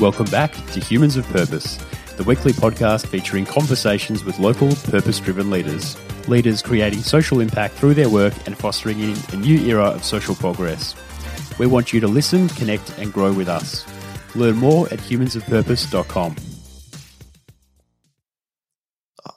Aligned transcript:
Welcome 0.00 0.30
back 0.30 0.52
to 0.52 0.80
Humans 0.80 1.18
of 1.18 1.26
Purpose, 1.26 1.76
the 2.16 2.24
weekly 2.24 2.52
podcast 2.54 3.06
featuring 3.08 3.44
conversations 3.44 4.24
with 4.24 4.38
local 4.38 4.74
purpose 4.76 5.20
driven 5.20 5.50
leaders. 5.50 5.94
Leaders 6.26 6.62
creating 6.62 7.00
social 7.00 7.38
impact 7.38 7.74
through 7.74 7.92
their 7.92 8.08
work 8.08 8.32
and 8.46 8.56
fostering 8.56 8.98
in 8.98 9.14
a 9.32 9.36
new 9.36 9.58
era 9.58 9.84
of 9.84 10.02
social 10.02 10.34
progress. 10.34 10.94
We 11.58 11.66
want 11.66 11.92
you 11.92 12.00
to 12.00 12.08
listen, 12.08 12.48
connect, 12.48 12.96
and 12.98 13.12
grow 13.12 13.30
with 13.30 13.46
us. 13.46 13.84
Learn 14.34 14.56
more 14.56 14.86
at 14.86 15.00
humansofpurpose.com. 15.00 16.36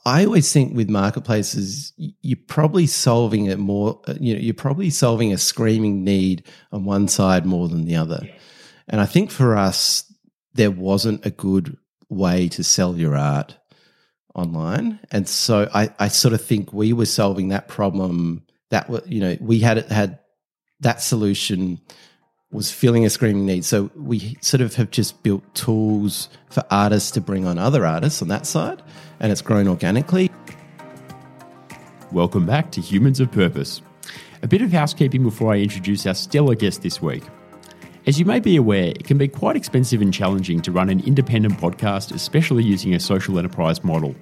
I 0.06 0.24
always 0.24 0.54
think 0.54 0.78
with 0.78 0.90
marketplaces, 0.90 1.92
you're 1.98 2.40
probably 2.48 2.88
solving 2.88 3.48
it 3.48 3.60
more. 3.60 4.00
You 4.18 4.36
know, 4.36 4.40
you're 4.40 4.54
probably 4.54 4.92
solving 4.92 5.34
a 5.34 5.38
screaming 5.38 6.06
need 6.06 6.48
on 6.72 6.86
one 6.86 7.10
side 7.10 7.46
more 7.46 7.68
than 7.68 7.84
the 7.84 7.98
other. 7.98 8.30
And 8.88 9.02
I 9.02 9.06
think 9.06 9.30
for 9.30 9.58
us, 9.58 10.10
there 10.54 10.72
wasn't 10.72 11.26
a 11.26 11.32
good 11.32 11.78
way 12.10 12.48
to 12.50 12.64
sell 12.64 12.98
your 12.98 13.16
art 13.16 13.58
online, 14.36 15.00
and 15.12 15.28
so 15.28 15.70
I, 15.74 15.94
I 16.00 16.08
sort 16.08 16.34
of 16.34 16.42
think 16.42 16.74
we 16.74 16.94
were 16.94 17.06
solving 17.06 17.50
that 17.50 17.68
problem. 17.68 18.46
That 18.70 19.08
you 19.08 19.20
know, 19.20 19.38
we 19.40 19.60
had 19.60 19.78
had 19.92 20.20
that 20.80 21.02
solution 21.02 21.80
was 22.52 22.72
filling 22.72 23.04
a 23.04 23.10
screaming 23.10 23.46
need. 23.46 23.66
So 23.66 23.90
we 23.96 24.38
sort 24.42 24.62
of 24.62 24.76
have 24.76 24.92
just 24.92 25.24
built 25.24 25.44
tools 25.56 26.30
for 26.50 26.64
artists 26.70 27.10
to 27.12 27.22
bring 27.22 27.48
on 27.48 27.58
other 27.58 27.86
artists 27.86 28.22
on 28.22 28.28
that 28.28 28.46
side, 28.46 28.82
and 29.20 29.32
it's 29.32 29.42
grown 29.42 29.68
organically. 29.68 30.32
Welcome 32.12 32.46
back 32.46 32.72
to 32.74 32.82
Humans 32.82 33.20
of 33.20 33.32
Purpose. 33.32 33.82
A 34.44 34.48
bit 34.48 34.62
of 34.62 34.72
housekeeping 34.72 35.24
before 35.24 35.52
I 35.52 35.58
introduce 35.58 36.06
our 36.06 36.14
stellar 36.14 36.54
guest 36.54 36.84
this 36.84 37.02
week. 37.02 37.24
As 38.06 38.20
you 38.20 38.26
may 38.26 38.42
be 38.42 38.58
aware, 38.58 38.88
it 38.88 39.06
can 39.06 39.18
be 39.18 39.30
quite 39.30 39.56
expensive 39.56 40.02
and 40.02 40.14
challenging 40.14 40.62
to 40.64 40.74
run 40.74 40.90
an 40.90 41.00
independent 41.06 41.58
podcast, 41.58 42.14
especially 42.14 42.62
using 42.62 42.94
a 42.94 43.00
social 43.00 43.40
enterprise 43.40 43.82
model. 43.82 44.14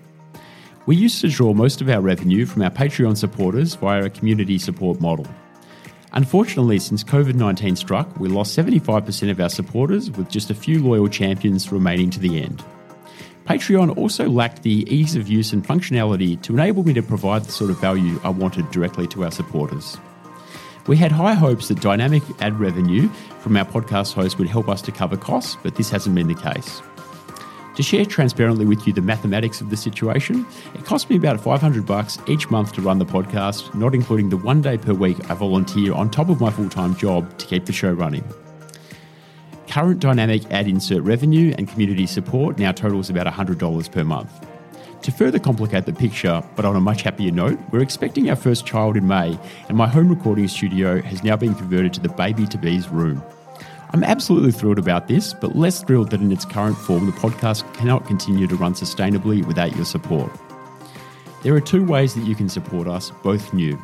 We 0.85 0.95
used 0.95 1.19
to 1.21 1.29
draw 1.29 1.55
most 1.55 1.81
of 1.81 1.89
our 1.89 1.99
revenue 1.99 2.45
from 2.45 2.61
our 2.61 2.69
Patreon 2.69 3.17
supporters 3.17 3.73
via 3.73 4.05
a 4.05 4.09
community 4.11 4.59
support 4.59 5.01
model. 5.01 5.25
Unfortunately, 6.13 6.77
since 6.77 7.03
COVID 7.03 7.33
19 7.33 7.75
struck, 7.75 8.19
we 8.19 8.29
lost 8.29 8.55
75% 8.55 9.31
of 9.31 9.39
our 9.39 9.49
supporters, 9.49 10.11
with 10.11 10.29
just 10.29 10.51
a 10.51 10.55
few 10.55 10.83
loyal 10.83 11.07
champions 11.07 11.71
remaining 11.71 12.11
to 12.11 12.19
the 12.19 12.39
end. 12.39 12.63
Patreon 13.45 13.97
also 13.97 14.29
lacked 14.29 14.61
the 14.61 14.85
ease 14.93 15.15
of 15.15 15.27
use 15.27 15.53
and 15.53 15.65
functionality 15.65 16.39
to 16.43 16.53
enable 16.53 16.83
me 16.83 16.93
to 16.93 17.01
provide 17.01 17.45
the 17.45 17.51
sort 17.51 17.71
of 17.71 17.81
value 17.81 18.19
I 18.23 18.29
wanted 18.29 18.69
directly 18.69 19.07
to 19.07 19.23
our 19.23 19.31
supporters. 19.31 19.97
We 20.87 20.97
had 20.97 21.11
high 21.11 21.33
hopes 21.33 21.67
that 21.67 21.79
dynamic 21.79 22.23
ad 22.39 22.59
revenue 22.59 23.07
from 23.39 23.55
our 23.55 23.65
podcast 23.65 24.13
host 24.13 24.37
would 24.39 24.47
help 24.47 24.67
us 24.67 24.81
to 24.83 24.91
cover 24.91 25.15
costs, 25.15 25.57
but 25.61 25.75
this 25.75 25.89
hasn't 25.89 26.15
been 26.15 26.27
the 26.27 26.35
case. 26.35 26.81
To 27.75 27.83
share 27.83 28.03
transparently 28.03 28.65
with 28.65 28.85
you 28.85 28.91
the 28.91 29.01
mathematics 29.01 29.61
of 29.61 29.69
the 29.69 29.77
situation, 29.77 30.45
it 30.75 30.83
cost 30.83 31.09
me 31.09 31.15
about 31.15 31.39
500 31.39 31.85
bucks 31.85 32.17
each 32.27 32.49
month 32.49 32.73
to 32.73 32.81
run 32.81 32.99
the 32.99 33.05
podcast, 33.05 33.73
not 33.73 33.95
including 33.95 34.29
the 34.29 34.37
one 34.37 34.61
day 34.61 34.77
per 34.77 34.93
week 34.93 35.17
I 35.29 35.35
volunteer 35.35 35.93
on 35.93 36.09
top 36.09 36.29
of 36.29 36.41
my 36.41 36.51
full-time 36.51 36.95
job 36.95 37.37
to 37.37 37.45
keep 37.45 37.65
the 37.65 37.73
show 37.73 37.91
running. 37.93 38.25
Current 39.69 40.01
dynamic 40.01 40.51
ad 40.51 40.67
insert 40.67 41.01
revenue 41.03 41.55
and 41.57 41.67
community 41.67 42.05
support 42.05 42.59
now 42.59 42.73
totals 42.73 43.09
about 43.09 43.25
$100 43.25 43.91
per 43.91 44.03
month. 44.03 44.50
To 45.03 45.11
further 45.11 45.39
complicate 45.39 45.87
the 45.87 45.93
picture, 45.93 46.43
but 46.55 46.63
on 46.63 46.75
a 46.75 46.79
much 46.79 47.01
happier 47.01 47.31
note, 47.31 47.59
we're 47.71 47.81
expecting 47.81 48.29
our 48.29 48.35
first 48.35 48.67
child 48.67 48.95
in 48.95 49.07
May, 49.07 49.39
and 49.67 49.75
my 49.75 49.87
home 49.87 50.09
recording 50.09 50.47
studio 50.47 51.01
has 51.01 51.23
now 51.23 51.35
been 51.35 51.55
converted 51.55 51.91
to 51.93 51.99
the 51.99 52.09
baby 52.09 52.45
to 52.45 52.57
be's 52.59 52.87
room. 52.87 53.23
I'm 53.93 54.03
absolutely 54.03 54.51
thrilled 54.51 54.77
about 54.77 55.07
this, 55.07 55.33
but 55.33 55.55
less 55.55 55.83
thrilled 55.83 56.11
that 56.11 56.21
in 56.21 56.31
its 56.31 56.45
current 56.45 56.77
form, 56.77 57.07
the 57.07 57.13
podcast 57.13 57.73
cannot 57.73 58.05
continue 58.05 58.45
to 58.45 58.55
run 58.55 58.75
sustainably 58.75 59.43
without 59.43 59.75
your 59.75 59.85
support. 59.85 60.31
There 61.41 61.55
are 61.55 61.61
two 61.61 61.83
ways 61.83 62.13
that 62.13 62.27
you 62.27 62.35
can 62.35 62.47
support 62.47 62.87
us, 62.87 63.11
both 63.23 63.55
new. 63.55 63.81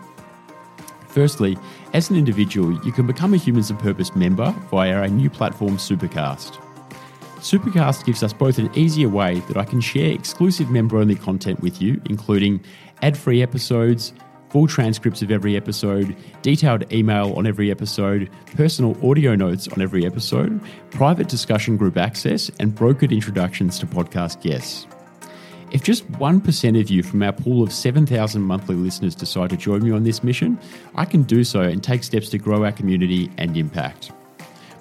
Firstly, 1.07 1.57
as 1.93 2.11
an 2.11 2.15
individual, 2.15 2.79
you 2.85 2.91
can 2.91 3.07
become 3.07 3.33
a 3.33 3.37
Humans 3.37 3.71
of 3.71 3.79
Purpose 3.79 4.15
member 4.15 4.51
via 4.69 4.93
our 4.93 5.07
new 5.07 5.31
platform, 5.31 5.77
Supercast. 5.77 6.63
Supercast 7.39 8.05
gives 8.05 8.23
us 8.23 8.33
both 8.33 8.57
an 8.57 8.69
easier 8.75 9.09
way 9.09 9.39
that 9.41 9.57
I 9.57 9.63
can 9.63 9.79
share 9.79 10.11
exclusive 10.11 10.69
member 10.69 10.97
only 10.97 11.15
content 11.15 11.61
with 11.61 11.81
you, 11.81 12.01
including 12.05 12.63
ad 13.01 13.17
free 13.17 13.41
episodes, 13.41 14.11
full 14.49 14.67
transcripts 14.67 15.21
of 15.21 15.29
every 15.31 15.55
episode, 15.55 16.15
detailed 16.41 16.91
email 16.91 17.33
on 17.33 17.45
every 17.45 17.69
episode, 17.69 18.29
personal 18.55 18.97
audio 19.07 19.35
notes 19.35 19.67
on 19.67 19.81
every 19.81 20.05
episode, 20.05 20.59
private 20.89 21.27
discussion 21.27 21.77
group 21.77 21.95
access, 21.95 22.49
and 22.59 22.75
brokered 22.75 23.11
introductions 23.11 23.77
to 23.79 23.85
podcast 23.85 24.41
guests. 24.41 24.87
If 25.71 25.83
just 25.83 26.09
1% 26.13 26.79
of 26.79 26.89
you 26.89 27.03
from 27.03 27.21
our 27.21 27.33
pool 27.33 27.61
of 27.61 27.73
7,000 27.73 28.41
monthly 28.41 28.75
listeners 28.75 29.15
decide 29.15 29.49
to 29.49 29.57
join 29.57 29.83
me 29.83 29.91
on 29.91 30.03
this 30.03 30.23
mission, 30.23 30.57
I 30.95 31.05
can 31.05 31.23
do 31.23 31.43
so 31.43 31.61
and 31.61 31.83
take 31.83 32.03
steps 32.03 32.29
to 32.29 32.37
grow 32.37 32.63
our 32.63 32.71
community 32.71 33.29
and 33.37 33.55
impact. 33.57 34.11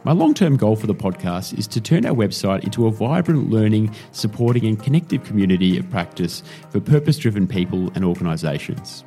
My 0.06 0.12
long 0.12 0.32
term 0.34 0.56
goal 0.56 0.76
for 0.76 0.86
the 0.86 0.94
podcast 0.94 1.58
is 1.58 1.66
to 1.66 1.80
turn 1.80 2.06
our 2.06 2.14
website 2.14 2.62
into 2.62 2.86
a 2.86 2.92
vibrant, 2.92 3.50
learning, 3.50 3.92
supporting, 4.12 4.64
and 4.64 4.80
connective 4.80 5.24
community 5.24 5.76
of 5.80 5.90
practice 5.90 6.44
for 6.70 6.78
purpose 6.78 7.18
driven 7.18 7.48
people 7.48 7.90
and 7.96 8.04
organisations. 8.04 9.02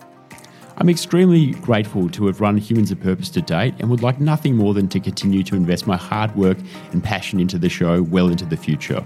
I'm 0.76 0.90
extremely 0.90 1.52
grateful 1.52 2.10
to 2.10 2.26
have 2.26 2.42
run 2.42 2.58
Humans 2.58 2.92
of 2.92 3.00
Purpose 3.00 3.30
to 3.30 3.42
date 3.42 3.76
and 3.80 3.90
would 3.90 4.04
like 4.04 4.20
nothing 4.20 4.58
more 4.58 4.74
than 4.74 4.90
to 4.90 5.00
continue 5.00 5.42
to 5.44 5.56
invest 5.56 5.88
my 5.88 5.96
hard 5.96 6.36
work 6.36 6.58
and 6.92 7.02
passion 7.02 7.40
into 7.40 7.58
the 7.58 7.70
show 7.70 8.02
well 8.02 8.28
into 8.28 8.44
the 8.44 8.58
future. 8.58 9.06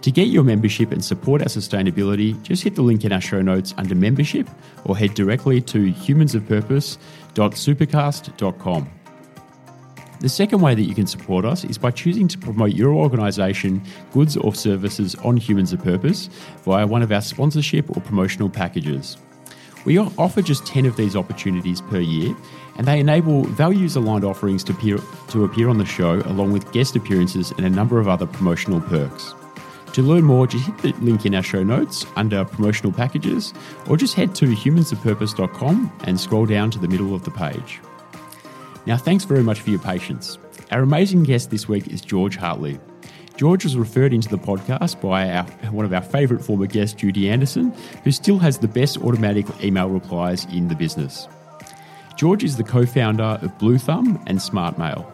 To 0.00 0.10
get 0.10 0.26
your 0.26 0.42
membership 0.42 0.90
and 0.90 1.04
support 1.04 1.40
our 1.40 1.46
sustainability, 1.46 2.42
just 2.42 2.64
hit 2.64 2.74
the 2.74 2.82
link 2.82 3.04
in 3.04 3.12
our 3.12 3.20
show 3.20 3.42
notes 3.42 3.74
under 3.78 3.94
membership 3.94 4.50
or 4.84 4.96
head 4.96 5.14
directly 5.14 5.60
to 5.60 5.92
humansofpurpose.supercast.com. 5.92 8.90
The 10.20 10.28
second 10.30 10.62
way 10.62 10.74
that 10.74 10.82
you 10.82 10.94
can 10.94 11.06
support 11.06 11.44
us 11.44 11.62
is 11.64 11.76
by 11.76 11.90
choosing 11.90 12.26
to 12.28 12.38
promote 12.38 12.72
your 12.72 12.94
organisation, 12.94 13.82
goods, 14.12 14.36
or 14.36 14.54
services 14.54 15.14
on 15.16 15.36
Humans 15.36 15.74
of 15.74 15.82
Purpose 15.82 16.30
via 16.64 16.86
one 16.86 17.02
of 17.02 17.12
our 17.12 17.20
sponsorship 17.20 17.94
or 17.94 18.00
promotional 18.00 18.48
packages. 18.48 19.18
We 19.84 19.98
offer 19.98 20.42
just 20.42 20.66
10 20.66 20.86
of 20.86 20.96
these 20.96 21.14
opportunities 21.14 21.80
per 21.80 22.00
year, 22.00 22.34
and 22.76 22.86
they 22.86 22.98
enable 22.98 23.44
values 23.44 23.94
aligned 23.94 24.24
offerings 24.24 24.64
to 24.64 24.72
appear, 24.72 24.98
to 25.28 25.44
appear 25.44 25.68
on 25.68 25.78
the 25.78 25.84
show, 25.84 26.22
along 26.22 26.52
with 26.52 26.72
guest 26.72 26.96
appearances 26.96 27.52
and 27.52 27.66
a 27.66 27.70
number 27.70 28.00
of 28.00 28.08
other 28.08 28.26
promotional 28.26 28.80
perks. 28.80 29.34
To 29.92 30.02
learn 30.02 30.24
more, 30.24 30.46
just 30.46 30.66
hit 30.66 30.78
the 30.78 30.92
link 31.04 31.24
in 31.24 31.34
our 31.34 31.42
show 31.42 31.62
notes 31.62 32.04
under 32.16 32.44
promotional 32.44 32.92
packages, 32.92 33.54
or 33.88 33.96
just 33.96 34.14
head 34.14 34.34
to 34.36 34.46
humansofpurpose.com 34.46 35.92
and 36.04 36.18
scroll 36.18 36.46
down 36.46 36.70
to 36.72 36.78
the 36.78 36.88
middle 36.88 37.14
of 37.14 37.24
the 37.24 37.30
page. 37.30 37.80
Now, 38.86 38.96
thanks 38.96 39.24
very 39.24 39.42
much 39.42 39.60
for 39.60 39.70
your 39.70 39.80
patience. 39.80 40.38
Our 40.70 40.80
amazing 40.80 41.24
guest 41.24 41.50
this 41.50 41.68
week 41.68 41.88
is 41.88 42.00
George 42.00 42.36
Hartley. 42.36 42.78
George 43.36 43.64
was 43.64 43.76
referred 43.76 44.14
into 44.14 44.28
the 44.28 44.38
podcast 44.38 45.00
by 45.00 45.28
our, 45.28 45.44
one 45.72 45.84
of 45.84 45.92
our 45.92 46.00
favourite 46.00 46.42
former 46.42 46.66
guests, 46.66 46.94
Judy 46.94 47.28
Anderson, 47.28 47.74
who 48.04 48.12
still 48.12 48.38
has 48.38 48.58
the 48.58 48.68
best 48.68 48.96
automatic 48.98 49.44
email 49.62 49.88
replies 49.88 50.44
in 50.46 50.68
the 50.68 50.76
business. 50.76 51.26
George 52.16 52.44
is 52.44 52.56
the 52.56 52.64
co 52.64 52.86
founder 52.86 53.38
of 53.42 53.58
Bluethumb 53.58 54.22
and 54.26 54.38
SmartrMail. 54.38 55.12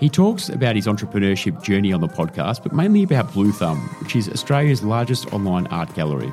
He 0.00 0.08
talks 0.08 0.48
about 0.48 0.74
his 0.74 0.86
entrepreneurship 0.86 1.62
journey 1.62 1.92
on 1.92 2.00
the 2.00 2.08
podcast, 2.08 2.64
but 2.64 2.74
mainly 2.74 3.04
about 3.04 3.32
Bluethumb, 3.32 3.78
which 4.00 4.16
is 4.16 4.28
Australia's 4.28 4.82
largest 4.82 5.32
online 5.32 5.68
art 5.68 5.94
gallery. 5.94 6.32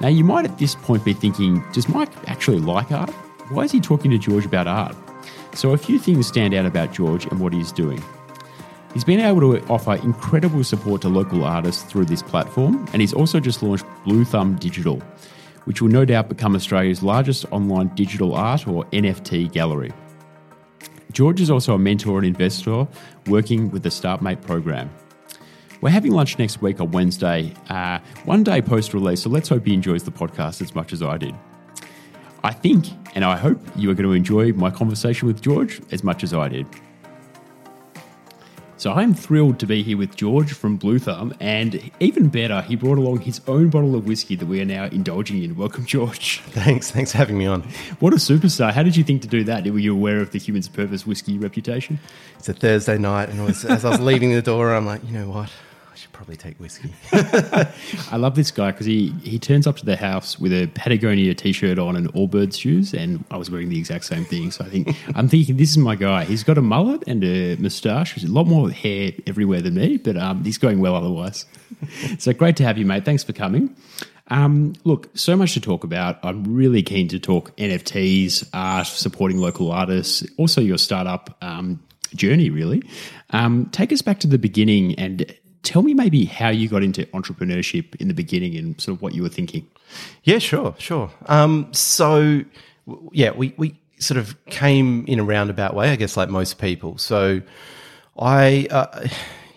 Now, 0.00 0.08
you 0.08 0.24
might 0.24 0.44
at 0.44 0.58
this 0.58 0.74
point 0.74 1.04
be 1.04 1.14
thinking, 1.14 1.64
does 1.72 1.88
Mike 1.88 2.10
actually 2.28 2.60
like 2.60 2.92
art? 2.92 3.10
Why 3.48 3.62
is 3.62 3.72
he 3.72 3.80
talking 3.80 4.10
to 4.10 4.18
George 4.18 4.44
about 4.44 4.66
art? 4.66 4.94
So, 5.54 5.72
a 5.72 5.78
few 5.78 5.98
things 5.98 6.26
stand 6.26 6.52
out 6.52 6.66
about 6.66 6.92
George 6.92 7.26
and 7.26 7.38
what 7.38 7.52
he's 7.52 7.70
doing. 7.70 8.02
He's 8.92 9.04
been 9.04 9.20
able 9.20 9.40
to 9.40 9.64
offer 9.66 9.94
incredible 9.94 10.62
support 10.64 11.02
to 11.02 11.08
local 11.08 11.44
artists 11.44 11.82
through 11.82 12.04
this 12.06 12.22
platform, 12.22 12.88
and 12.92 13.00
he's 13.00 13.12
also 13.12 13.40
just 13.40 13.62
launched 13.62 13.84
Bluethumb 14.04 14.56
Digital, 14.56 15.00
which 15.64 15.80
will 15.80 15.88
no 15.88 16.04
doubt 16.04 16.28
become 16.28 16.54
Australia's 16.54 17.02
largest 17.02 17.44
online 17.50 17.88
digital 17.94 18.34
art 18.34 18.66
or 18.66 18.84
NFT 18.86 19.50
gallery. 19.52 19.92
George 21.12 21.40
is 21.40 21.50
also 21.50 21.74
a 21.74 21.78
mentor 21.78 22.18
and 22.18 22.26
investor 22.26 22.86
working 23.26 23.70
with 23.70 23.84
the 23.84 23.88
Startmate 23.88 24.42
program. 24.42 24.90
We're 25.80 25.90
having 25.90 26.12
lunch 26.12 26.38
next 26.38 26.62
week 26.62 26.80
on 26.80 26.90
Wednesday, 26.90 27.52
uh, 27.68 28.00
one 28.24 28.42
day 28.42 28.62
post 28.62 28.94
release, 28.94 29.22
so 29.22 29.30
let's 29.30 29.48
hope 29.48 29.66
he 29.66 29.74
enjoys 29.74 30.02
the 30.02 30.10
podcast 30.10 30.62
as 30.62 30.74
much 30.74 30.92
as 30.92 31.02
I 31.02 31.16
did. 31.16 31.34
I 32.44 32.52
think 32.52 32.86
and 33.14 33.24
I 33.24 33.36
hope 33.36 33.58
you 33.74 33.90
are 33.90 33.94
going 33.94 34.06
to 34.06 34.12
enjoy 34.12 34.52
my 34.52 34.70
conversation 34.70 35.26
with 35.26 35.40
George 35.40 35.80
as 35.90 36.04
much 36.04 36.22
as 36.22 36.34
I 36.34 36.48
did. 36.48 36.66
So 38.76 38.92
I'm 38.92 39.14
thrilled 39.14 39.58
to 39.60 39.66
be 39.66 39.82
here 39.82 39.96
with 39.96 40.14
George 40.14 40.52
from 40.52 40.76
Bluethumb, 40.76 41.32
and 41.40 41.90
even 42.00 42.28
better, 42.28 42.60
he 42.60 42.76
brought 42.76 42.98
along 42.98 43.20
his 43.20 43.40
own 43.46 43.70
bottle 43.70 43.94
of 43.94 44.06
whiskey 44.06 44.36
that 44.36 44.44
we 44.44 44.60
are 44.60 44.66
now 44.66 44.84
indulging 44.86 45.42
in. 45.42 45.56
Welcome, 45.56 45.86
George. 45.86 46.40
Thanks. 46.48 46.90
Thanks 46.90 47.12
for 47.12 47.16
having 47.18 47.38
me 47.38 47.46
on. 47.46 47.62
What 48.00 48.12
a 48.12 48.16
superstar. 48.16 48.72
How 48.72 48.82
did 48.82 48.94
you 48.94 49.04
think 49.04 49.22
to 49.22 49.28
do 49.28 49.42
that? 49.44 49.64
Were 49.64 49.78
you 49.78 49.94
aware 49.94 50.18
of 50.18 50.32
the 50.32 50.38
Human's 50.38 50.68
Purpose 50.68 51.06
whiskey 51.06 51.38
reputation? 51.38 51.98
It's 52.38 52.48
a 52.50 52.52
Thursday 52.52 52.98
night, 52.98 53.30
and 53.30 53.42
was, 53.42 53.64
as 53.64 53.86
I 53.86 53.90
was 53.90 54.00
leaving 54.00 54.32
the 54.32 54.42
door, 54.42 54.74
I'm 54.74 54.84
like, 54.84 55.02
you 55.04 55.12
know 55.12 55.30
what? 55.30 55.50
Probably 56.14 56.36
take 56.36 56.58
whiskey. 56.58 56.94
I 57.12 58.16
love 58.16 58.36
this 58.36 58.50
guy 58.50 58.70
because 58.70 58.86
he, 58.86 59.10
he 59.22 59.38
turns 59.38 59.66
up 59.66 59.76
to 59.76 59.84
the 59.84 59.96
house 59.96 60.38
with 60.38 60.52
a 60.52 60.68
Patagonia 60.68 61.34
t 61.34 61.52
shirt 61.52 61.78
on 61.78 61.96
and 61.96 62.10
Allbirds 62.14 62.58
shoes, 62.58 62.94
and 62.94 63.22
I 63.30 63.36
was 63.36 63.50
wearing 63.50 63.68
the 63.68 63.78
exact 63.78 64.06
same 64.06 64.24
thing. 64.24 64.50
So 64.50 64.64
I 64.64 64.68
think 64.70 64.96
I'm 65.14 65.28
thinking 65.28 65.58
this 65.58 65.70
is 65.70 65.78
my 65.78 65.96
guy. 65.96 66.24
He's 66.24 66.42
got 66.42 66.56
a 66.56 66.62
mullet 66.62 67.04
and 67.06 67.22
a 67.22 67.56
moustache. 67.56 68.14
There's 68.14 68.24
a 68.24 68.32
lot 68.32 68.46
more 68.46 68.70
hair 68.70 69.12
everywhere 69.26 69.60
than 69.60 69.74
me, 69.74 69.98
but 69.98 70.16
um, 70.16 70.42
he's 70.44 70.56
going 70.56 70.80
well 70.80 70.94
otherwise. 70.94 71.44
so 72.18 72.32
great 72.32 72.56
to 72.56 72.64
have 72.64 72.78
you, 72.78 72.86
mate. 72.86 73.04
Thanks 73.04 73.24
for 73.24 73.34
coming. 73.34 73.76
Um, 74.28 74.72
look, 74.84 75.10
so 75.14 75.36
much 75.36 75.52
to 75.54 75.60
talk 75.60 75.84
about. 75.84 76.18
I'm 76.22 76.44
really 76.54 76.82
keen 76.82 77.08
to 77.08 77.18
talk 77.18 77.54
NFTs, 77.56 78.48
art, 78.54 78.86
supporting 78.86 79.38
local 79.38 79.70
artists, 79.70 80.24
also 80.38 80.62
your 80.62 80.78
startup 80.78 81.36
um, 81.42 81.82
journey, 82.14 82.48
really. 82.48 82.82
Um, 83.30 83.66
take 83.72 83.92
us 83.92 84.00
back 84.00 84.20
to 84.20 84.26
the 84.26 84.38
beginning 84.38 84.94
and 84.94 85.34
tell 85.64 85.82
me 85.82 85.94
maybe 85.94 86.24
how 86.24 86.48
you 86.48 86.68
got 86.68 86.82
into 86.82 87.04
entrepreneurship 87.06 87.94
in 87.96 88.08
the 88.08 88.14
beginning 88.14 88.56
and 88.56 88.80
sort 88.80 88.96
of 88.96 89.02
what 89.02 89.14
you 89.14 89.22
were 89.22 89.28
thinking. 89.28 89.66
Yeah, 90.22 90.38
sure, 90.38 90.74
sure. 90.78 91.10
Um, 91.26 91.72
so, 91.72 92.44
yeah, 93.12 93.32
we, 93.32 93.54
we 93.56 93.78
sort 93.98 94.18
of 94.18 94.42
came 94.46 95.04
in 95.06 95.18
a 95.18 95.24
roundabout 95.24 95.74
way, 95.74 95.90
I 95.90 95.96
guess, 95.96 96.16
like 96.16 96.28
most 96.28 96.58
people. 96.58 96.98
So, 96.98 97.40
I, 98.18 98.68
uh, 98.70 99.08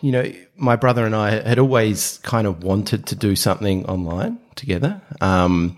you 0.01 0.11
know, 0.11 0.31
my 0.55 0.75
brother 0.75 1.05
and 1.05 1.15
I 1.15 1.41
had 1.41 1.59
always 1.59 2.19
kind 2.19 2.47
of 2.47 2.63
wanted 2.63 3.05
to 3.07 3.15
do 3.15 3.35
something 3.35 3.85
online 3.85 4.39
together. 4.55 5.01
Um, 5.21 5.77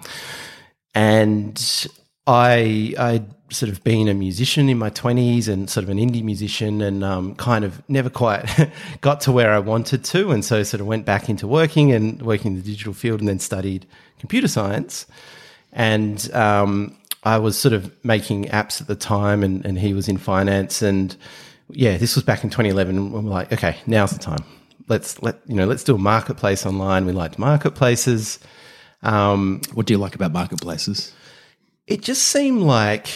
and 0.96 1.88
I, 2.30 2.94
I 3.00 3.24
sort 3.50 3.72
of 3.72 3.84
been 3.84 4.08
a 4.08 4.14
musician 4.14 4.70
in 4.70 4.78
my 4.78 4.92
20s 4.92 5.48
and 5.48 5.68
sort 5.68 5.84
of 5.84 5.90
an 5.90 5.98
indie 5.98 6.24
musician 6.24 6.80
and 6.80 7.04
um, 7.04 7.34
kind 7.36 7.66
of 7.66 7.82
never 7.90 8.08
quite 8.08 8.46
got 9.02 9.22
to 9.22 9.32
where 9.32 9.52
I 9.52 9.58
wanted 9.58 10.04
to. 10.04 10.30
And 10.30 10.46
so 10.46 10.62
sort 10.62 10.80
of 10.80 10.86
went 10.86 11.06
back 11.06 11.28
into 11.28 11.48
working 11.48 11.92
and 11.92 12.22
working 12.22 12.52
in 12.52 12.58
the 12.58 12.62
digital 12.62 12.94
field 12.94 13.20
and 13.20 13.28
then 13.28 13.40
studied 13.40 13.88
computer 14.20 14.48
science. 14.48 15.08
And 15.74 16.32
um, 16.36 16.96
I 17.24 17.40
was 17.40 17.58
sort 17.58 17.74
of 17.74 17.92
making 18.06 18.46
apps 18.46 18.80
at 18.80 18.86
the 18.86 18.96
time 18.96 19.42
and, 19.44 19.66
and 19.66 19.80
he 19.80 19.96
was 19.96 20.08
in 20.08 20.20
finance. 20.20 20.84
And 20.84 21.16
yeah, 21.72 21.98
this 21.98 22.14
was 22.14 22.24
back 22.24 22.44
in 22.44 22.52
2011. 22.52 22.96
And 22.96 23.12
we're 23.12 23.22
like, 23.22 23.52
okay, 23.52 23.78
now's 23.88 24.12
the 24.12 24.20
time. 24.20 24.46
Let's 24.88 25.20
let, 25.24 25.40
you 25.48 25.56
know, 25.56 25.66
let's 25.66 25.84
do 25.84 25.96
a 25.96 25.98
marketplace 26.00 26.64
online. 26.64 27.08
We 27.08 27.12
liked 27.12 27.40
marketplaces. 27.40 28.38
Um, 29.02 29.62
what 29.74 29.88
do 29.88 29.96
you 29.96 29.98
like 29.98 30.14
about 30.14 30.32
marketplaces? 30.32 31.12
It 31.90 32.04
just 32.04 32.24
seemed 32.26 32.62
like 32.62 33.10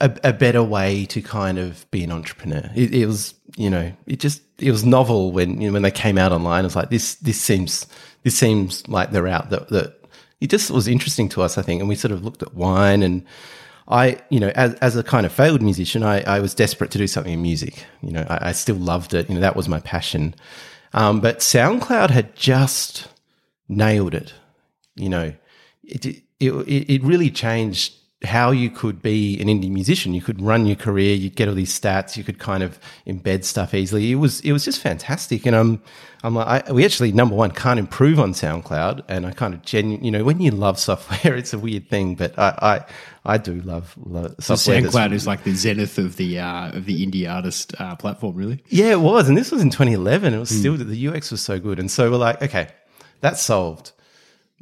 a, 0.00 0.18
a, 0.24 0.32
better 0.32 0.64
way 0.64 1.06
to 1.06 1.22
kind 1.22 1.58
of 1.58 1.88
be 1.92 2.02
an 2.02 2.10
entrepreneur. 2.10 2.68
It, 2.74 2.92
it, 2.92 3.06
was, 3.06 3.34
you 3.56 3.70
know, 3.70 3.92
it 4.04 4.18
just 4.18 4.42
it 4.58 4.72
was 4.72 4.84
novel 4.84 5.30
when 5.30 5.60
you 5.60 5.68
know, 5.68 5.72
when 5.72 5.82
they 5.82 5.92
came 5.92 6.18
out 6.18 6.32
online. 6.32 6.64
It 6.64 6.66
was 6.66 6.76
like 6.76 6.90
this 6.90 7.14
this 7.16 7.40
seems 7.40 7.86
this 8.24 8.36
seems 8.36 8.86
like 8.88 9.12
the 9.12 9.22
route 9.22 9.50
that 9.50 9.68
that 9.68 10.04
it 10.40 10.50
just 10.50 10.72
was 10.72 10.88
interesting 10.88 11.28
to 11.30 11.42
us. 11.42 11.56
I 11.56 11.62
think, 11.62 11.78
and 11.80 11.88
we 11.88 11.94
sort 11.94 12.10
of 12.12 12.24
looked 12.24 12.42
at 12.42 12.54
wine 12.54 13.02
and. 13.02 13.24
I, 13.88 14.20
you 14.30 14.38
know, 14.38 14.52
as, 14.54 14.74
as 14.74 14.96
a 14.96 15.02
kind 15.02 15.26
of 15.26 15.32
failed 15.32 15.60
musician, 15.60 16.04
I, 16.04 16.22
I 16.22 16.38
was 16.38 16.54
desperate 16.54 16.92
to 16.92 16.98
do 16.98 17.08
something 17.08 17.32
in 17.32 17.42
music. 17.42 17.84
You 18.00 18.12
know, 18.12 18.24
I, 18.30 18.50
I 18.50 18.52
still 18.52 18.76
loved 18.76 19.12
it. 19.12 19.28
You 19.28 19.34
know, 19.34 19.40
that 19.40 19.56
was 19.56 19.68
my 19.68 19.80
passion. 19.80 20.36
Um, 20.94 21.20
but 21.20 21.40
SoundCloud 21.40 22.10
had 22.10 22.34
just 22.36 23.08
nailed 23.68 24.14
it. 24.14 24.32
You 24.94 25.08
know, 25.08 25.34
it, 25.82 26.22
it, 26.42 26.90
it 26.90 27.02
really 27.02 27.30
changed 27.30 27.94
how 28.24 28.50
you 28.50 28.70
could 28.70 29.02
be 29.02 29.40
an 29.40 29.48
indie 29.48 29.70
musician. 29.70 30.14
You 30.14 30.20
could 30.20 30.40
run 30.40 30.66
your 30.66 30.76
career, 30.76 31.14
you'd 31.14 31.34
get 31.34 31.48
all 31.48 31.54
these 31.54 31.78
stats, 31.78 32.16
you 32.16 32.24
could 32.24 32.38
kind 32.38 32.62
of 32.62 32.78
embed 33.06 33.44
stuff 33.44 33.74
easily. 33.74 34.12
It 34.12 34.16
was 34.16 34.40
it 34.40 34.52
was 34.52 34.64
just 34.64 34.80
fantastic. 34.80 35.46
And 35.46 35.56
I'm 35.56 35.82
I'm 36.22 36.34
like, 36.34 36.68
I, 36.68 36.72
we 36.72 36.84
actually 36.84 37.12
number 37.12 37.34
one 37.34 37.50
can't 37.50 37.80
improve 37.80 38.20
on 38.20 38.32
SoundCloud, 38.32 39.04
and 39.08 39.26
I 39.26 39.32
kind 39.32 39.54
of 39.54 39.62
genuinely, 39.62 40.06
you 40.06 40.12
know, 40.12 40.24
when 40.24 40.40
you 40.40 40.52
love 40.52 40.78
software, 40.78 41.34
it's 41.36 41.52
a 41.52 41.58
weird 41.58 41.88
thing, 41.88 42.14
but 42.14 42.38
I 42.38 42.84
I, 43.24 43.34
I 43.34 43.38
do 43.38 43.60
love, 43.62 43.94
love 43.98 44.36
software. 44.38 44.82
So 44.82 44.88
SoundCloud 44.88 45.12
is 45.12 45.26
like 45.26 45.44
the 45.44 45.54
zenith 45.54 45.98
of 45.98 46.16
the 46.16 46.38
uh, 46.38 46.70
of 46.70 46.86
the 46.86 47.04
indie 47.04 47.30
artist 47.30 47.74
uh, 47.78 47.96
platform, 47.96 48.36
really. 48.36 48.62
Yeah, 48.68 48.92
it 48.92 49.00
was, 49.00 49.28
and 49.28 49.36
this 49.36 49.50
was 49.50 49.62
in 49.62 49.70
2011. 49.70 50.34
It 50.34 50.38
was 50.38 50.50
mm. 50.50 50.58
still 50.58 50.76
the 50.76 51.08
UX 51.08 51.30
was 51.30 51.40
so 51.40 51.58
good, 51.58 51.78
and 51.78 51.90
so 51.90 52.10
we're 52.10 52.18
like, 52.18 52.40
okay, 52.42 52.68
that's 53.20 53.42
solved 53.42 53.92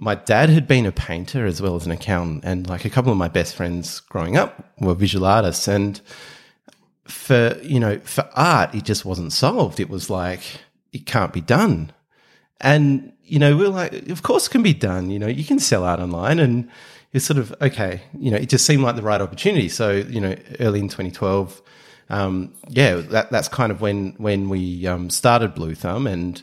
my 0.01 0.15
dad 0.15 0.49
had 0.49 0.67
been 0.67 0.87
a 0.87 0.93
painter 0.93 1.45
as 1.45 1.61
well 1.61 1.77
as 1.77 1.85
an 1.85 1.93
accountant, 1.93 2.43
and 2.43 2.67
like 2.67 2.87
a 2.87 2.91
couple 2.91 3.13
of 3.13 3.19
my 3.19 3.29
best 3.29 3.55
friends 3.55 4.01
growing 4.01 4.35
up 4.35 4.73
were 4.81 4.95
visual 4.95 5.27
artists. 5.27 5.69
And 5.69 6.01
for 7.05 7.59
you 7.63 7.79
know, 7.79 7.99
for 7.99 8.27
art, 8.35 8.75
it 8.75 8.85
just 8.85 9.05
wasn't 9.05 9.35
solved. 9.35 9.79
It 9.79 9.91
was 9.91 10.09
like 10.09 10.41
it 10.93 11.05
can't 11.05 11.35
be 11.35 11.43
done. 11.43 11.93
And 12.63 13.13
you 13.25 13.39
know, 13.39 13.55
we 13.55 13.67
are 13.67 13.69
like, 13.69 14.09
of 14.09 14.23
course, 14.23 14.47
it 14.47 14.51
can 14.51 14.63
be 14.63 14.73
done. 14.73 15.11
You 15.11 15.19
know, 15.19 15.27
you 15.27 15.45
can 15.45 15.59
sell 15.59 15.85
art 15.85 16.01
online, 16.01 16.39
and 16.39 16.71
it's 17.13 17.27
sort 17.27 17.39
of 17.39 17.55
okay. 17.61 18.01
You 18.19 18.31
know, 18.31 18.39
it 18.39 18.49
just 18.49 18.65
seemed 18.65 18.83
like 18.83 18.97
the 18.97 19.03
right 19.03 19.21
opportunity. 19.21 19.69
So 19.69 19.91
you 19.93 20.21
know, 20.21 20.35
early 20.61 20.81
in 20.81 20.89
2012. 20.89 21.61
Um, 22.09 22.55
yeah, 22.69 22.97
that, 22.97 23.31
that's 23.31 23.49
kind 23.49 23.71
of 23.71 23.83
when 23.83 24.15
when 24.17 24.49
we 24.49 24.87
um, 24.87 25.11
started 25.11 25.55
Bluethumb, 25.55 26.07
and 26.07 26.43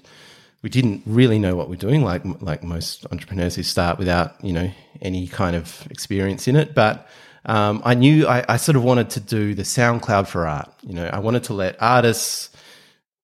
we 0.67 0.69
didn't 0.69 1.01
really 1.05 1.39
know 1.39 1.55
what 1.55 1.69
we're 1.69 1.77
doing, 1.77 2.03
like 2.03 2.23
like 2.41 2.61
most 2.61 3.05
entrepreneurs 3.09 3.55
who 3.55 3.63
start 3.63 3.97
without 3.97 4.35
you 4.43 4.51
know 4.51 4.69
any 5.01 5.25
kind 5.25 5.55
of 5.55 5.87
experience 5.89 6.45
in 6.45 6.57
it. 6.57 6.75
But 6.75 7.07
um, 7.45 7.81
I 7.85 7.93
knew 7.93 8.27
I, 8.27 8.43
I, 8.49 8.57
sort 8.57 8.75
of 8.75 8.83
wanted 8.83 9.09
to 9.11 9.21
do 9.21 9.55
the 9.55 9.63
SoundCloud 9.63 10.27
for 10.27 10.45
art. 10.45 10.69
You 10.81 10.93
know, 10.95 11.07
I 11.07 11.19
wanted 11.19 11.45
to 11.45 11.53
let 11.53 11.81
artists 11.81 12.49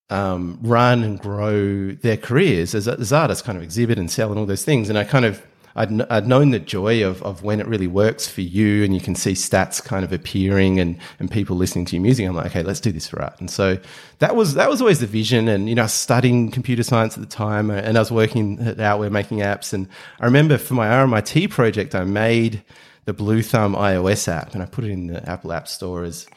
um, 0.10 0.58
run 0.62 1.04
and 1.04 1.20
grow 1.20 1.92
their 1.92 2.16
careers 2.16 2.74
as, 2.76 2.88
as 2.88 3.12
artists, 3.12 3.44
kind 3.46 3.58
of 3.58 3.64
exhibit 3.66 4.00
and 4.00 4.10
sell 4.10 4.30
and 4.30 4.40
all 4.40 4.46
those 4.46 4.64
things. 4.64 4.88
And 4.88 4.98
I 4.98 5.04
kind 5.04 5.26
of 5.26 5.46
I'd, 5.76 6.02
I'd 6.04 6.28
known 6.28 6.52
the 6.52 6.60
joy 6.60 7.04
of, 7.04 7.22
of 7.24 7.44
when 7.44 7.60
it 7.60 7.68
really 7.68 7.88
works 7.88 8.28
for 8.28 8.42
you 8.42 8.84
and 8.84 8.94
you 8.94 9.02
can 9.02 9.16
see 9.16 9.34
stats 9.34 9.84
kind 9.84 10.06
of 10.06 10.14
appearing 10.14 10.80
and, 10.80 10.98
and 11.20 11.32
people 11.32 11.56
listening 11.56 11.86
to 11.86 11.96
your 11.96 12.04
music. 12.04 12.28
I'm 12.28 12.36
like, 12.36 12.48
okay, 12.48 12.64
let's 12.64 12.80
do 12.80 12.92
this 12.92 13.14
art. 13.14 13.40
And 13.40 13.50
so 13.50 13.78
that 14.20 14.36
was, 14.36 14.54
that 14.54 14.70
was 14.70 14.82
always 14.82 15.00
the 15.00 15.08
vision. 15.08 15.48
And, 15.48 15.68
you 15.68 15.76
know, 15.76 15.84
I 15.84 15.86
was 15.86 15.94
studying 15.94 16.52
computer 16.52 16.84
science 16.84 17.16
at 17.18 17.22
the 17.22 17.30
time 17.30 17.72
uh, 17.72 17.76
and 17.76 17.98
I 17.98 18.02
was 18.02 18.12
working 18.12 18.60
at 18.60 18.78
Outware 18.78 19.12
making 19.12 19.40
apps. 19.40 19.74
And 19.74 19.88
I 20.20 20.26
remember 20.26 20.58
for 20.58 20.76
my 20.76 20.88
RMIT 20.88 21.50
project, 21.50 21.96
I 21.96 22.04
made 22.04 22.64
the 23.06 23.14
Bluethumb 23.14 23.74
iOS 23.74 24.28
app 24.28 24.54
and 24.54 24.62
I 24.62 24.66
put 24.66 24.84
it 24.84 24.92
in 24.92 25.08
the 25.08 25.28
Apple 25.28 25.52
App 25.52 25.68
Store 25.68 26.04
as, 26.04 26.28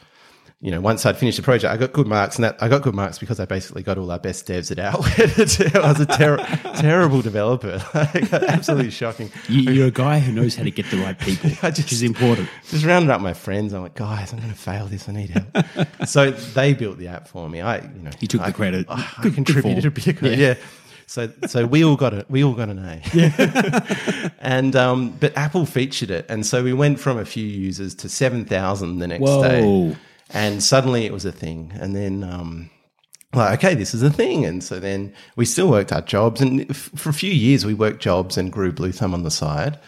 you 0.59 0.71
know, 0.71 0.81
once 0.81 1.05
I'd 1.05 1.17
finished 1.17 1.37
the 1.37 1.43
project, 1.43 1.71
I 1.71 1.77
got 1.77 1.93
good 1.93 2.07
marks, 2.07 2.37
and 2.37 2.43
that 2.43 2.57
I 2.59 2.67
got 2.67 2.81
good 2.81 2.95
marks 2.95 3.19
because 3.19 3.39
I 3.39 3.45
basically 3.45 3.83
got 3.83 3.99
all 3.99 4.09
our 4.09 4.17
best 4.17 4.47
devs 4.47 4.71
at 4.71 4.77
Outware. 4.77 5.75
I 5.83 5.87
was 5.87 5.99
a 5.99 6.05
ter- 6.07 6.37
terrible 6.81 7.21
developer, 7.21 7.79
like, 7.93 8.33
absolutely 8.33 8.89
shocking. 8.89 9.29
You, 9.47 9.83
are 9.83 9.87
a 9.87 9.91
guy 9.91 10.17
who 10.17 10.31
knows 10.31 10.55
how 10.55 10.63
to 10.63 10.71
get 10.71 10.89
the 10.89 10.97
right 10.97 11.17
people, 11.17 11.49
just, 11.61 11.77
which 11.77 11.93
is 11.93 12.01
important. 12.01 12.49
Just 12.69 12.85
rounded 12.85 13.11
up 13.11 13.21
my 13.21 13.35
friends. 13.35 13.71
I'm 13.71 13.83
like, 13.83 13.93
guys, 13.93 14.33
I'm 14.33 14.39
going 14.39 14.51
to 14.51 14.57
fail 14.57 14.87
this. 14.87 15.07
I 15.07 15.11
need 15.11 15.29
help. 15.29 16.07
so 16.07 16.31
they 16.31 16.73
built 16.73 16.97
the 16.97 17.09
app 17.09 17.27
for 17.27 17.47
me. 17.47 17.61
I, 17.61 17.77
you 17.77 18.01
know, 18.01 18.11
you 18.19 18.27
took 18.27 18.41
I, 18.41 18.47
the 18.47 18.53
credit. 18.53 18.87
I, 18.89 19.07
I 19.19 19.29
contributed 19.29 19.85
a 19.85 19.91
bit. 19.91 20.19
Yeah. 20.23 20.31
yeah. 20.31 20.53
So, 21.05 21.31
so 21.45 21.67
we 21.67 21.85
all 21.85 21.95
got 21.95 22.15
it. 22.15 22.29
We 22.31 22.43
all 22.43 22.53
got 22.53 22.69
an 22.69 22.79
A. 22.79 23.01
Yeah. 23.13 24.29
and 24.39 24.75
um, 24.75 25.11
but 25.19 25.37
Apple 25.37 25.67
featured 25.67 26.09
it, 26.09 26.25
and 26.29 26.45
so 26.45 26.63
we 26.63 26.73
went 26.73 26.99
from 26.99 27.17
a 27.19 27.25
few 27.25 27.45
users 27.45 27.93
to 27.95 28.09
seven 28.09 28.43
thousand 28.43 28.97
the 28.99 29.07
next 29.07 29.21
Whoa. 29.21 29.43
day 29.43 29.97
and 30.29 30.63
suddenly 30.63 31.05
it 31.05 31.13
was 31.13 31.25
a 31.25 31.31
thing. 31.31 31.71
And 31.79 31.95
then, 31.95 32.23
um, 32.23 32.69
like, 33.33 33.59
okay, 33.59 33.75
this 33.75 33.93
is 33.93 34.03
a 34.03 34.09
thing. 34.09 34.45
And 34.45 34.63
so 34.63 34.79
then 34.79 35.13
we 35.35 35.45
still 35.45 35.69
worked 35.69 35.91
our 35.91 36.01
jobs. 36.01 36.41
And 36.41 36.75
for 36.75 37.09
a 37.09 37.13
few 37.13 37.31
years, 37.31 37.65
we 37.65 37.73
worked 37.73 38.01
jobs 38.01 38.37
and 38.37 38.51
grew 38.51 38.71
Bluethumb 38.71 39.13
on 39.13 39.23
the 39.23 39.31
side. 39.31 39.79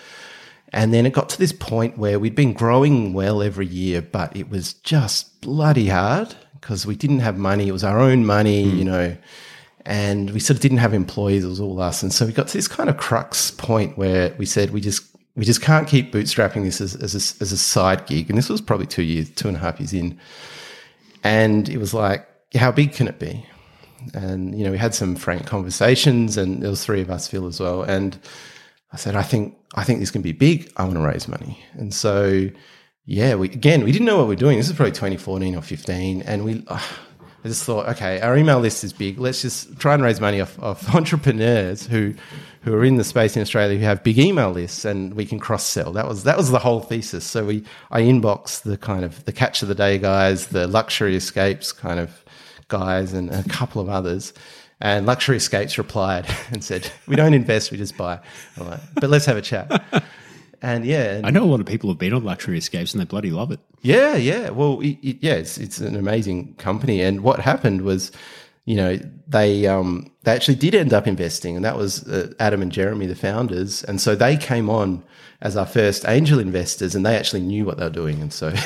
And 0.72 0.94
then 0.94 1.06
it 1.06 1.14
got 1.14 1.30
to 1.30 1.40
this 1.40 1.52
point 1.52 1.98
where 1.98 2.20
we'd 2.20 2.36
been 2.36 2.54
growing 2.54 3.14
well 3.14 3.42
every 3.42 3.66
year, 3.66 4.02
but 4.02 4.36
it 4.36 4.50
was 4.50 4.74
just 4.74 5.42
bloody 5.42 5.88
hard 5.88 6.36
because 6.62 6.86
we 6.86 6.96
didn't 6.96 7.20
have 7.20 7.38
money. 7.38 7.68
It 7.68 7.72
was 7.72 7.84
our 7.84 8.00
own 8.00 8.26
money, 8.26 8.66
mm. 8.66 8.78
you 8.78 8.86
know, 8.86 9.18
and 9.86 10.30
we 10.30 10.40
sort 10.40 10.58
of 10.58 10.62
didn't 10.62 10.78
have 10.78 10.94
employees. 10.94 11.44
It 11.44 11.48
was 11.48 11.60
all 11.60 11.82
us. 11.82 12.04
And 12.04 12.14
so 12.14 12.26
we 12.26 12.34
got 12.34 12.48
to 12.50 12.58
this 12.58 12.68
kind 12.68 12.90
of 12.90 12.98
crux 12.98 13.50
point 13.50 13.98
where 13.98 14.36
we 14.38 14.46
said 14.46 14.70
we 14.70 14.82
just 14.82 15.09
we 15.40 15.46
just 15.46 15.62
can't 15.62 15.88
keep 15.88 16.12
bootstrapping 16.12 16.64
this 16.64 16.82
as, 16.82 16.96
as, 16.96 17.16
a, 17.16 17.42
as 17.42 17.54
a 17.54 17.58
side 17.58 18.06
gig. 18.08 18.30
And 18.30 18.38
this 18.38 18.50
was 18.50 18.60
probably 18.60 18.86
two 18.86 19.04
years, 19.04 19.30
two 19.30 19.48
and 19.48 19.56
a 19.56 19.60
half 19.62 19.80
years 19.80 19.94
in. 19.94 20.20
and 21.24 21.70
it 21.70 21.78
was 21.78 21.94
like, 21.94 22.28
how 22.56 22.74
big 22.74 22.92
can 22.92 23.08
it 23.08 23.20
be? 23.20 23.46
And 24.14 24.54
you 24.58 24.66
know, 24.66 24.72
we 24.72 24.78
had 24.78 24.94
some 24.94 25.16
frank 25.16 25.46
conversations, 25.46 26.36
and 26.36 26.62
there 26.62 26.70
was 26.70 26.84
three 26.84 27.00
of 27.00 27.10
us, 27.10 27.30
Phil 27.30 27.48
as 27.48 27.62
well, 27.62 27.84
and 27.84 28.20
I 28.92 28.98
said, 28.98 29.16
I 29.16 29.24
think 29.24 29.58
I 29.76 29.84
think 29.84 30.00
this 30.00 30.12
can 30.12 30.22
be 30.22 30.32
big. 30.32 30.72
I 30.78 30.84
want 30.84 30.96
to 30.96 31.02
raise 31.02 31.28
money, 31.28 31.64
and 31.74 31.94
so 31.94 32.50
yeah, 33.06 33.36
we 33.36 33.50
again 33.50 33.84
we 33.84 33.92
didn't 33.92 34.06
know 34.06 34.18
what 34.18 34.28
we 34.28 34.36
are 34.36 34.40
doing. 34.40 34.58
This 34.58 34.70
is 34.70 34.76
probably 34.76 34.94
2014 34.94 35.56
or 35.56 35.62
15, 35.62 36.22
and 36.22 36.46
we. 36.46 36.64
Uh, 36.68 36.82
I 37.44 37.48
just 37.48 37.64
thought, 37.64 37.88
okay, 37.90 38.20
our 38.20 38.36
email 38.36 38.60
list 38.60 38.84
is 38.84 38.92
big. 38.92 39.18
Let's 39.18 39.42
just 39.42 39.80
try 39.80 39.94
and 39.94 40.04
raise 40.04 40.20
money 40.20 40.42
off, 40.42 40.62
off 40.62 40.94
entrepreneurs 40.96 41.88
who 41.88 42.14
who 42.64 42.74
are 42.74 42.84
in 42.84 42.98
the 42.98 43.06
space 43.06 43.38
in 43.38 43.42
Australia 43.42 43.78
who 43.78 43.86
have 43.86 44.04
big 44.04 44.20
email 44.20 44.52
lists, 44.52 44.84
and 44.84 45.14
we 45.14 45.26
can 45.26 45.40
cross 45.40 45.64
sell. 45.64 45.94
That 45.94 46.08
was 46.08 46.24
that 46.24 46.38
was 46.38 46.52
the 46.52 46.60
whole 46.60 46.82
thesis. 46.82 47.24
So 47.24 47.46
we 47.46 47.64
I 47.92 48.02
inboxed 48.02 48.64
the 48.64 48.78
kind 48.78 49.06
of 49.06 49.24
the 49.26 49.32
catch 49.32 49.62
of 49.62 49.70
the 49.70 49.76
day 49.76 49.98
guys, 49.98 50.48
the 50.48 50.68
luxury 50.68 51.16
escapes 51.16 51.72
kind 51.72 52.00
of 52.00 52.24
guys, 52.68 53.14
and 53.14 53.34
a 53.34 53.44
couple 53.44 53.82
of 53.82 53.90
others. 53.90 54.34
And 54.82 55.06
Luxury 55.06 55.36
Escapes 55.36 55.78
replied 55.78 56.26
and 56.52 56.64
said, 56.64 56.90
"We 57.08 57.16
don't 57.16 57.34
invest, 57.34 57.72
we 57.72 57.78
just 57.78 57.98
buy." 57.98 58.20
Like, 58.58 58.80
but 58.96 59.10
let's 59.10 59.26
have 59.26 59.38
a 59.38 59.42
chat. 59.42 59.70
And 60.62 60.86
yeah, 60.86 61.16
and 61.16 61.26
I 61.26 61.30
know 61.30 61.44
a 61.44 61.46
lot 61.46 61.60
of 61.60 61.66
people 61.66 61.90
have 61.90 62.00
been 62.00 62.14
on 62.14 62.24
Luxury 62.24 62.58
Escapes 62.58 62.94
and 62.94 63.02
they 63.02 63.06
bloody 63.06 63.32
love 63.32 63.52
it. 63.52 63.60
Yeah, 63.82 64.16
yeah. 64.16 64.50
Well, 64.50 64.82
it, 64.82 64.98
it, 65.02 65.18
yeah, 65.22 65.34
it's 65.36 65.58
it's 65.58 65.80
an 65.80 65.96
amazing 65.96 66.56
company. 66.56 67.02
And 67.02 67.22
what 67.22 67.40
happened 67.40 67.82
was, 67.82 68.12
you 68.66 68.76
know, 68.76 69.00
they 69.28 69.68
um 69.68 70.12
they 70.24 70.34
actually 70.34 70.56
did 70.56 70.76
end 70.76 70.94
up 70.94 71.08
investing, 71.08 71.56
and 71.56 71.64
that 71.64 71.78
was 71.78 72.08
uh, 72.08 72.34
Adam 72.40 72.62
and 72.62 72.72
Jeremy, 72.72 73.06
the 73.06 73.16
founders. 73.16 73.84
And 73.84 74.02
so 74.02 74.16
they 74.16 74.36
came 74.36 74.70
on 74.70 75.04
as 75.42 75.56
our 75.56 75.66
first 75.66 76.06
angel 76.08 76.40
investors, 76.40 76.96
and 76.96 77.06
they 77.06 77.16
actually 77.16 77.42
knew 77.42 77.66
what 77.66 77.78
they 77.78 77.86
were 77.86 77.90
doing, 77.90 78.22
and 78.22 78.34
so. 78.34 78.54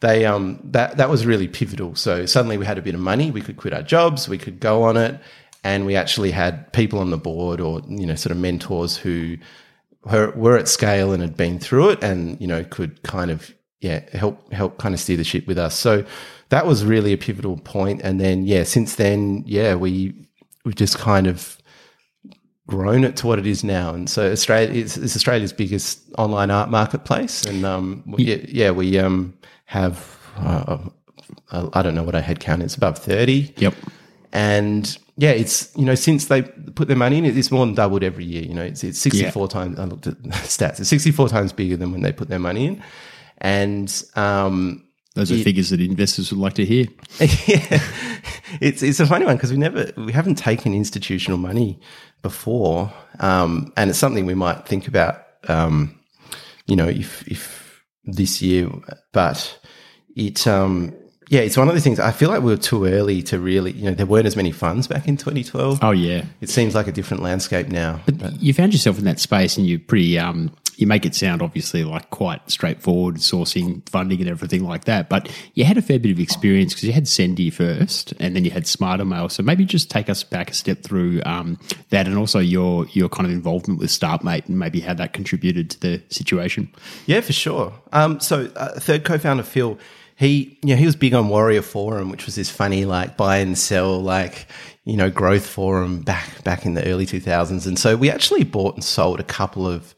they 0.00 0.26
um 0.26 0.58
that 0.64 0.96
that 0.96 1.08
was 1.08 1.24
really 1.24 1.46
pivotal. 1.46 1.94
So 1.94 2.26
suddenly 2.26 2.58
we 2.58 2.66
had 2.66 2.76
a 2.76 2.82
bit 2.82 2.94
of 2.94 3.00
money, 3.00 3.30
we 3.30 3.40
could 3.40 3.56
quit 3.56 3.72
our 3.72 3.82
jobs, 3.82 4.28
we 4.28 4.36
could 4.36 4.58
go 4.58 4.82
on 4.82 4.96
it, 4.96 5.20
and 5.62 5.86
we 5.86 5.94
actually 5.94 6.32
had 6.32 6.72
people 6.72 6.98
on 6.98 7.10
the 7.10 7.16
board 7.16 7.60
or 7.60 7.82
you 7.86 8.04
know 8.04 8.16
sort 8.16 8.32
of 8.32 8.36
mentors 8.36 8.96
who 8.96 9.36
were, 10.04 10.30
were 10.32 10.56
at 10.56 10.68
scale 10.68 11.12
and 11.12 11.22
had 11.22 11.36
been 11.36 11.58
through 11.58 11.90
it, 11.90 12.02
and 12.02 12.40
you 12.40 12.46
know 12.46 12.64
could 12.64 13.02
kind 13.02 13.30
of 13.30 13.54
yeah 13.80 14.00
help 14.12 14.52
help 14.52 14.78
kind 14.78 14.94
of 14.94 15.00
steer 15.00 15.16
the 15.16 15.24
ship 15.24 15.46
with 15.46 15.58
us. 15.58 15.74
So 15.74 16.04
that 16.50 16.66
was 16.66 16.84
really 16.84 17.12
a 17.12 17.18
pivotal 17.18 17.56
point. 17.58 18.02
And 18.02 18.20
then 18.20 18.46
yeah, 18.46 18.64
since 18.64 18.96
then 18.96 19.44
yeah 19.46 19.74
we 19.74 20.14
we've 20.64 20.74
just 20.74 20.98
kind 20.98 21.26
of 21.26 21.58
grown 22.66 23.04
it 23.04 23.16
to 23.16 23.26
what 23.26 23.38
it 23.38 23.46
is 23.46 23.64
now. 23.64 23.94
And 23.94 24.08
so 24.08 24.30
Australia 24.30 24.70
is, 24.70 24.98
Australia's 24.98 25.52
biggest 25.52 26.00
online 26.18 26.50
art 26.50 26.70
marketplace. 26.70 27.44
And 27.44 27.64
um, 27.64 28.02
yeah, 28.16 28.36
yeah, 28.48 28.70
we 28.70 28.98
um, 28.98 29.34
have, 29.66 30.18
uh, 30.36 30.78
I 31.50 31.82
don't 31.82 31.94
know 31.94 32.02
what 32.02 32.14
our 32.14 32.20
head 32.20 32.40
count 32.40 32.62
is, 32.62 32.76
above 32.76 32.98
30. 32.98 33.54
Yep. 33.56 33.74
And 34.32 34.96
yeah, 35.16 35.30
it's, 35.30 35.70
you 35.76 35.84
know, 35.84 35.94
since 35.94 36.26
they 36.26 36.42
put 36.42 36.88
their 36.88 36.96
money 36.96 37.18
in, 37.18 37.24
it's 37.24 37.50
more 37.50 37.66
than 37.66 37.74
doubled 37.74 38.02
every 38.02 38.24
year. 38.24 38.42
You 38.42 38.54
know, 38.54 38.62
it's, 38.62 38.82
it's 38.82 38.98
64 38.98 39.42
yeah. 39.42 39.48
times, 39.48 39.78
I 39.78 39.84
looked 39.84 40.06
at 40.06 40.18
stats, 40.22 40.80
it's 40.80 40.88
64 40.88 41.28
times 41.28 41.52
bigger 41.52 41.76
than 41.76 41.92
when 41.92 42.02
they 42.02 42.12
put 42.12 42.28
their 42.28 42.38
money 42.38 42.66
in. 42.66 42.82
And, 43.38 44.04
um, 44.16 44.84
those 45.14 45.30
are 45.30 45.34
it, 45.34 45.44
figures 45.44 45.70
that 45.70 45.80
investors 45.80 46.32
would 46.32 46.40
like 46.40 46.54
to 46.54 46.64
hear. 46.64 46.86
yeah, 47.20 47.82
it's 48.60 48.82
it's 48.82 48.98
a 48.98 49.06
funny 49.06 49.26
one 49.26 49.36
because 49.36 49.50
we 49.50 49.58
never 49.58 49.92
we 49.98 50.10
haven't 50.10 50.36
taken 50.36 50.72
institutional 50.72 51.38
money 51.38 51.78
before, 52.22 52.90
um, 53.20 53.72
and 53.76 53.90
it's 53.90 53.98
something 53.98 54.24
we 54.24 54.34
might 54.34 54.66
think 54.66 54.88
about. 54.88 55.22
Um, 55.48 56.00
you 56.66 56.76
know, 56.76 56.88
if 56.88 57.28
if 57.28 57.82
this 58.04 58.40
year, 58.40 58.70
but 59.12 59.58
it 60.16 60.46
um, 60.46 60.94
yeah, 61.28 61.40
it's 61.40 61.56
one 61.56 61.68
of 61.68 61.74
the 61.74 61.80
things. 61.80 61.98
I 61.98 62.10
feel 62.10 62.28
like 62.28 62.42
we 62.42 62.52
were 62.52 62.56
too 62.56 62.84
early 62.84 63.22
to 63.24 63.38
really, 63.38 63.72
you 63.72 63.84
know, 63.84 63.94
there 63.94 64.06
weren't 64.06 64.26
as 64.26 64.36
many 64.36 64.52
funds 64.52 64.86
back 64.86 65.08
in 65.08 65.16
2012. 65.16 65.78
Oh 65.82 65.90
yeah, 65.90 66.24
it 66.40 66.50
seems 66.50 66.74
like 66.74 66.86
a 66.86 66.92
different 66.92 67.22
landscape 67.22 67.68
now. 67.68 68.00
But, 68.04 68.18
but. 68.18 68.42
you 68.42 68.52
found 68.52 68.72
yourself 68.72 68.98
in 68.98 69.04
that 69.04 69.20
space, 69.20 69.56
and 69.56 69.66
you're 69.66 69.78
pretty 69.78 70.18
um, 70.18 70.54
you 70.76 70.86
make 70.86 71.06
it 71.06 71.14
sound 71.14 71.42
obviously 71.42 71.84
like 71.84 72.10
quite 72.10 72.50
straightforward 72.50 73.16
sourcing 73.16 73.88
funding 73.88 74.20
and 74.20 74.28
everything 74.28 74.64
like 74.64 74.84
that. 74.84 75.08
But 75.08 75.30
you 75.54 75.64
had 75.64 75.78
a 75.78 75.82
fair 75.82 75.98
bit 75.98 76.10
of 76.10 76.18
experience 76.18 76.72
because 76.72 76.84
you 76.84 76.92
had 76.92 77.04
Sendy 77.04 77.52
first, 77.52 78.12
and 78.18 78.34
then 78.34 78.44
you 78.44 78.50
had 78.50 78.64
SmartrMail. 78.64 79.30
So 79.30 79.42
maybe 79.42 79.64
just 79.64 79.90
take 79.90 80.08
us 80.08 80.22
back 80.24 80.50
a 80.50 80.54
step 80.54 80.82
through 80.82 81.22
um, 81.24 81.58
that, 81.90 82.06
and 82.06 82.18
also 82.18 82.38
your 82.38 82.86
your 82.88 83.08
kind 83.08 83.26
of 83.26 83.32
involvement 83.32 83.80
with 83.80 83.90
Startmate, 83.90 84.48
and 84.48 84.58
maybe 84.58 84.80
how 84.80 84.94
that 84.94 85.12
contributed 85.12 85.70
to 85.70 85.80
the 85.80 86.02
situation. 86.08 86.72
Yeah, 87.06 87.20
for 87.20 87.32
sure. 87.32 87.72
Um, 87.92 88.20
so 88.20 88.50
uh, 88.56 88.78
third 88.80 89.04
co-founder 89.04 89.44
Phil. 89.44 89.78
He, 90.16 90.58
know, 90.62 90.76
he 90.76 90.86
was 90.86 90.96
big 90.96 91.14
on 91.14 91.28
Warrior 91.28 91.62
Forum, 91.62 92.10
which 92.10 92.26
was 92.26 92.34
this 92.34 92.50
funny 92.50 92.84
like 92.84 93.16
buy 93.16 93.38
and 93.38 93.56
sell, 93.56 94.00
like 94.00 94.46
you 94.84 94.96
know, 94.96 95.10
growth 95.10 95.46
forum 95.46 96.00
back 96.00 96.42
back 96.44 96.66
in 96.66 96.74
the 96.74 96.84
early 96.86 97.06
two 97.06 97.20
thousands. 97.20 97.66
And 97.66 97.78
so 97.78 97.96
we 97.96 98.10
actually 98.10 98.44
bought 98.44 98.74
and 98.74 98.84
sold 98.84 99.20
a 99.20 99.24
couple 99.24 99.66
of 99.66 99.94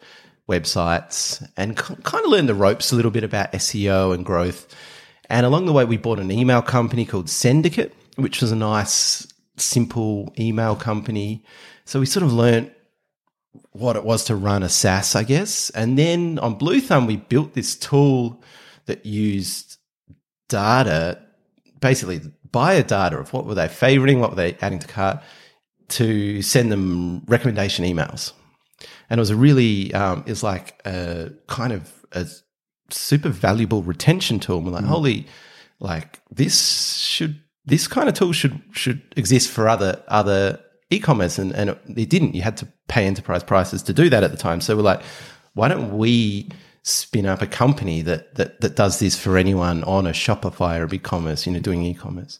websites 0.48 1.46
and 1.56 1.76
kind 1.76 2.24
of 2.24 2.30
learned 2.30 2.48
the 2.48 2.54
ropes 2.54 2.92
a 2.92 2.96
little 2.96 3.10
bit 3.10 3.24
about 3.24 3.52
SEO 3.52 4.14
and 4.14 4.24
growth. 4.24 4.74
And 5.30 5.46
along 5.46 5.66
the 5.66 5.72
way, 5.72 5.84
we 5.84 5.96
bought 5.96 6.18
an 6.18 6.30
email 6.30 6.60
company 6.60 7.06
called 7.06 7.30
Syndicate, 7.30 7.94
which 8.16 8.42
was 8.42 8.52
a 8.52 8.56
nice, 8.56 9.26
simple 9.56 10.34
email 10.38 10.76
company. 10.76 11.42
So 11.86 11.98
we 11.98 12.06
sort 12.06 12.24
of 12.24 12.32
learned 12.32 12.70
what 13.70 13.96
it 13.96 14.04
was 14.04 14.24
to 14.24 14.36
run 14.36 14.62
a 14.62 14.68
SaaS, 14.68 15.14
I 15.14 15.24
guess. 15.24 15.70
And 15.70 15.98
then 15.98 16.38
on 16.40 16.58
Bluethumb, 16.58 17.06
we 17.06 17.16
built 17.16 17.54
this 17.54 17.74
tool 17.74 18.42
that 18.86 19.06
used 19.06 19.73
data, 20.48 21.20
basically 21.80 22.20
buyer 22.50 22.82
data 22.82 23.18
of 23.18 23.32
what 23.32 23.46
were 23.46 23.54
they 23.54 23.68
favoring, 23.68 24.20
what 24.20 24.30
were 24.30 24.36
they 24.36 24.56
adding 24.60 24.78
to 24.78 24.86
cart, 24.86 25.22
to 25.88 26.42
send 26.42 26.70
them 26.70 27.22
recommendation 27.26 27.84
emails 27.84 28.32
and 29.10 29.18
it 29.18 29.22
was 29.22 29.30
a 29.30 29.36
really 29.36 29.92
um, 29.94 30.24
it's 30.26 30.42
like 30.42 30.80
a 30.84 31.30
kind 31.46 31.72
of 31.72 31.92
a 32.12 32.26
super 32.90 33.28
valuable 33.28 33.82
retention 33.82 34.38
tool. 34.38 34.60
we're 34.60 34.70
like, 34.70 34.84
mm. 34.84 34.88
holy, 34.88 35.26
like 35.78 36.20
this 36.30 36.96
should 36.96 37.40
this 37.64 37.86
kind 37.86 38.08
of 38.08 38.14
tool 38.14 38.32
should 38.32 38.60
should 38.72 39.02
exist 39.16 39.50
for 39.50 39.68
other 39.68 40.02
other 40.08 40.60
e-commerce, 40.90 41.38
and 41.38 41.52
and 41.52 41.70
it, 41.70 41.78
it 41.96 42.10
didn't. 42.10 42.34
You 42.34 42.42
had 42.42 42.56
to 42.58 42.68
pay 42.88 43.06
enterprise 43.06 43.42
prices 43.42 43.82
to 43.84 43.92
do 43.92 44.08
that 44.10 44.24
at 44.24 44.30
the 44.30 44.36
time. 44.36 44.60
So 44.60 44.76
we're 44.76 44.82
like, 44.82 45.02
why 45.54 45.68
don't 45.68 45.96
we 45.96 46.48
spin 46.86 47.24
up 47.24 47.40
a 47.40 47.46
company 47.46 48.02
that 48.02 48.34
that 48.34 48.60
that 48.60 48.76
does 48.76 48.98
this 48.98 49.18
for 49.18 49.36
anyone 49.38 49.82
on 49.84 50.06
a 50.06 50.10
Shopify 50.10 50.78
or 50.78 50.86
BigCommerce, 50.86 51.46
you 51.46 51.52
know, 51.52 51.58
doing 51.58 51.82
e-commerce. 51.82 52.38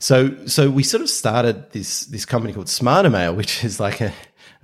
So 0.00 0.46
so 0.46 0.68
we 0.68 0.82
sort 0.82 1.02
of 1.02 1.08
started 1.08 1.70
this 1.70 2.06
this 2.06 2.26
company 2.26 2.52
called 2.52 2.66
SmartrMail, 2.66 3.36
which 3.40 3.64
is 3.64 3.80
like 3.80 4.00
a 4.00 4.12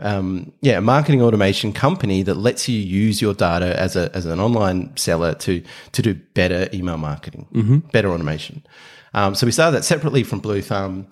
um, 0.01 0.53
yeah, 0.63 0.79
a 0.79 0.81
marketing 0.81 1.23
automation 1.23 1.73
company 1.73 2.23
that 2.23 2.35
lets 2.35 2.69
you 2.69 2.79
use 2.79 3.23
your 3.23 3.35
data 3.35 3.79
as 3.79 3.97
a 3.97 4.15
as 4.15 4.27
an 4.27 4.41
online 4.41 4.97
seller 4.97 5.35
to 5.35 5.63
to 5.93 6.03
do 6.03 6.15
better 6.35 6.69
email 6.75 6.99
marketing, 6.99 7.47
mm-hmm. 7.53 7.79
better 7.93 8.11
automation. 8.11 8.67
Um, 9.15 9.35
so 9.35 9.47
we 9.47 9.53
started 9.53 9.77
that 9.77 9.85
separately 9.85 10.25
from 10.25 10.41
Bluethumb, 10.41 11.07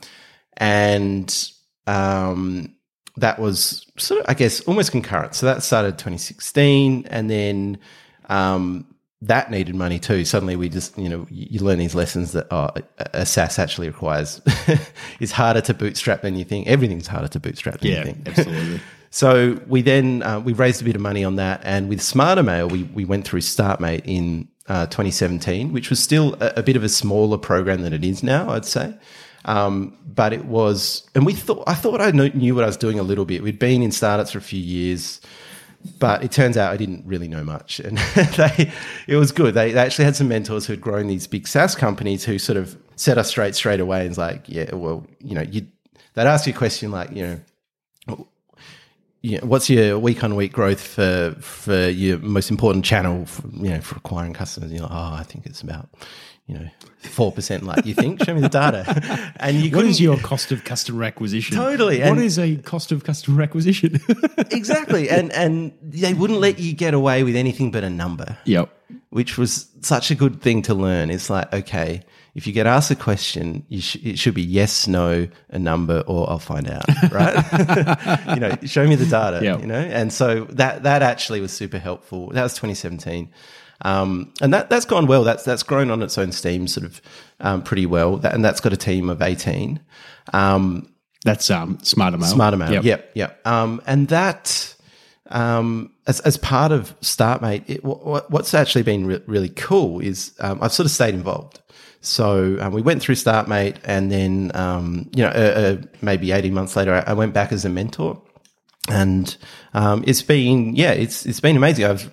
and 0.56 1.52
um, 1.86 2.74
that 3.16 3.38
was 3.38 3.86
sort 3.98 4.20
of, 4.20 4.26
I 4.28 4.34
guess, 4.34 4.60
almost 4.62 4.90
concurrent. 4.90 5.34
So 5.34 5.46
that 5.46 5.62
started 5.62 5.98
2016, 5.98 7.06
and 7.10 7.30
then 7.30 7.78
um, 8.28 8.86
that 9.22 9.50
needed 9.50 9.74
money 9.74 9.98
too. 9.98 10.24
Suddenly, 10.24 10.56
we 10.56 10.68
just 10.68 10.96
you 10.96 11.08
know 11.08 11.26
you 11.30 11.60
learn 11.60 11.78
these 11.78 11.94
lessons 11.94 12.32
that 12.32 12.46
oh, 12.50 12.70
a 12.98 13.26
SaaS 13.26 13.58
actually 13.58 13.88
requires 13.88 14.40
is 15.20 15.32
harder 15.32 15.60
to 15.62 15.74
bootstrap 15.74 16.22
than 16.22 16.36
you 16.36 16.44
think. 16.44 16.68
Everything's 16.68 17.08
harder 17.08 17.28
to 17.28 17.40
bootstrap 17.40 17.80
than 17.80 17.90
yeah, 17.90 17.98
you 17.98 18.04
think. 18.04 18.28
absolutely. 18.28 18.80
so 19.10 19.60
we 19.66 19.82
then 19.82 20.22
uh, 20.22 20.38
we 20.40 20.52
raised 20.52 20.80
a 20.80 20.84
bit 20.84 20.94
of 20.94 21.02
money 21.02 21.24
on 21.24 21.36
that, 21.36 21.60
and 21.64 21.88
with 21.88 22.00
SmartrMail, 22.00 22.70
we 22.70 22.84
we 22.84 23.04
went 23.04 23.26
through 23.26 23.40
Startmate 23.40 24.02
in 24.04 24.48
uh, 24.68 24.86
2017, 24.86 25.72
which 25.72 25.90
was 25.90 25.98
still 25.98 26.34
a, 26.40 26.52
a, 26.56 26.62
bit 26.62 26.76
of 26.76 26.84
a 26.84 26.88
smaller 26.88 27.38
program 27.38 27.82
than 27.82 27.92
it 27.92 28.04
is 28.04 28.22
now, 28.22 28.50
I'd 28.50 28.66
say. 28.66 28.94
Um, 29.46 29.96
but 30.06 30.34
it 30.34 30.44
was, 30.44 31.08
and 31.14 31.24
we 31.24 31.32
thought 31.32 31.64
I 31.66 31.74
thought 31.74 32.00
I 32.00 32.10
knew 32.10 32.54
what 32.54 32.64
I 32.64 32.66
was 32.66 32.76
doing 32.76 32.98
a 32.98 33.02
little 33.02 33.24
bit. 33.24 33.42
We'd 33.42 33.58
been 33.58 33.82
in 33.82 33.90
startups 33.90 34.32
for 34.32 34.38
a 34.38 34.42
few 34.42 34.60
years 34.60 35.20
but 35.98 36.24
it 36.24 36.32
turns 36.32 36.56
out 36.56 36.72
I 36.72 36.76
didn't 36.76 37.04
really 37.06 37.28
know 37.28 37.44
much, 37.44 37.80
and 37.80 37.98
they, 38.36 38.72
it 39.06 39.16
was 39.16 39.32
good. 39.32 39.54
They, 39.54 39.72
they, 39.72 39.80
actually 39.80 40.04
had 40.04 40.16
some 40.16 40.28
mentors 40.28 40.66
who 40.66 40.72
had 40.72 40.80
grown 40.80 41.06
these 41.06 41.26
big 41.26 41.46
SaaS 41.46 41.74
companies 41.74 42.24
who 42.24 42.38
sort 42.38 42.56
of 42.56 42.76
set 42.96 43.18
us 43.18 43.28
straight 43.28 43.54
straight 43.54 43.80
away 43.80 44.00
and 44.00 44.10
was 44.10 44.18
like, 44.18 44.44
yeah, 44.48 44.74
well, 44.74 45.06
you 45.20 45.34
know, 45.34 45.42
you 45.42 45.66
they'd 46.14 46.26
ask 46.26 46.46
you 46.46 46.52
a 46.52 46.56
question 46.56 46.90
like, 46.90 47.12
you 47.12 47.22
know, 48.06 48.28
you 49.28 49.38
know, 49.38 49.46
what's 49.46 49.68
your 49.68 49.98
week 49.98 50.24
on 50.24 50.34
week 50.36 50.52
growth 50.52 50.80
for 50.80 51.34
for 51.40 51.88
your 51.88 52.18
most 52.18 52.50
important 52.50 52.84
channel, 52.84 53.26
for, 53.26 53.46
you 53.48 53.70
know, 53.70 53.80
for 53.80 53.96
acquiring 53.96 54.32
customers? 54.32 54.72
You're 54.72 54.82
like, 54.82 54.90
oh, 54.90 55.14
I 55.14 55.22
think 55.22 55.44
it's 55.44 55.60
about 55.60 55.90
you 56.48 56.54
know, 56.54 56.68
four 57.02 57.30
percent 57.30 57.64
like 57.64 57.84
you 57.84 57.92
think. 57.92 58.24
Show 58.24 58.34
me 58.34 58.40
the 58.40 58.48
data. 58.48 59.32
And 59.40 59.58
you 59.58 59.76
What 59.76 59.84
is 59.84 60.00
your 60.00 60.16
cost 60.18 60.50
of 60.50 60.64
customer 60.64 61.04
acquisition? 61.04 61.56
Totally. 61.56 62.00
What 62.00 62.18
is 62.18 62.38
a 62.38 62.56
cost 62.56 62.90
of 62.90 63.04
customer 63.04 63.42
acquisition? 63.42 64.00
exactly. 64.50 65.10
And 65.10 65.30
and 65.32 65.72
they 65.82 66.14
wouldn't 66.14 66.40
let 66.40 66.58
you 66.58 66.72
get 66.72 66.94
away 66.94 67.22
with 67.22 67.36
anything 67.36 67.70
but 67.70 67.84
a 67.84 67.90
number. 67.90 68.38
Yep. 68.46 68.70
Which 69.10 69.36
was 69.36 69.68
such 69.82 70.10
a 70.10 70.14
good 70.14 70.40
thing 70.40 70.62
to 70.62 70.74
learn. 70.74 71.10
It's 71.10 71.28
like, 71.28 71.52
okay, 71.52 72.02
if 72.38 72.46
you 72.46 72.52
get 72.54 72.66
asked 72.66 72.90
a 72.90 72.96
question, 72.96 73.66
you 73.68 73.80
sh- 73.82 73.96
it 74.02 74.18
should 74.18 74.32
be 74.34 74.42
yes, 74.42 74.86
no, 74.88 75.28
a 75.50 75.58
number, 75.58 76.02
or 76.06 76.30
I'll 76.30 76.38
find 76.38 76.70
out, 76.70 76.84
right? 77.12 78.24
you 78.34 78.40
know, 78.40 78.56
show 78.64 78.86
me 78.86 78.94
the 78.94 79.04
data, 79.06 79.40
Yeah. 79.44 79.58
you 79.58 79.66
know? 79.66 79.74
And 79.78 80.12
so 80.12 80.44
that, 80.50 80.84
that 80.84 81.02
actually 81.02 81.40
was 81.40 81.52
super 81.52 81.78
helpful. 81.78 82.30
That 82.30 82.42
was 82.44 82.54
2017. 82.54 83.30
Um, 83.82 84.32
and 84.40 84.54
that, 84.54 84.70
that's 84.70 84.86
gone 84.86 85.06
well. 85.06 85.24
That's, 85.24 85.44
that's 85.44 85.62
grown 85.62 85.90
on 85.90 86.00
its 86.02 86.16
own 86.16 86.32
steam 86.32 86.66
sort 86.66 86.86
of, 86.86 87.02
um, 87.40 87.62
pretty 87.62 87.86
well. 87.86 88.16
That, 88.16 88.34
and 88.34 88.44
that's 88.44 88.60
got 88.60 88.72
a 88.72 88.76
team 88.76 89.10
of 89.10 89.20
18. 89.20 89.80
Um, 90.32 90.92
That's 91.24 91.50
um, 91.50 91.78
SmartrMail. 91.78 92.24
Smarter 92.24 92.56
Mail. 92.56 92.72
Yep. 92.72 92.84
Yep, 92.84 93.10
yep. 93.14 93.46
Um, 93.46 93.82
and 93.86 94.08
that, 94.08 94.74
um, 95.30 95.92
as, 96.06 96.20
as 96.20 96.36
part 96.36 96.72
of 96.72 96.98
Startmate, 97.00 97.64
it, 97.68 97.84
what, 97.84 98.30
what's 98.30 98.54
actually 98.54 98.82
been 98.82 99.06
re- 99.06 99.22
really 99.26 99.48
cool 99.50 100.00
is 100.00 100.32
um, 100.40 100.58
I've 100.62 100.72
sort 100.72 100.86
of 100.86 100.90
stayed 100.92 101.14
involved. 101.14 101.60
So 102.00 102.56
um, 102.60 102.72
we 102.72 102.80
went 102.82 103.02
through 103.02 103.16
Startmate, 103.16 103.76
and 103.84 104.10
then 104.10 104.52
um, 104.54 105.10
you 105.14 105.22
know, 105.24 105.30
uh, 105.30 105.76
uh, 105.82 105.86
maybe 106.00 106.30
eighteen 106.32 106.54
months 106.54 106.76
later, 106.76 106.94
I, 106.94 107.10
I 107.10 107.12
went 107.14 107.34
back 107.34 107.52
as 107.52 107.64
a 107.64 107.68
mentor, 107.68 108.22
and 108.88 109.36
um, 109.74 110.04
it's 110.06 110.22
been 110.22 110.74
yeah, 110.76 110.92
it's 110.92 111.26
it's 111.26 111.40
been 111.40 111.56
amazing. 111.56 111.84
I've 111.86 112.10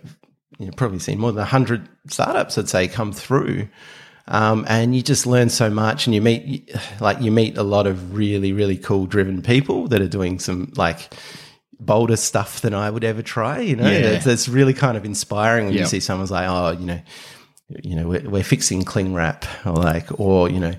you 0.58 0.66
know, 0.68 0.72
probably 0.76 1.00
seen 1.00 1.20
more 1.20 1.32
than 1.32 1.46
hundred 1.46 1.88
startups, 2.08 2.58
I'd 2.58 2.70
say, 2.70 2.88
come 2.88 3.12
through. 3.12 3.68
Um, 4.28 4.66
and 4.68 4.96
you 4.96 5.04
just 5.04 5.28
learn 5.28 5.50
so 5.50 5.70
much, 5.70 6.08
and 6.08 6.16
you 6.16 6.22
meet 6.22 6.72
like 7.00 7.22
you 7.22 7.32
meet 7.32 7.58
a 7.58 7.64
lot 7.64 7.86
of 7.86 8.16
really, 8.16 8.54
really 8.54 8.78
cool, 8.78 9.06
driven 9.06 9.44
people 9.44 9.88
that 9.90 10.02
are 10.02 10.08
doing 10.08 10.40
some 10.40 10.74
like 10.76 11.14
bolder 11.80 12.16
stuff 12.16 12.62
than 12.62 12.74
I 12.74 12.90
would 12.90 13.04
ever 13.04 13.22
try. 13.22 13.60
You 13.60 13.76
know, 13.76 13.84
Yeah. 13.88 14.14
it's, 14.14 14.26
it's 14.26 14.48
really 14.50 14.74
kind 14.74 14.98
of 14.98 15.06
inspiring 15.06 15.66
when 15.66 15.76
Yeah. 15.76 15.82
you 15.82 15.86
see 15.88 16.00
someone's 16.00 16.32
like, 16.32 16.48
oh, 16.48 16.72
you 16.72 16.86
know, 16.88 17.02
you 17.70 17.96
know, 17.96 18.08
we're, 18.08 18.30
we're 18.30 18.44
fixing 18.44 18.84
cling 18.84 19.14
wrap, 19.14 19.46
or 19.66 19.74
like, 19.74 20.20
or 20.20 20.50
you 20.50 20.60
know. 20.60 20.74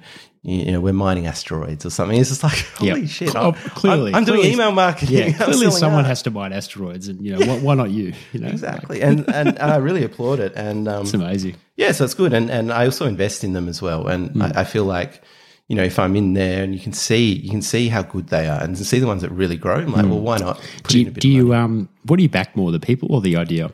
You 0.49 0.71
know, 0.71 0.81
we're 0.81 0.93
mining 0.93 1.27
asteroids 1.27 1.85
or 1.85 1.91
something. 1.91 2.21
It's 2.21 2.29
just 2.29 2.45
like, 2.45 2.55
holy 2.77 3.01
Yep. 3.01 3.09
shit! 3.11 3.35
Oh, 3.35 3.49
I'm, 3.49 3.55
clearly- 3.55 4.13
I'm, 4.13 4.19
I'm 4.19 4.25
doing 4.25 4.39
clearly- 4.43 4.53
email 4.55 4.71
marketing. 4.71 5.17
Yeah, 5.17 5.33
clearly 5.45 5.73
someone 5.73 6.03
art. 6.03 6.07
has 6.07 6.23
to 6.23 6.31
mine 6.31 6.53
asteroids, 6.53 7.09
and 7.09 7.21
you 7.21 7.37
know 7.37 7.45
why, 7.45 7.59
why 7.59 7.75
not 7.75 7.91
you? 7.91 8.13
You 8.33 8.39
know, 8.39 8.47
exactly, 8.47 9.03
and, 9.03 9.29
and 9.29 9.59
and 9.59 9.73
I 9.73 9.79
really 9.79 10.05
applaud 10.05 10.39
it. 10.39 10.53
And 10.55 10.87
um, 10.87 11.03
it's 11.03 11.15
amazing. 11.15 11.57
yeah, 11.75 11.91
so 11.91 12.05
it's 12.05 12.15
good, 12.15 12.33
and 12.33 12.49
and 12.49 12.73
I 12.73 12.85
also 12.85 13.07
invest 13.07 13.43
in 13.43 13.55
them 13.55 13.69
as 13.69 13.83
well, 13.83 14.07
and 14.07 14.31
Hmm. 14.31 14.43
I, 14.43 14.53
I 14.61 14.65
feel 14.65 14.85
like 14.85 15.21
you 15.67 15.75
know 15.75 15.83
if 15.83 15.99
I'm 15.99 16.15
in 16.15 16.35
there 16.35 16.63
and 16.63 16.73
you 16.73 16.81
can 16.81 16.93
see 16.93 17.33
you 17.33 17.51
can 17.51 17.61
see 17.63 17.89
how 17.89 18.03
good 18.03 18.29
they 18.29 18.47
are, 18.47 18.63
and 18.63 18.79
see 18.79 19.01
the 19.01 19.09
ones 19.09 19.23
that 19.23 19.33
really 19.33 19.57
grow. 19.57 19.79
I'm 19.81 19.91
like, 19.91 20.05
well, 20.05 20.21
why 20.21 20.37
not? 20.39 20.59
Put. 20.85 20.87
Do 20.93 20.99
in 21.01 21.07
you, 21.07 21.11
a 21.11 21.13
bit 21.15 21.21
do 21.23 21.29
of 21.29 21.35
you 21.35 21.55
um, 21.55 21.89
what 22.05 22.19
do 22.19 22.23
you 22.23 22.29
back 22.29 22.55
more, 22.57 22.71
the 22.71 22.79
people 22.79 23.13
or 23.13 23.21
the 23.21 23.35
idea? 23.37 23.73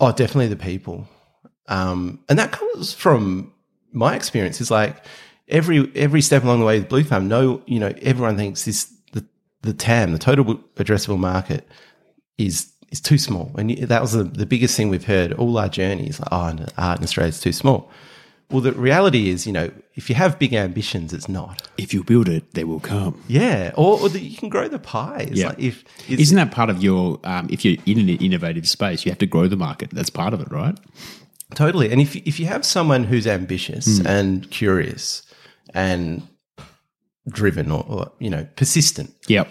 Oh, 0.00 0.10
definitely 0.10 0.48
the 0.48 0.56
people, 0.56 1.08
um, 1.68 2.20
and 2.28 2.38
that 2.38 2.52
comes 2.52 2.92
from 2.92 3.52
my 3.92 4.14
experience. 4.14 4.60
Is 4.60 4.70
like 4.70 4.96
every 5.48 5.90
every 5.94 6.20
step 6.20 6.44
along 6.44 6.60
the 6.60 6.66
way 6.66 6.78
with 6.78 6.88
Bluethumb. 6.88 7.26
No, 7.28 7.62
you 7.66 7.78
know, 7.80 7.92
everyone 8.02 8.36
thinks 8.36 8.64
this 8.64 8.92
the 9.12 9.24
the 9.62 9.72
TAM, 9.72 10.12
the 10.12 10.18
total 10.18 10.44
addressable 10.76 11.18
market, 11.18 11.66
is 12.38 12.72
is 12.90 13.00
too 13.00 13.18
small, 13.18 13.50
and 13.58 13.70
that 13.78 14.00
was 14.00 14.12
the, 14.12 14.24
the 14.24 14.46
biggest 14.46 14.76
thing 14.76 14.88
we've 14.88 15.04
heard 15.04 15.32
all 15.32 15.58
our 15.58 15.68
journeys. 15.68 16.20
Like, 16.20 16.28
oh, 16.30 16.66
art 16.78 16.98
in 16.98 17.04
Australia 17.04 17.30
is 17.30 17.40
too 17.40 17.52
small. 17.52 17.90
Well, 18.48 18.60
the 18.60 18.70
reality 18.74 19.28
is, 19.28 19.44
you 19.44 19.52
know, 19.52 19.72
if 19.96 20.08
you 20.08 20.14
have 20.14 20.38
big 20.38 20.54
ambitions, 20.54 21.12
it's 21.12 21.28
not. 21.28 21.66
If 21.78 21.92
you 21.92 22.04
build 22.04 22.28
it, 22.28 22.54
they 22.54 22.62
will 22.62 22.78
come. 22.78 23.20
Yeah, 23.26 23.72
or, 23.76 23.98
or 24.00 24.08
that 24.08 24.20
you 24.20 24.36
can 24.36 24.48
grow 24.50 24.68
the 24.68 24.78
pie. 24.78 25.26
It's 25.28 25.40
Yeah. 25.40 25.48
like 25.48 25.58
if 25.58 25.82
Isn't 26.08 26.36
that 26.36 26.52
part 26.52 26.70
of 26.70 26.80
your? 26.80 27.18
Um, 27.24 27.48
if 27.50 27.64
you're 27.64 27.76
in 27.86 27.98
an 27.98 28.08
innovative 28.08 28.68
space, 28.68 29.04
you 29.04 29.10
have 29.10 29.18
to 29.18 29.26
grow 29.26 29.48
the 29.48 29.56
market. 29.56 29.90
That's 29.90 30.10
part 30.10 30.32
of 30.32 30.40
it, 30.40 30.48
right? 30.52 30.78
Totally. 31.54 31.90
And 31.92 32.00
if 32.00 32.16
if 32.16 32.40
you 32.40 32.46
have 32.46 32.64
someone 32.64 33.04
who's 33.04 33.26
ambitious 33.26 33.98
Hmm. 33.98 34.06
and 34.06 34.50
curious 34.50 35.22
and 35.74 36.22
driven 37.28 37.70
or, 37.70 37.84
or 37.88 38.12
you 38.18 38.30
know 38.30 38.46
persistent, 38.56 39.12
Yep. 39.28 39.48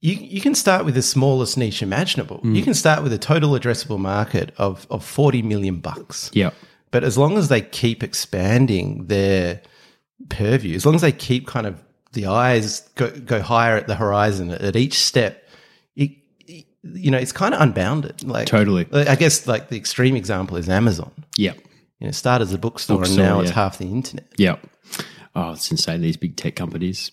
you 0.00 0.14
you 0.14 0.40
can 0.40 0.54
start 0.54 0.84
with 0.84 0.94
the 0.94 1.02
smallest 1.02 1.56
niche 1.58 1.82
imaginable. 1.82 2.38
Hmm. 2.38 2.54
You 2.54 2.62
can 2.62 2.74
start 2.74 3.02
with 3.02 3.12
a 3.12 3.18
total 3.18 3.50
addressable 3.50 3.98
market 3.98 4.52
of 4.56 4.86
of 4.90 5.04
forty 5.04 5.42
million 5.42 5.80
bucks. 5.80 6.30
Yep. 6.34 6.54
But 6.90 7.04
as 7.04 7.18
long 7.18 7.36
as 7.36 7.48
they 7.48 7.60
keep 7.60 8.02
expanding 8.02 9.06
their 9.06 9.60
purview, 10.30 10.76
as 10.76 10.86
long 10.86 10.94
as 10.94 11.02
they 11.02 11.12
keep 11.12 11.46
kind 11.46 11.66
of 11.66 11.82
the 12.12 12.26
eyes 12.26 12.80
go, 12.94 13.10
go 13.10 13.42
higher 13.42 13.76
at 13.76 13.86
the 13.86 13.96
horizon 13.96 14.50
at, 14.50 14.76
each 14.76 14.98
step, 14.98 15.42
it- 15.94 16.16
you 16.94 17.10
know, 17.10 17.18
it's 17.18 17.32
kind 17.32 17.54
of 17.54 17.60
unbounded. 17.60 18.24
Like 18.24 18.46
Totally. 18.46 18.86
I 18.92 19.16
guess 19.16 19.46
like 19.46 19.68
the 19.68 19.76
extreme 19.76 20.16
example 20.16 20.56
is 20.56 20.68
Amazon. 20.68 21.12
Yeah. 21.36 21.54
You 21.98 22.06
know, 22.06 22.08
it 22.08 22.14
started 22.14 22.44
as 22.44 22.52
a 22.52 22.58
bookstore, 22.58 22.98
Bookstore, 22.98 23.24
and 23.24 23.28
now 23.28 23.40
it's 23.40 23.50
half 23.50 23.78
the 23.78 23.86
internet. 23.86 24.26
Yep. 24.36 24.66
Oh, 25.34 25.52
it's 25.52 25.70
insane, 25.70 26.00
these 26.00 26.16
big 26.16 26.36
tech 26.36 26.56
companies. 26.56 27.12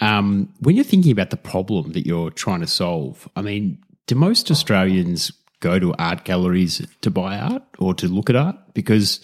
Um, 0.00 0.52
when 0.60 0.74
you're 0.74 0.84
thinking 0.84 1.12
about 1.12 1.30
the 1.30 1.36
problem 1.36 1.92
that 1.92 2.06
you're 2.06 2.30
trying 2.30 2.60
to 2.60 2.66
solve, 2.66 3.28
I 3.36 3.42
mean, 3.42 3.78
do 4.06 4.14
most 4.14 4.50
Australians 4.50 5.30
go 5.60 5.78
to 5.78 5.94
art 5.94 6.24
galleries 6.24 6.84
to 7.02 7.10
buy 7.10 7.38
art 7.38 7.62
or 7.78 7.94
to 7.94 8.08
look 8.08 8.30
at 8.30 8.36
art? 8.36 8.56
Because 8.74 9.20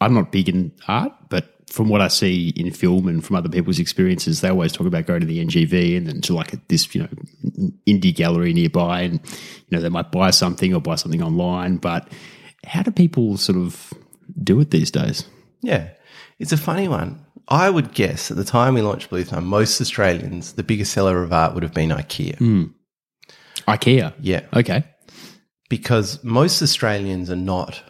I'm 0.00 0.14
not 0.14 0.32
big 0.32 0.48
in 0.48 0.72
art, 0.88 1.12
but 1.28 1.59
from 1.70 1.88
what 1.88 2.00
I 2.00 2.08
see 2.08 2.50
in 2.56 2.70
film 2.72 3.08
and 3.08 3.24
from 3.24 3.36
other 3.36 3.48
people's 3.48 3.78
experiences, 3.78 4.40
they 4.40 4.48
always 4.50 4.72
talk 4.72 4.86
about 4.86 5.06
going 5.06 5.20
to 5.20 5.26
the 5.26 5.44
NGV 5.44 5.96
and 5.96 6.06
then 6.06 6.20
to 6.22 6.34
like 6.34 6.66
this, 6.68 6.92
you 6.94 7.02
know, 7.02 7.08
indie 7.86 8.14
gallery 8.14 8.52
nearby, 8.52 9.02
and 9.02 9.14
you 9.14 9.70
know 9.70 9.80
they 9.80 9.88
might 9.88 10.10
buy 10.12 10.30
something 10.30 10.74
or 10.74 10.80
buy 10.80 10.96
something 10.96 11.22
online. 11.22 11.76
But 11.78 12.08
how 12.66 12.82
do 12.82 12.90
people 12.90 13.36
sort 13.36 13.56
of 13.58 13.92
do 14.42 14.60
it 14.60 14.70
these 14.72 14.90
days? 14.90 15.24
Yeah, 15.62 15.90
it's 16.38 16.52
a 16.52 16.56
funny 16.56 16.88
one. 16.88 17.24
I 17.48 17.70
would 17.70 17.94
guess 17.94 18.30
at 18.30 18.36
the 18.36 18.44
time 18.44 18.74
we 18.74 18.82
launched 18.82 19.10
Bluethumb, 19.10 19.44
most 19.44 19.80
Australians, 19.80 20.52
the 20.52 20.62
biggest 20.62 20.92
seller 20.92 21.22
of 21.22 21.32
art 21.32 21.54
would 21.54 21.62
have 21.64 21.74
been 21.74 21.90
IKEA. 21.90 22.36
Hmm. 22.38 22.64
IKEA. 23.68 24.12
Yeah, 24.20 24.42
Okay. 24.54 24.84
because 25.68 26.22
most 26.24 26.62
Australians 26.62 27.30
are 27.30 27.36
not, 27.36 27.82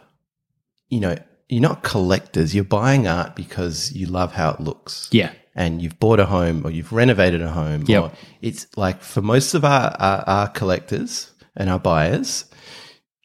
you 0.88 1.00
know, 1.00 1.16
you're 1.50 1.60
not 1.60 1.82
collectors. 1.82 2.54
You're 2.54 2.64
buying 2.64 3.08
art 3.08 3.34
because 3.34 3.92
you 3.92 4.06
love 4.06 4.32
how 4.32 4.52
it 4.52 4.60
looks. 4.60 5.08
Yeah. 5.10 5.32
And 5.56 5.82
you've 5.82 5.98
bought 5.98 6.20
a 6.20 6.26
home 6.26 6.64
or 6.64 6.70
you've 6.70 6.92
renovated 6.92 7.42
a 7.42 7.50
home. 7.50 7.84
Yeah. 7.86 8.10
It's 8.40 8.66
like 8.76 9.02
for 9.02 9.20
most 9.20 9.54
of 9.54 9.64
our, 9.64 9.90
our, 9.98 10.24
our 10.26 10.48
collectors 10.48 11.32
and 11.56 11.68
our 11.68 11.80
buyers, 11.80 12.44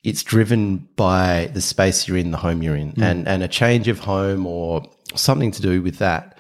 it's 0.04 0.24
driven 0.24 0.90
by 0.96 1.52
the 1.54 1.62
space 1.62 2.08
you're 2.08 2.18
in, 2.18 2.32
the 2.32 2.38
home 2.38 2.64
you're 2.64 2.76
in, 2.76 2.92
hmm. 2.92 3.04
and, 3.04 3.28
and 3.28 3.44
a 3.44 3.48
change 3.48 3.88
of 3.88 4.00
home 4.00 4.48
or 4.48 4.84
something 5.14 5.52
to 5.52 5.62
do 5.62 5.82
with 5.84 6.00
that. 6.00 6.38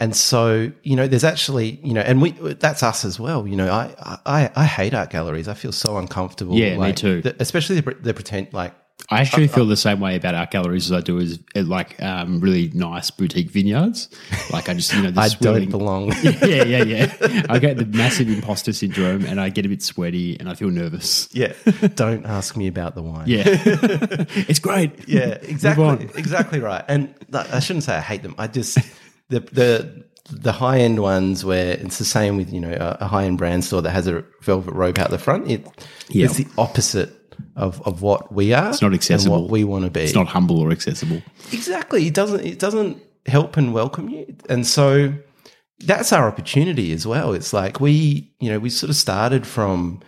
And 0.00 0.16
so, 0.16 0.72
you 0.82 0.96
know, 0.96 1.06
there's 1.06 1.24
actually, 1.24 1.78
you 1.84 1.94
know, 1.94 2.00
and 2.00 2.20
we, 2.20 2.30
that's 2.30 2.82
us 2.82 3.04
as 3.04 3.20
well. 3.20 3.46
You 3.46 3.54
know, 3.54 3.70
I, 3.70 3.94
I, 4.26 4.50
I 4.56 4.64
hate 4.64 4.94
art 4.94 5.10
galleries. 5.10 5.46
I 5.46 5.54
feel 5.54 5.72
so 5.72 5.96
uncomfortable. 5.96 6.56
Yeah, 6.56 6.76
me 6.78 6.92
too. 6.92 7.22
the- 7.22 7.36
especially 7.38 7.80
the, 7.80 7.94
the 8.00 8.14
pretend, 8.14 8.52
like, 8.52 8.74
I 9.08 9.20
actually 9.20 9.48
feel 9.48 9.66
the 9.66 9.76
same 9.76 9.98
way 10.00 10.16
about 10.16 10.34
art 10.34 10.50
galleries 10.50 10.90
as 10.90 10.96
I 10.96 11.00
do 11.00 11.18
as 11.18 11.38
at 11.54 11.66
like 11.66 12.00
um, 12.02 12.40
really 12.40 12.70
nice 12.74 13.10
boutique 13.10 13.50
vineyards. 13.50 14.08
Like 14.52 14.68
I 14.68 14.74
just, 14.74 14.92
you 14.94 15.02
know, 15.02 15.10
the 15.10 15.20
I 15.22 15.28
swirling- 15.28 15.70
don't 15.70 15.78
belong. 15.78 16.12
yeah, 16.22 16.64
yeah, 16.64 16.82
yeah. 16.84 17.46
I 17.48 17.58
get 17.58 17.76
the 17.76 17.86
massive 17.86 18.28
imposter 18.28 18.72
syndrome 18.72 19.24
and 19.24 19.40
I 19.40 19.48
get 19.48 19.66
a 19.66 19.68
bit 19.68 19.82
sweaty 19.82 20.38
and 20.38 20.48
I 20.48 20.54
feel 20.54 20.70
nervous. 20.70 21.28
yeah. 21.32 21.52
Don't 21.94 22.24
ask 22.26 22.56
me 22.56 22.66
about 22.68 22.94
the 22.94 23.02
wine. 23.02 23.24
Yeah. 23.26 23.42
it's 23.46 24.58
great. 24.60 25.08
Yeah, 25.08 25.38
exactly, 25.42 26.08
exactly 26.16 26.60
right. 26.60 26.84
And 26.88 27.14
I 27.32 27.60
shouldn't 27.60 27.84
say 27.84 27.96
I 27.96 28.00
hate 28.00 28.22
them. 28.22 28.34
I 28.38 28.46
just 28.46 28.78
the 29.28 29.40
the 29.40 30.04
the 30.30 30.52
high 30.52 30.78
end 30.78 31.02
ones 31.02 31.44
where 31.44 31.72
it's 31.72 31.98
the 31.98 32.04
same 32.04 32.36
with 32.36 32.52
you 32.52 32.60
know 32.60 32.70
a, 32.72 33.04
a 33.04 33.06
high 33.08 33.24
end 33.24 33.38
brand 33.38 33.64
store 33.64 33.82
that 33.82 33.90
has 33.90 34.06
a 34.06 34.24
velvet 34.42 34.72
rope 34.72 34.98
out 34.98 35.10
the 35.10 35.18
front. 35.18 35.50
It 35.50 35.66
Yeah. 36.08 36.26
it's 36.26 36.36
the 36.36 36.46
opposite 36.56 37.10
of 37.56 37.80
of 37.82 38.02
what 38.02 38.32
we 38.32 38.52
are. 38.52 38.70
It's 38.70 38.82
not 38.82 38.94
accessible. 38.94 39.34
And 39.36 39.42
what 39.44 39.50
we 39.50 39.64
want 39.64 39.84
to 39.84 39.90
be. 39.90 40.00
It's 40.00 40.14
not 40.14 40.28
humble 40.28 40.58
or 40.58 40.70
accessible. 40.70 41.22
exactly. 41.52 42.06
It 42.06 42.14
doesn't. 42.14 42.40
It 42.44 42.58
doesn't 42.58 43.02
help 43.26 43.56
and 43.56 43.72
welcome 43.74 44.08
you. 44.08 44.34
And 44.48 44.66
so 44.66 45.12
that's 45.80 46.12
our 46.12 46.26
opportunity 46.28 46.92
as 46.92 47.06
well. 47.06 47.32
It's 47.32 47.52
like 47.52 47.80
we 47.80 48.32
you 48.40 48.50
know 48.50 48.58
we 48.58 48.70
sort 48.70 48.90
of 48.90 48.96
started 48.96 49.46
from 49.46 50.00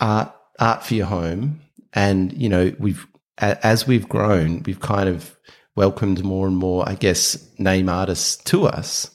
art 0.00 0.34
art 0.58 0.84
for 0.84 0.94
your 0.94 1.06
home 1.06 1.60
and 1.92 2.32
you 2.32 2.48
know 2.48 2.72
we've 2.78 3.06
a- 3.38 3.64
as 3.66 3.86
we've 3.86 4.08
grown 4.08 4.62
we've 4.64 4.80
kind 4.80 5.08
of 5.08 5.36
welcomed 5.76 6.22
more 6.22 6.46
and 6.46 6.56
more 6.56 6.86
i 6.88 6.94
guess 6.94 7.48
name 7.58 7.88
artists 7.88 8.36
to 8.44 8.66
us 8.66 9.10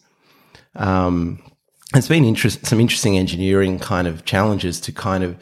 um 0.75 1.39
it's 1.95 2.07
been 2.07 2.25
interest, 2.25 2.65
some 2.65 2.79
interesting 2.81 3.17
engineering 3.17 3.79
kind 3.79 4.07
of 4.07 4.25
challenges 4.25 4.81
to 4.81 4.91
kind 4.91 5.23
of 5.23 5.37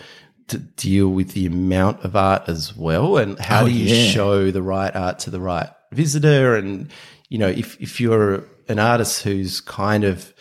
to 0.48 0.58
deal 0.58 1.10
with 1.10 1.32
the 1.34 1.46
amount 1.46 2.04
of 2.04 2.16
art 2.16 2.44
as 2.48 2.76
well 2.76 3.18
and 3.18 3.40
how 3.40 3.64
Oh, 3.64 3.66
do 3.68 3.72
you 3.72 3.96
yeah. 3.96 4.10
show 4.12 4.52
the 4.52 4.62
right 4.62 4.96
art 4.96 5.20
to 5.20 5.30
the 5.30 5.40
right 5.40 5.70
visitor 5.92 6.56
and 6.56 6.90
you 7.30 7.38
know 7.38 7.48
if 7.48 7.80
if 7.82 8.00
you're 8.02 8.44
an 8.68 8.80
artist 8.80 9.24
who's 9.24 9.62
kind 9.62 10.04
of 10.04 10.34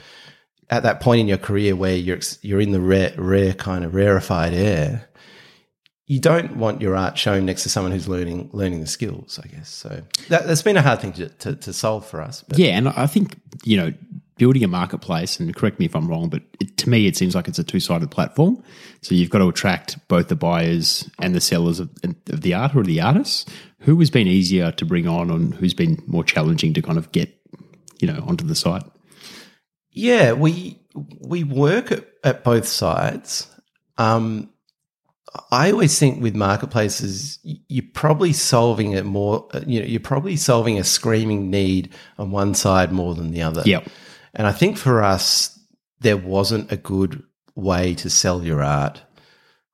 at 0.70 0.82
that 0.84 1.00
point 1.00 1.20
in 1.20 1.28
your 1.28 1.38
career 1.38 1.76
where 1.76 1.94
you're 1.96 2.20
you're 2.40 2.60
in 2.60 2.72
the 2.72 2.80
rare 2.80 3.12
rare 3.18 3.52
kind 3.54 3.84
of 3.84 3.94
rarefied 3.94 4.54
air 4.54 5.08
you 6.06 6.20
don't 6.20 6.56
want 6.56 6.80
your 6.82 6.96
art 6.96 7.16
shown 7.16 7.46
next 7.46 7.62
to 7.62 7.68
someone 7.68 7.92
who's 7.92 8.08
learning 8.08 8.50
learning 8.52 8.80
the 8.80 8.86
skills. 8.86 9.38
I 9.42 9.46
guess 9.46 9.70
so. 9.70 10.02
That, 10.28 10.46
that's 10.46 10.60
been 10.60 10.76
a 10.76 10.82
hard 10.82 11.00
thing 11.00 11.12
to, 11.14 11.28
to, 11.28 11.54
to 11.56 11.72
solve 11.72 12.04
for 12.04 12.20
us. 12.20 12.44
But 12.46 12.58
Yeah, 12.58 12.76
and 12.76 12.88
I 12.88 13.06
think 13.06 13.38
you 13.64 13.76
know 13.78 13.92
building 14.36 14.64
a 14.64 14.68
marketplace, 14.68 15.38
and 15.38 15.54
correct 15.54 15.78
me 15.78 15.86
if 15.86 15.94
I'm 15.94 16.08
wrong, 16.08 16.28
but 16.28 16.42
it, 16.60 16.76
to 16.78 16.90
me 16.90 17.06
it 17.06 17.16
seems 17.16 17.34
like 17.34 17.48
it's 17.48 17.58
a 17.58 17.64
two 17.64 17.80
sided 17.80 18.10
platform. 18.10 18.62
So 19.00 19.14
you've 19.14 19.30
got 19.30 19.38
to 19.38 19.48
attract 19.48 19.96
both 20.08 20.28
the 20.28 20.36
buyers 20.36 21.08
and 21.20 21.34
the 21.34 21.40
sellers 21.40 21.80
of, 21.80 21.90
of 22.04 22.40
the 22.40 22.54
art 22.54 22.74
or 22.74 22.82
the 22.82 23.00
artists. 23.00 23.46
Who 23.80 23.98
has 23.98 24.10
been 24.10 24.28
easier 24.28 24.72
to 24.72 24.84
bring 24.84 25.08
on, 25.08 25.30
and 25.30 25.54
who's 25.54 25.74
been 25.74 26.02
more 26.06 26.24
challenging 26.24 26.72
to 26.74 26.82
kind 26.82 26.98
of 26.98 27.10
get 27.12 27.34
you 28.00 28.06
know 28.06 28.22
onto 28.26 28.46
the 28.46 28.54
site? 28.54 28.84
Yeah, 29.90 30.32
we 30.32 30.80
we 31.20 31.44
work 31.44 31.92
at, 31.92 32.06
at 32.24 32.44
both 32.44 32.66
sides. 32.66 33.48
Um, 33.98 34.50
I 35.50 35.70
always 35.70 35.98
think 35.98 36.22
with 36.22 36.34
marketplaces, 36.34 37.38
you're 37.42 37.84
probably 37.94 38.32
solving 38.32 38.92
it 38.92 39.04
more. 39.04 39.48
You 39.66 39.80
know, 39.80 39.86
you're 39.86 40.00
probably 40.00 40.36
solving 40.36 40.78
a 40.78 40.84
screaming 40.84 41.50
need 41.50 41.94
on 42.18 42.30
one 42.30 42.54
side 42.54 42.92
more 42.92 43.14
than 43.14 43.30
the 43.30 43.42
other. 43.42 43.62
Yep. 43.64 43.88
And 44.34 44.46
I 44.46 44.52
think 44.52 44.76
for 44.76 45.02
us, 45.02 45.58
there 46.00 46.16
wasn't 46.16 46.72
a 46.72 46.76
good 46.76 47.22
way 47.54 47.94
to 47.96 48.10
sell 48.10 48.42
your 48.44 48.62
art 48.62 49.02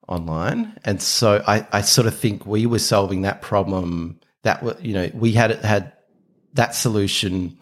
online, 0.07 0.77
and 0.83 1.01
so 1.01 1.43
I, 1.47 1.67
I 1.71 1.81
sort 1.81 2.07
of 2.07 2.17
think 2.17 2.45
we 2.45 2.65
were 2.65 2.79
solving 2.79 3.21
that 3.21 3.41
problem. 3.41 4.19
That 4.43 4.83
you 4.83 4.93
know, 4.93 5.11
we 5.13 5.33
had 5.33 5.51
had 5.63 5.93
that 6.53 6.75
solution 6.75 7.57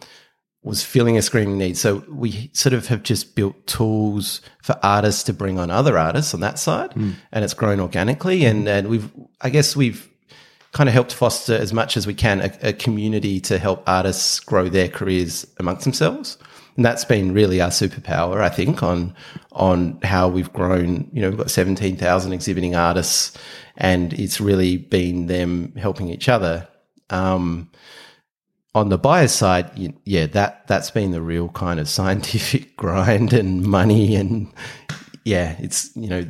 was 0.62 0.82
filling 0.82 1.16
a 1.16 1.22
screaming 1.22 1.56
need. 1.56 1.76
So 1.76 2.04
we 2.08 2.50
sort 2.52 2.72
of 2.72 2.88
have 2.88 3.02
just 3.02 3.36
built 3.36 3.66
tools 3.66 4.40
for 4.62 4.78
artists 4.82 5.22
to 5.24 5.32
bring 5.32 5.58
on 5.58 5.70
other 5.70 5.96
artists 5.96 6.34
on 6.34 6.40
that 6.40 6.58
side, 6.58 6.92
hmm. 6.92 7.12
and 7.32 7.44
it's 7.44 7.54
grown 7.54 7.80
organically. 7.80 8.44
And 8.44 8.68
and 8.68 8.88
we've, 8.88 9.10
I 9.40 9.50
guess, 9.50 9.76
we've 9.76 10.08
kind 10.72 10.88
of 10.88 10.92
helped 10.92 11.12
foster 11.12 11.54
as 11.54 11.72
much 11.72 11.96
as 11.96 12.06
we 12.06 12.14
can 12.14 12.40
a, 12.40 12.68
a 12.68 12.72
community 12.72 13.40
to 13.40 13.58
help 13.58 13.82
artists 13.86 14.40
grow 14.40 14.68
their 14.68 14.88
careers 14.88 15.46
amongst 15.58 15.84
themselves. 15.84 16.36
And 16.78 16.84
that's 16.84 17.04
been 17.04 17.34
really 17.34 17.60
our 17.60 17.70
superpower, 17.70 18.40
I 18.40 18.48
think, 18.48 18.84
on 18.84 19.12
on 19.50 19.98
how 20.04 20.28
we've 20.28 20.52
grown. 20.52 21.10
You 21.12 21.22
know, 21.22 21.30
we've 21.30 21.38
got 21.38 21.50
seventeen 21.50 21.96
thousand 21.96 22.32
exhibiting 22.32 22.76
artists, 22.76 23.36
and 23.76 24.12
it's 24.12 24.40
really 24.40 24.76
been 24.76 25.26
them 25.26 25.74
helping 25.74 26.08
each 26.08 26.28
other. 26.28 26.68
Um, 27.10 27.72
on 28.76 28.90
the 28.90 28.96
buyer 28.96 29.26
side, 29.26 29.72
yeah, 30.04 30.26
that 30.26 30.68
that's 30.68 30.92
been 30.92 31.10
the 31.10 31.20
real 31.20 31.48
kind 31.48 31.80
of 31.80 31.88
scientific 31.98 32.76
grind 32.76 33.32
and 33.32 33.64
money, 33.64 34.14
and 34.14 34.46
yeah, 35.24 35.56
it's 35.58 35.90
you 35.96 36.08
know 36.08 36.24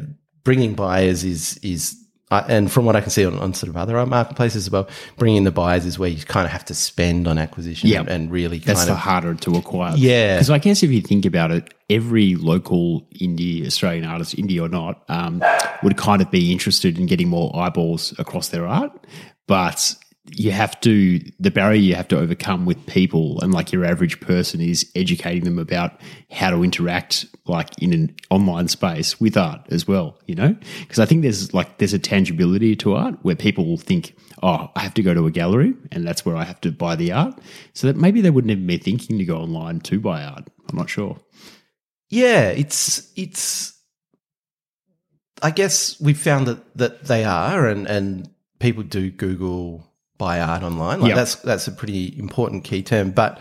bringing 0.45 0.73
buyers 0.75 1.25
is 1.25 1.59
is. 1.59 1.95
Uh, 2.31 2.45
and 2.47 2.71
from 2.71 2.85
what 2.85 2.95
I 2.95 3.01
can 3.01 3.09
see 3.11 3.25
on, 3.25 3.39
on 3.39 3.55
sort 3.55 3.71
of 3.71 3.77
other 3.79 3.97
art 3.97 4.09
marketplaces 4.09 4.67
as 4.67 4.71
well, 4.71 4.87
bringing 5.17 5.45
the 5.45 5.51
buyers 5.51 5.87
is 5.87 5.99
where 5.99 6.11
you 6.11 6.23
kind 6.25 6.45
of 6.45 6.53
have 6.53 6.65
to 6.67 6.75
spend 6.75 7.27
on 7.27 7.39
acquisition 7.39 7.89
Yeah. 7.89 8.05
and 8.07 8.31
really 8.31 8.59
That's 8.59 8.81
kind 8.81 8.91
of 8.91 8.97
harder 8.99 9.35
to 9.35 9.57
acquire. 9.57 9.95
Yeah. 9.97 10.37
Because 10.37 10.51
I 10.51 10.59
guess 10.59 10.83
if 10.83 10.91
you 10.91 11.01
think 11.01 11.25
about 11.25 11.51
it, 11.53 11.73
every 11.89 12.35
local 12.35 13.01
indie 13.15 13.67
Australian 13.67 14.05
artist, 14.05 14.37
indie 14.37 14.61
or 14.63 14.69
not, 14.69 15.03
um, 15.09 15.43
would 15.83 15.97
kind 15.97 16.21
of 16.21 16.31
be 16.31 16.53
interested 16.53 16.99
in 16.99 17.07
getting 17.07 17.29
more 17.29 17.51
eyeballs 17.57 18.13
across 18.19 18.49
their 18.49 18.67
art. 18.67 18.93
But 19.47 19.95
you 20.33 20.51
have 20.53 20.81
to, 20.81 21.21
the 21.39 21.51
barrier 21.51 21.81
you 21.81 21.95
have 21.95 22.09
to 22.09 22.19
overcome 22.19 22.67
with 22.67 22.87
people 22.87 23.41
and 23.41 23.53
like 23.53 23.73
your 23.73 23.85
average 23.85 24.21
person 24.21 24.61
is 24.61 24.91
educating 24.95 25.45
them 25.45 25.59
about 25.59 26.01
how 26.31 26.51
to 26.51 26.63
interact 26.63 27.27
like 27.47 27.71
in 27.83 27.93
an 27.93 28.15
online 28.31 28.69
space 28.69 29.21
with 29.21 29.37
art 29.37 29.61
as 29.71 29.87
well, 29.87 30.19
you 30.27 30.35
know? 30.35 30.57
Because 30.81 30.99
I 30.99 31.07
think 31.07 31.23
there's 31.23 31.55
like, 31.55 31.79
there's 31.79 31.95
a 31.95 31.99
tangibility 31.99 32.77
to 32.77 32.95
art 32.95 33.15
where 33.23 33.37
people 33.37 33.67
will 33.67 33.79
think, 33.79 34.17
oh, 34.43 34.71
I 34.77 34.81
have 34.81 34.95
to 34.95 35.03
go 35.03 35.15
to 35.15 35.27
a 35.27 35.31
gallery 35.31 35.75
and 35.93 36.07
that's 36.07 36.25
where 36.25 36.37
I 36.37 36.45
have 36.45 36.61
to 36.63 36.71
buy 36.71 36.97
the 36.97 37.13
art. 37.13 37.39
So 37.75 37.87
that 37.87 37.97
maybe 37.97 38.21
they 38.21 38.31
wouldn't 38.31 38.51
even 38.51 38.67
be 38.67 38.79
thinking 38.79 39.19
to 39.19 39.25
go 39.25 39.39
online 39.39 39.81
to 39.81 40.01
buy 40.01 40.25
art. 40.25 40.49
I'm 40.69 40.77
not 40.77 40.91
sure. 40.91 41.19
Yeah, 42.11 42.49
it's 42.49 43.13
it's. 43.17 43.75
I 45.43 45.51
guess 45.51 46.01
we've 46.01 46.19
found 46.19 46.47
that 46.47 46.77
that 46.77 47.05
they 47.05 47.25
are, 47.25 47.67
and 47.67 47.87
and 47.87 48.31
people 48.59 48.83
do 48.83 49.11
Google 49.11 49.88
buy 50.19 50.41
art 50.41 50.63
online. 50.63 51.01
Like 51.01 51.11
Yeah. 51.11 51.15
that's 51.15 51.37
that's 51.37 51.67
a 51.69 51.73
pretty 51.73 52.17
important 52.19 52.65
key 52.65 52.83
term. 52.83 53.11
But 53.11 53.39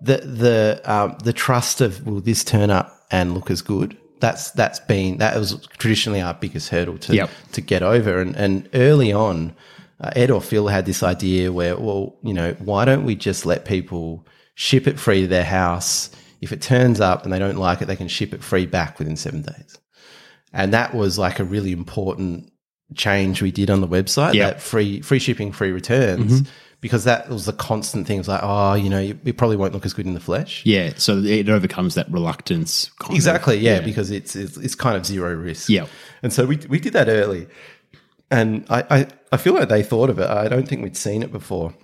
the 0.00 0.18
the 0.18 0.80
um, 0.84 1.16
the 1.24 1.32
trust 1.32 1.80
of 1.80 2.06
will 2.06 2.20
this 2.20 2.44
turn 2.44 2.70
up 2.70 2.94
and 3.10 3.34
look 3.34 3.50
as 3.50 3.62
good? 3.62 3.96
That's 4.20 4.50
that's 4.52 4.80
been 4.80 5.18
that 5.18 5.36
was 5.36 5.66
traditionally 5.78 6.20
our 6.20 6.34
biggest 6.34 6.68
hurdle 6.68 6.98
to 6.98 7.14
Yep. 7.14 7.30
to 7.52 7.60
get 7.60 7.82
over. 7.82 8.20
And 8.20 8.36
and 8.36 8.68
early 8.74 9.12
on, 9.12 9.54
uh, 10.00 10.10
Ed 10.14 10.30
or 10.30 10.40
Phil 10.40 10.68
had 10.68 10.86
this 10.86 11.02
idea 11.02 11.52
where, 11.52 11.76
well, 11.76 12.16
you 12.22 12.34
know, 12.34 12.54
why 12.58 12.84
don't 12.84 13.04
we 13.04 13.14
just 13.16 13.46
let 13.46 13.64
people 13.64 14.26
ship 14.54 14.86
it 14.86 14.98
free 15.00 15.22
to 15.22 15.26
their 15.28 15.44
house? 15.44 16.10
If 16.40 16.52
it 16.52 16.62
turns 16.62 17.00
up 17.00 17.24
and 17.24 17.32
they 17.32 17.38
don't 17.40 17.56
like 17.58 17.82
it, 17.82 17.86
they 17.86 17.96
can 17.96 18.06
ship 18.08 18.32
it 18.32 18.44
free 18.44 18.66
back 18.66 18.98
within 18.98 19.16
seven 19.16 19.42
days. 19.42 19.76
And 20.52 20.72
that 20.72 20.94
was 20.94 21.18
like 21.18 21.40
a 21.40 21.44
really 21.44 21.72
important 21.72 22.50
change 22.94 23.42
we 23.42 23.50
did 23.50 23.70
on 23.70 23.80
the 23.80 23.88
website. 23.88 24.34
Yep. 24.34 24.54
That 24.54 24.62
free 24.62 25.00
free 25.00 25.18
shipping, 25.18 25.52
free 25.52 25.72
returns, 25.72 26.48
because 26.80 27.04
that 27.04 27.28
was 27.28 27.44
the 27.44 27.52
constant 27.52 28.06
thing. 28.06 28.16
It 28.16 28.20
was 28.20 28.28
like, 28.28 28.40
oh, 28.42 28.74
you 28.74 28.88
know, 28.88 29.00
it 29.00 29.36
probably 29.36 29.56
won't 29.56 29.72
look 29.72 29.84
as 29.84 29.92
good 29.92 30.06
in 30.06 30.14
the 30.14 30.20
flesh. 30.20 30.62
Yeah. 30.64 30.92
So 30.96 31.18
it 31.18 31.48
overcomes 31.48 31.94
that 31.94 32.10
reluctance. 32.10 32.90
Kind 32.98 33.10
of. 33.10 33.16
Exactly, 33.16 33.58
yeah, 33.58 33.80
because 33.80 34.10
it's, 34.10 34.36
it's 34.36 34.56
it's 34.56 34.74
kind 34.74 34.96
of 34.96 35.04
zero 35.04 35.34
risk. 35.34 35.68
Yeah. 35.68 35.86
and 36.22 36.32
so 36.32 36.46
we 36.46 36.56
we 36.68 36.80
did 36.80 36.92
that 36.94 37.08
early, 37.08 37.46
and 38.30 38.64
I, 38.70 38.84
I 38.90 39.06
I 39.32 39.36
feel 39.36 39.54
like 39.54 39.68
they 39.68 39.82
thought 39.82 40.10
of 40.10 40.18
it. 40.18 40.28
I 40.28 40.48
don't 40.48 40.68
think 40.68 40.82
we'd 40.82 40.96
seen 40.96 41.22
it 41.22 41.32
before. 41.32 41.74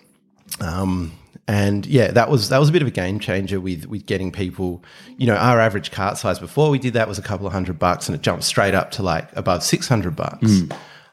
Um, 0.60 1.12
and 1.46 1.84
yeah, 1.84 2.10
that 2.12 2.30
was 2.30 2.48
that 2.48 2.58
was 2.58 2.70
a 2.70 2.72
bit 2.72 2.80
of 2.80 2.88
a 2.88 2.92
game 2.92 3.18
changer 3.18 3.60
with 3.60 3.86
with 3.86 4.06
getting 4.06 4.32
people. 4.32 4.82
You 5.18 5.26
know, 5.26 5.36
our 5.36 5.60
average 5.60 5.90
cart 5.90 6.16
size 6.16 6.38
before 6.38 6.70
we 6.70 6.78
did 6.78 6.94
that 6.94 7.06
was 7.06 7.18
a 7.18 7.22
couple 7.22 7.46
of 7.46 7.52
hundred 7.52 7.78
bucks, 7.78 8.08
and 8.08 8.14
it 8.14 8.22
jumped 8.22 8.44
straight 8.44 8.74
up 8.74 8.90
to 8.92 9.02
like 9.02 9.28
above 9.36 9.62
six 9.62 9.86
hundred 9.86 10.16
bucks. 10.16 10.62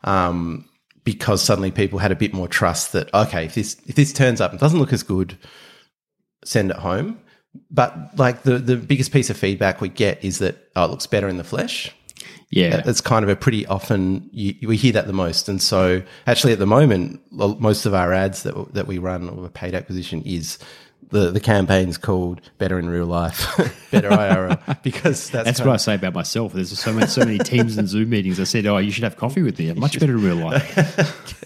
Um, 0.03 0.67
because 1.03 1.41
suddenly 1.41 1.71
people 1.71 1.99
had 1.99 2.11
a 2.11 2.15
bit 2.15 2.33
more 2.33 2.47
trust 2.47 2.93
that 2.93 3.13
okay, 3.13 3.45
if 3.45 3.55
this 3.55 3.75
if 3.87 3.95
this 3.95 4.13
turns 4.13 4.39
up 4.39 4.51
and 4.51 4.59
doesn't 4.59 4.79
look 4.79 4.93
as 4.93 5.03
good, 5.03 5.37
send 6.43 6.71
it 6.71 6.77
home. 6.77 7.19
But 7.69 8.17
like 8.17 8.43
the 8.43 8.57
the 8.57 8.77
biggest 8.77 9.11
piece 9.11 9.29
of 9.29 9.37
feedback 9.37 9.81
we 9.81 9.89
get 9.89 10.23
is 10.23 10.39
that 10.39 10.69
oh, 10.75 10.85
it 10.85 10.91
looks 10.91 11.07
better 11.07 11.27
in 11.27 11.37
the 11.37 11.43
flesh. 11.43 11.93
Yeah. 12.51 12.81
That's 12.81 13.01
kind 13.01 13.23
of 13.23 13.29
a 13.29 13.35
pretty 13.35 13.65
often 13.65 14.29
you, 14.33 14.67
we 14.67 14.75
hear 14.75 14.91
that 14.91 15.07
the 15.07 15.13
most. 15.13 15.47
And 15.47 15.61
so 15.61 16.03
actually 16.27 16.51
at 16.51 16.59
the 16.59 16.65
moment, 16.65 17.21
most 17.31 17.85
of 17.85 17.93
our 17.93 18.13
ads 18.13 18.43
that 18.43 18.73
that 18.73 18.87
we 18.87 18.97
run 18.97 19.29
or 19.29 19.45
a 19.45 19.49
paid 19.49 19.73
acquisition 19.73 20.21
is 20.25 20.59
the 21.11 21.31
the 21.31 21.39
campaign's 21.39 21.97
called 21.97 22.41
Better 22.57 22.79
in 22.79 22.89
Real 22.89 23.05
Life, 23.05 23.45
Better 23.91 24.09
IRL, 24.09 24.81
because 24.81 25.29
that's, 25.29 25.45
That's 25.45 25.59
kind 25.59 25.69
what 25.69 25.73
I 25.75 25.77
say 25.77 25.95
about 25.95 26.13
myself. 26.13 26.53
There's 26.53 26.77
so 26.77 26.93
many, 26.93 27.07
so 27.07 27.23
many 27.23 27.37
teams 27.37 27.77
and 27.77 27.87
Zoom 27.87 28.09
meetings. 28.09 28.39
I 28.39 28.45
said, 28.45 28.65
"Oh, 28.65 28.77
you 28.77 28.91
should 28.91 29.03
have 29.03 29.17
coffee 29.17 29.41
with 29.41 29.59
me. 29.59 29.69
I'm 29.69 29.79
much 29.79 29.99
better 29.99 30.13
in 30.13 30.23
real 30.23 30.37
life." 30.37 31.45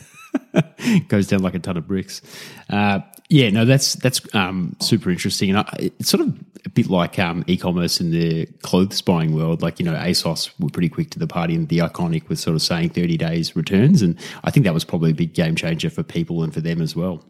Goes 1.08 1.28
down 1.28 1.41
like 1.41 1.56
a 1.56 1.60
ton 1.60 1.78
of 1.78 1.88
bricks. 1.88 2.21
Uh, 2.69 2.99
yeah, 3.30 3.49
no, 3.49 3.65
that's 3.65 3.95
that's 3.95 4.21
um, 4.36 4.75
super 4.80 5.10
interesting, 5.10 5.49
and 5.49 5.60
I, 5.60 5.73
it's 5.97 6.10
sort 6.10 6.21
of 6.21 6.39
a 6.65 6.69
bit 6.69 6.89
like 6.89 7.17
um, 7.17 7.43
e-commerce 7.47 7.99
in 7.99 8.12
the 8.12 8.45
clothes 8.62 9.01
buying 9.01 9.36
world. 9.36 9.63
Like 9.63 9.80
you 9.80 9.86
know, 9.86 9.93
ASOS 9.93 10.51
were 10.60 10.69
pretty 10.69 10.89
quick 10.89 11.10
to 11.12 11.19
the 11.19 11.28
party, 11.28 11.56
and 11.56 11.67
the 11.69 11.80
iconic 11.80 12.30
was 12.30 12.39
sort 12.39 12.56
of 12.56 12.62
saying 12.62 12.89
30 12.89 13.17
days 13.17 13.56
returns, 13.56 14.04
and 14.04 14.17
I 14.43 14.51
think 14.51 14.65
that 14.65 14.75
was 14.75 14.86
probably 14.86 15.12
a 15.12 15.15
big 15.15 15.34
game 15.34 15.56
changer 15.56 15.89
for 15.89 16.04
people 16.04 16.43
and 16.43 16.54
for 16.54 16.62
them 16.62 16.82
as 16.82 16.95
well. 16.95 17.23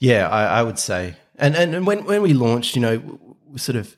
Yeah, 0.00 0.28
I, 0.28 0.60
I 0.60 0.62
would 0.62 0.78
say. 0.78 1.14
And, 1.36 1.54
and 1.54 1.74
and 1.74 1.86
when 1.86 2.04
when 2.04 2.22
we 2.22 2.32
launched, 2.32 2.74
you 2.74 2.82
know, 2.82 3.36
sort 3.56 3.76
of, 3.76 3.96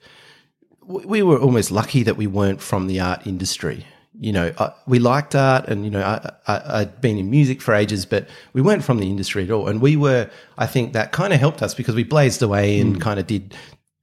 we 0.86 1.22
were 1.22 1.38
almost 1.38 1.70
lucky 1.70 2.02
that 2.02 2.16
we 2.16 2.26
weren't 2.26 2.60
from 2.60 2.86
the 2.86 3.00
art 3.00 3.26
industry. 3.26 3.86
You 4.20 4.32
know, 4.32 4.52
I, 4.58 4.72
we 4.86 4.98
liked 4.98 5.34
art, 5.34 5.68
and 5.68 5.84
you 5.84 5.90
know, 5.90 6.02
I, 6.02 6.32
I, 6.46 6.80
I'd 6.80 7.00
been 7.00 7.18
in 7.18 7.30
music 7.30 7.62
for 7.62 7.74
ages, 7.74 8.04
but 8.04 8.28
we 8.52 8.60
weren't 8.60 8.84
from 8.84 8.98
the 8.98 9.08
industry 9.08 9.44
at 9.44 9.50
all. 9.50 9.68
And 9.68 9.80
we 9.80 9.96
were, 9.96 10.30
I 10.58 10.66
think, 10.66 10.92
that 10.92 11.12
kind 11.12 11.32
of 11.32 11.40
helped 11.40 11.62
us 11.62 11.74
because 11.74 11.94
we 11.94 12.04
blazed 12.04 12.42
away 12.42 12.78
and 12.78 12.96
mm. 12.96 13.00
kind 13.00 13.18
of 13.18 13.26
did 13.26 13.54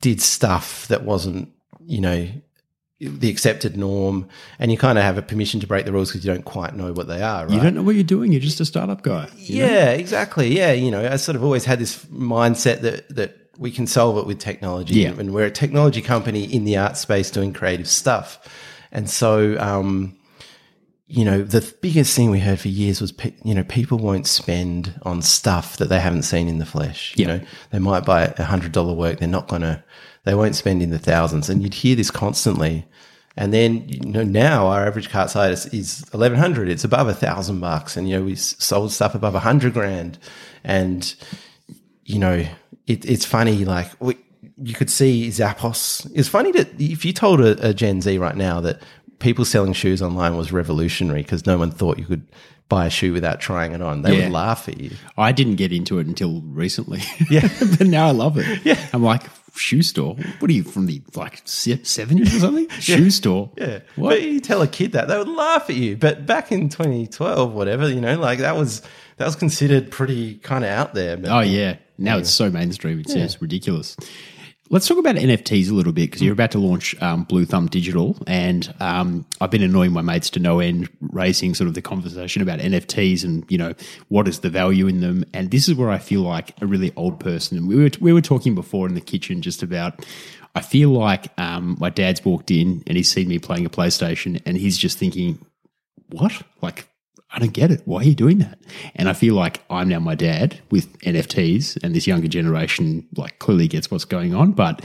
did 0.01 0.21
stuff 0.21 0.87
that 0.87 1.03
wasn't, 1.03 1.49
you 1.85 2.01
know, 2.01 2.27
the 2.99 3.29
accepted 3.29 3.77
norm, 3.77 4.27
and 4.59 4.71
you 4.71 4.77
kind 4.77 4.97
of 4.97 5.03
have 5.05 5.17
a 5.17 5.21
permission 5.21 5.59
to 5.61 5.67
break 5.67 5.85
the 5.85 5.91
rules 5.93 6.09
because 6.11 6.25
you 6.25 6.31
don't 6.33 6.43
quite 6.45 6.75
know 6.75 6.91
what 6.91 7.07
they 7.07 7.21
are. 7.21 7.45
Right? 7.45 7.53
You 7.53 7.61
don't 7.61 7.73
know 7.73 7.83
what 7.83 7.95
you're 7.95 8.03
doing. 8.03 8.31
You're 8.33 8.41
just 8.41 8.59
a 8.59 8.65
startup 8.65 9.03
guy. 9.03 9.29
you 9.37 9.61
know? 9.63 9.67
Yeah, 9.69 9.89
exactly. 9.91 10.55
Yeah, 10.57 10.73
you 10.73 10.91
know, 10.91 11.09
I 11.09 11.15
sort 11.15 11.35
of 11.37 11.43
always 11.43 11.63
had 11.65 11.79
this 11.79 12.03
mindset 12.05 12.81
that 12.81 13.15
that 13.15 13.35
we 13.57 13.71
can 13.71 13.87
solve 13.87 14.17
it 14.17 14.25
with 14.25 14.39
technology, 14.39 14.95
Yeah. 15.01 15.09
and 15.17 15.33
we're 15.33 15.45
a 15.45 15.51
technology 15.51 16.01
company 16.01 16.43
in 16.43 16.63
the 16.65 16.77
art 16.77 16.97
space 16.97 17.29
doing 17.31 17.53
creative 17.53 17.87
stuff, 17.87 18.39
and 18.91 19.09
so. 19.09 19.57
Um, 19.59 20.15
you 21.11 21.25
know, 21.25 21.41
the 21.41 21.61
biggest 21.81 22.15
thing 22.15 22.29
we 22.29 22.39
heard 22.39 22.59
for 22.59 22.67
years 22.67 23.01
was, 23.01 23.11
pe- 23.11 23.33
you 23.43 23.55
know, 23.55 23.63
people 23.63 23.97
won't 23.97 24.27
spend 24.27 24.93
on 25.01 25.23
stuff 25.23 25.77
that 25.77 25.89
they 25.89 25.99
haven't 25.99 26.21
seen 26.21 26.47
in 26.47 26.59
the 26.59 26.67
flesh. 26.67 27.15
You 27.17 27.25
know, 27.25 27.41
they 27.71 27.79
might 27.79 28.05
buy 28.05 28.25
a 28.37 28.43
hundred 28.43 28.73
dollar 28.73 28.93
work. 28.93 29.17
They're 29.17 29.27
not 29.27 29.47
going 29.47 29.63
to, 29.63 29.83
they 30.25 30.35
won't 30.35 30.55
spend 30.55 30.81
in 30.81 30.89
the 30.89 30.99
thousands. 30.99 31.49
And 31.49 31.61
you'd 31.63 31.73
hear 31.73 31.95
this 31.95 32.11
constantly. 32.11 32.85
And 33.37 33.53
then 33.53 33.87
you 33.87 33.99
know 34.01 34.23
now 34.23 34.67
our 34.67 34.85
average 34.85 35.09
cart 35.09 35.29
size 35.29 35.65
is 35.67 36.03
eleven 36.13 36.37
hundred. 36.37 36.67
It's 36.69 36.83
above 36.83 37.07
a 37.07 37.13
thousand 37.13 37.59
bucks, 37.61 37.95
and 37.95 38.09
you 38.09 38.17
know 38.17 38.23
we 38.25 38.35
sold 38.35 38.91
stuff 38.91 39.15
above 39.15 39.33
a 39.35 39.39
hundred 39.39 39.73
grand, 39.73 40.17
and 40.63 41.13
you 42.03 42.19
know 42.19 42.45
it, 42.87 43.05
it's 43.05 43.23
funny 43.23 43.63
like 43.63 43.89
we, 44.01 44.17
you 44.61 44.73
could 44.73 44.89
see 44.89 45.29
Zappos. 45.29 46.09
It's 46.13 46.27
funny 46.27 46.51
that 46.53 46.67
if 46.81 47.05
you 47.05 47.13
told 47.13 47.39
a, 47.39 47.69
a 47.69 47.73
Gen 47.73 48.01
Z 48.01 48.17
right 48.17 48.35
now 48.35 48.59
that 48.61 48.81
people 49.19 49.45
selling 49.45 49.71
shoes 49.73 50.01
online 50.01 50.35
was 50.35 50.51
revolutionary 50.51 51.21
because 51.21 51.45
no 51.45 51.57
one 51.57 51.71
thought 51.71 51.97
you 51.99 52.05
could 52.05 52.27
buy 52.67 52.87
a 52.87 52.89
shoe 52.89 53.13
without 53.13 53.39
trying 53.39 53.71
it 53.71 53.81
on, 53.81 54.01
they 54.01 54.17
Yeah. 54.17 54.23
would 54.25 54.33
laugh 54.33 54.67
at 54.67 54.79
you. 54.81 54.91
I 55.17 55.31
didn't 55.31 55.55
get 55.55 55.71
into 55.71 55.97
it 55.99 56.07
until 56.07 56.41
recently. 56.41 57.01
Yeah. 57.29 57.47
but 57.77 57.87
now 57.87 58.07
I 58.07 58.11
love 58.11 58.37
it. 58.37 58.65
Yeah. 58.65 58.77
I'm 58.93 59.01
like, 59.03 59.23
shoe 59.55 59.81
store? 59.81 60.15
What 60.39 60.49
are 60.49 60.53
you 60.53 60.63
from 60.63 60.85
the 60.85 61.01
like 61.15 61.43
70s 61.45 62.35
or 62.35 62.39
something? 62.39 62.69
Shoe 62.79 63.09
store? 63.09 63.49
Yeah. 63.57 63.79
What? 63.95 64.09
But 64.11 64.23
you 64.23 64.39
tell 64.39 64.61
a 64.61 64.67
kid 64.67 64.93
that, 64.93 65.07
they 65.07 65.17
would 65.17 65.27
laugh 65.27 65.69
at 65.69 65.75
you. 65.75 65.97
But 65.97 66.25
back 66.25 66.51
in 66.51 66.69
2012, 66.69 67.53
whatever, 67.53 67.89
you 67.89 68.01
know, 68.01 68.17
like 68.19 68.39
that 68.39 68.55
was 68.55 68.81
that 69.17 69.25
was 69.25 69.35
considered 69.35 69.91
pretty 69.91 70.35
kind 70.35 70.63
of 70.63 70.69
out 70.69 70.93
there. 70.93 71.17
But 71.17 71.31
Oh 71.31 71.41
yeah, 71.41 71.77
now 71.97 72.17
it's 72.17 72.29
so 72.29 72.49
mainstream. 72.49 72.99
It's, 72.99 73.13
it's 73.13 73.41
ridiculous. 73.41 73.97
Let's 74.71 74.87
talk 74.87 74.99
about 74.99 75.15
NFTs 75.15 75.71
a 75.71 75.73
little 75.73 75.91
bit 75.91 76.11
because 76.11 76.21
you're 76.21 76.33
about 76.33 76.51
to 76.51 76.59
launch 76.59 76.95
um, 77.01 77.23
Bluethumb 77.23 77.71
Digital, 77.71 78.15
and 78.27 78.71
um, 78.79 79.25
I've 79.41 79.49
been 79.49 79.63
annoying 79.63 79.91
my 79.91 80.03
mates 80.03 80.29
to 80.31 80.39
no 80.39 80.59
end, 80.59 80.89
raising 81.01 81.55
sort 81.55 81.67
of 81.67 81.73
the 81.73 81.81
conversation 81.81 82.43
about 82.43 82.59
NFTs 82.59 83.23
and 83.23 83.43
you 83.49 83.57
know 83.57 83.73
what 84.09 84.27
is 84.27 84.41
the 84.41 84.49
value 84.51 84.85
in 84.85 85.01
them. 85.01 85.25
And 85.33 85.49
this 85.49 85.67
is 85.67 85.73
where 85.73 85.89
I 85.89 85.97
feel 85.97 86.21
like 86.21 86.53
a 86.61 86.67
really 86.67 86.93
old 86.95 87.19
person. 87.19 87.57
And 87.57 87.67
we 87.67 87.77
were 87.77 87.89
we 87.99 88.13
were 88.13 88.21
talking 88.21 88.53
before 88.53 88.87
in 88.87 88.93
the 88.93 89.01
kitchen 89.01 89.41
just 89.41 89.63
about. 89.63 90.05
I 90.53 90.61
feel 90.61 90.89
like 90.89 91.31
um, 91.39 91.75
my 91.79 91.89
dad's 91.89 92.23
walked 92.23 92.51
in 92.51 92.83
and 92.85 92.95
he's 92.95 93.11
seen 93.11 93.27
me 93.27 93.39
playing 93.39 93.65
a 93.65 93.71
PlayStation, 93.71 94.39
and 94.45 94.55
he's 94.55 94.77
just 94.77 94.99
thinking, 94.99 95.43
"What? 96.09 96.43
Like 96.61 96.87
I 97.31 97.39
don't 97.39 97.53
get 97.53 97.71
it. 97.71 97.81
Why 97.85 98.01
are 98.01 98.03
you 98.03 98.15
doing 98.15 98.39
that? 98.39 98.59
And 98.95 99.07
I 99.07 99.13
feel 99.13 99.35
like 99.35 99.63
I'm 99.69 99.89
now 99.89 99.99
my 99.99 100.15
dad 100.15 100.59
with 100.71 100.97
NFTs, 100.99 101.77
and 101.83 101.93
this 101.93 102.07
younger 102.07 102.27
generation 102.27 103.07
like 103.15 103.39
clearly 103.39 103.67
gets 103.67 103.91
what's 103.91 104.05
going 104.05 104.33
on. 104.33 104.53
But 104.53 104.83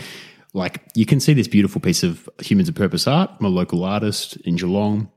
like 0.53 0.83
you 0.95 1.07
can 1.07 1.21
see 1.21 1.33
this 1.33 1.49
beautiful 1.49 1.81
piece 1.81 2.03
of 2.03 2.29
humans 2.41 2.69
of 2.69 2.75
purpose 2.75 3.07
art 3.07 3.37
from 3.37 3.47
a 3.47 3.49
local 3.49 3.85
artist 3.85 4.37
in 4.39 4.57
Geelong. 4.57 5.11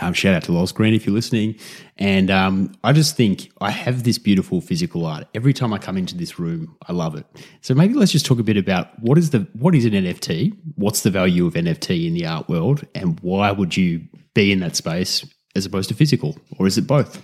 Um, 0.00 0.12
shout 0.12 0.34
out 0.34 0.44
to 0.44 0.52
Loz 0.52 0.70
Green 0.70 0.94
if 0.94 1.04
you're 1.04 1.14
listening. 1.14 1.56
And 1.98 2.30
um, 2.30 2.72
I 2.84 2.92
just 2.92 3.16
think 3.16 3.50
I 3.60 3.70
have 3.72 4.04
this 4.04 4.18
beautiful 4.18 4.60
physical 4.60 5.04
art. 5.04 5.26
Every 5.34 5.52
time 5.52 5.72
I 5.72 5.78
come 5.78 5.96
into 5.96 6.16
this 6.16 6.38
room, 6.38 6.76
I 6.86 6.92
love 6.92 7.16
it. 7.16 7.26
So 7.60 7.74
maybe 7.74 7.94
let's 7.94 8.12
just 8.12 8.24
talk 8.24 8.38
a 8.38 8.44
bit 8.44 8.56
about 8.56 8.96
what 9.00 9.18
is 9.18 9.30
the 9.30 9.48
what 9.54 9.74
is 9.74 9.84
an 9.84 9.92
NFT? 9.92 10.56
What's 10.76 11.02
the 11.02 11.10
value 11.10 11.46
of 11.46 11.54
NFT 11.54 12.06
in 12.06 12.14
the 12.14 12.26
art 12.26 12.48
world, 12.48 12.86
and 12.94 13.18
why 13.20 13.50
would 13.50 13.76
you 13.76 14.02
be 14.34 14.52
in 14.52 14.60
that 14.60 14.76
space 14.76 15.24
as 15.54 15.66
opposed 15.66 15.88
to 15.88 15.94
physical, 15.94 16.36
or 16.58 16.66
is 16.66 16.78
it 16.78 16.86
both? 16.86 17.20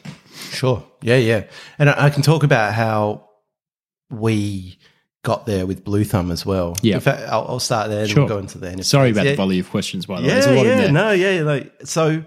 Sure. 0.52 0.84
Yeah, 1.02 1.16
yeah. 1.16 1.44
And 1.78 1.90
I, 1.90 2.06
I 2.06 2.10
can 2.10 2.22
talk 2.22 2.42
about 2.42 2.74
how 2.74 3.28
we 4.10 4.78
got 5.22 5.46
there 5.46 5.66
with 5.66 5.84
Bluethumb 5.84 6.30
as 6.30 6.46
well. 6.46 6.76
Yeah. 6.82 6.94
In 6.96 7.00
fact, 7.00 7.22
I'll, 7.28 7.46
I'll 7.48 7.60
start 7.60 7.88
there 7.88 8.02
and 8.02 8.10
Sure. 8.10 8.24
we'll 8.24 8.28
go 8.28 8.38
into 8.38 8.58
the. 8.58 8.82
Sorry 8.84 9.10
about 9.10 9.24
yeah, 9.24 9.32
the 9.32 9.36
volley 9.36 9.58
of 9.58 9.68
questions, 9.70 10.06
by 10.06 10.20
the 10.20 10.22
way. 10.22 10.28
Yeah, 10.28 10.34
There's 10.34 10.46
a 10.46 10.52
lot 10.54 10.66
in 10.66 10.72
yeah, 10.72 10.80
there. 10.84 10.92
no, 10.92 11.10
yeah. 11.12 11.42
Like, 11.42 11.72
so 11.84 12.22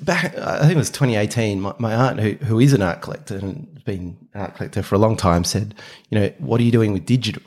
back, 0.00 0.36
I 0.36 0.60
think 0.60 0.72
it 0.72 0.76
was 0.76 0.90
2018. 0.90 1.60
My, 1.60 1.74
my 1.78 1.94
aunt, 1.94 2.20
who 2.20 2.32
who 2.44 2.58
is 2.58 2.72
an 2.72 2.82
art 2.82 3.00
collector 3.00 3.36
and 3.36 3.68
has 3.74 3.82
been 3.84 4.16
an 4.34 4.40
art 4.40 4.56
collector 4.56 4.82
for 4.82 4.94
a 4.94 4.98
long 4.98 5.16
time, 5.16 5.44
said, 5.44 5.74
"You 6.10 6.18
know, 6.18 6.32
what 6.38 6.60
are 6.60 6.64
you 6.64 6.72
doing 6.72 6.92
with 6.92 7.06
digital?" 7.06 7.42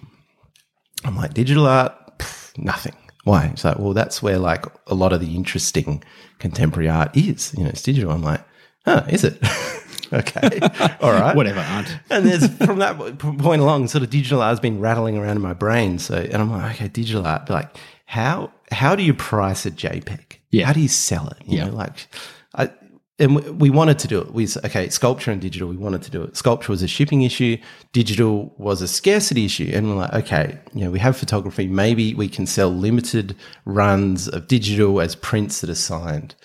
I'm 1.04 1.16
like, 1.18 1.34
"Digital 1.34 1.66
art, 1.68 1.94
Pff, 2.20 2.58
nothing." 2.58 2.96
Why? 3.26 3.50
She's 3.50 3.66
like, 3.66 3.78
"Well, 3.80 3.94
that's 3.94 4.24
where 4.24 4.40
like 4.40 4.66
a 4.88 4.96
lot 4.96 5.12
of 5.14 5.20
the 5.20 5.36
interesting 5.36 6.02
contemporary 6.40 6.88
art 6.90 7.16
is. 7.18 7.54
You 7.58 7.64
know, 7.66 7.70
it's 7.70 7.82
digital." 7.84 8.12
I'm 8.12 8.22
like, 8.24 8.42
"Huh? 8.86 9.04
Is 9.10 9.24
it?" 9.26 9.38
okay, 10.14 10.60
all 11.02 11.12
right, 11.12 11.36
Whatever, 11.36 11.60
aunt. 11.60 11.98
and 12.10 12.26
there's 12.26 12.48
from 12.66 12.80
that 12.80 12.98
point 13.20 13.62
along, 13.62 13.88
sort 13.90 14.04
of 14.04 14.10
digital 14.10 14.42
art 14.42 14.52
has 14.52 14.60
been 14.62 14.80
rattling 14.80 15.18
around 15.18 15.36
in 15.36 15.42
my 15.42 15.54
brain. 15.54 16.00
So, 16.00 16.16
and 16.16 16.36
I'm 16.36 16.52
like, 16.52 16.76
okay, 16.76 16.88
digital 16.88 17.26
art, 17.28 17.48
but 17.48 17.54
like, 17.54 17.78
how 18.06 18.52
how 18.72 18.96
do 18.96 19.04
you 19.04 19.14
price 19.14 19.66
a 19.66 19.72
JPEG? 19.72 20.38
Yeah. 20.52 20.68
How 20.68 20.74
do 20.74 20.80
you 20.80 20.88
sell 20.88 21.28
it? 21.30 21.38
You 21.46 21.58
Yeah. 21.58 21.66
know, 21.66 21.76
like, 21.76 22.08
I 22.56 22.70
and 23.18 23.62
we, 23.62 23.70
wanted 23.70 23.98
to 24.00 24.08
do 24.10 24.20
it. 24.20 24.34
We 24.34 24.48
okay, 24.66 24.90
sculpture 24.90 25.32
and 25.32 25.40
digital. 25.40 25.70
We 25.70 25.78
wanted 25.78 26.02
to 26.04 26.12
do 26.12 26.24
it. 26.24 26.36
Sculpture 26.36 26.72
was 26.74 26.84
a 26.84 26.88
shipping 26.88 27.22
issue. 27.22 27.58
Digital 27.94 28.54
was 28.58 28.82
a 28.82 28.90
scarcity 28.90 29.46
issue, 29.46 29.72
and 29.74 29.88
we're 29.88 29.96
like, 29.96 30.14
okay, 30.14 30.60
you 30.74 30.84
know, 30.84 30.92
we 30.92 31.00
have 31.00 31.16
photography. 31.16 31.68
Maybe 31.68 32.14
we 32.14 32.28
can 32.28 32.46
sell 32.46 32.70
limited 32.70 33.36
runs 33.64 34.28
of 34.28 34.48
digital 34.48 35.00
as 35.00 35.16
prints 35.16 35.62
that 35.62 35.70
are 35.70 35.76
signed. 35.76 36.36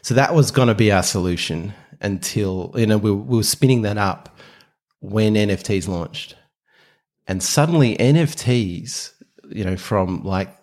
So 0.00 0.14
that 0.14 0.34
was 0.34 0.50
going 0.50 0.68
to 0.68 0.74
be 0.74 0.90
our 0.90 1.02
solution 1.02 1.74
until 2.00 2.72
you 2.76 2.86
know 2.86 2.96
we, 2.96 3.10
we 3.10 3.36
were 3.36 3.42
spinning 3.42 3.82
that 3.82 3.98
up 3.98 4.38
when 5.00 5.34
NFTs 5.34 5.86
launched, 5.86 6.34
and 7.26 7.42
suddenly 7.42 7.94
NFTs, 7.96 9.12
you 9.50 9.64
know, 9.64 9.76
from 9.76 10.24
like 10.24 10.56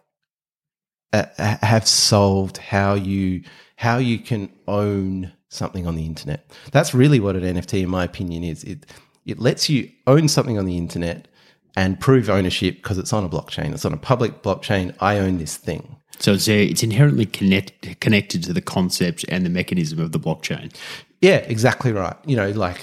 uh, 1.13 1.25
have 1.37 1.87
solved 1.87 2.57
how 2.57 2.95
you 2.95 3.43
how 3.75 3.97
you 3.97 4.17
can 4.17 4.49
own 4.67 5.31
something 5.53 5.87
on 5.87 5.95
the 5.95 6.05
internet. 6.05 6.49
That's 6.71 6.93
really 6.93 7.19
what 7.19 7.35
an 7.35 7.43
NFT, 7.43 7.83
in 7.83 7.89
my 7.89 8.03
opinion, 8.03 8.43
is. 8.43 8.63
It 8.63 8.85
it 9.25 9.39
lets 9.39 9.69
you 9.69 9.89
own 10.05 10.27
something 10.27 10.57
on 10.57 10.65
the 10.65 10.77
internet 10.77 11.27
and 11.75 11.99
prove 11.99 12.29
ownership 12.29 12.75
because 12.75 12.97
it's 12.97 13.13
on 13.13 13.23
a 13.23 13.29
blockchain. 13.29 13.73
It's 13.73 13.85
on 13.85 13.93
a 13.93 13.97
public 13.97 14.43
blockchain. 14.43 14.93
I 14.99 15.17
own 15.17 15.37
this 15.37 15.55
thing. 15.57 15.95
So 16.19 16.33
it's, 16.33 16.47
uh, 16.47 16.51
it's 16.51 16.83
inherently 16.83 17.25
connect, 17.25 17.99
connected 17.99 18.43
to 18.43 18.53
the 18.53 18.61
concept 18.61 19.25
and 19.29 19.45
the 19.45 19.49
mechanism 19.49 19.99
of 19.99 20.11
the 20.11 20.19
blockchain. 20.19 20.73
Yeah, 21.21 21.37
exactly 21.37 21.91
right. 21.91 22.15
You 22.25 22.35
know, 22.35 22.51
like 22.51 22.79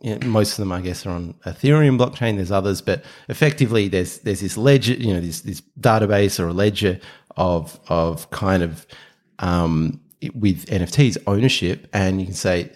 you 0.00 0.16
know, 0.16 0.26
most 0.26 0.52
of 0.52 0.58
them, 0.58 0.72
I 0.72 0.80
guess, 0.80 1.06
are 1.06 1.10
on 1.10 1.34
Ethereum 1.46 1.98
blockchain. 1.98 2.36
There's 2.36 2.52
others, 2.52 2.80
but 2.80 3.04
effectively, 3.28 3.88
there's 3.88 4.18
there's 4.18 4.40
this 4.40 4.56
ledger, 4.56 4.94
you 4.94 5.14
know, 5.14 5.20
this 5.20 5.40
this 5.40 5.62
database 5.80 6.38
or 6.38 6.48
a 6.48 6.52
ledger 6.52 7.00
of 7.36 7.80
of 7.88 8.30
kind 8.30 8.62
of 8.62 8.86
um, 9.38 10.00
with 10.34 10.66
NFTs 10.66 11.18
ownership, 11.26 11.88
and 11.92 12.20
you 12.20 12.26
can 12.26 12.34
say 12.34 12.70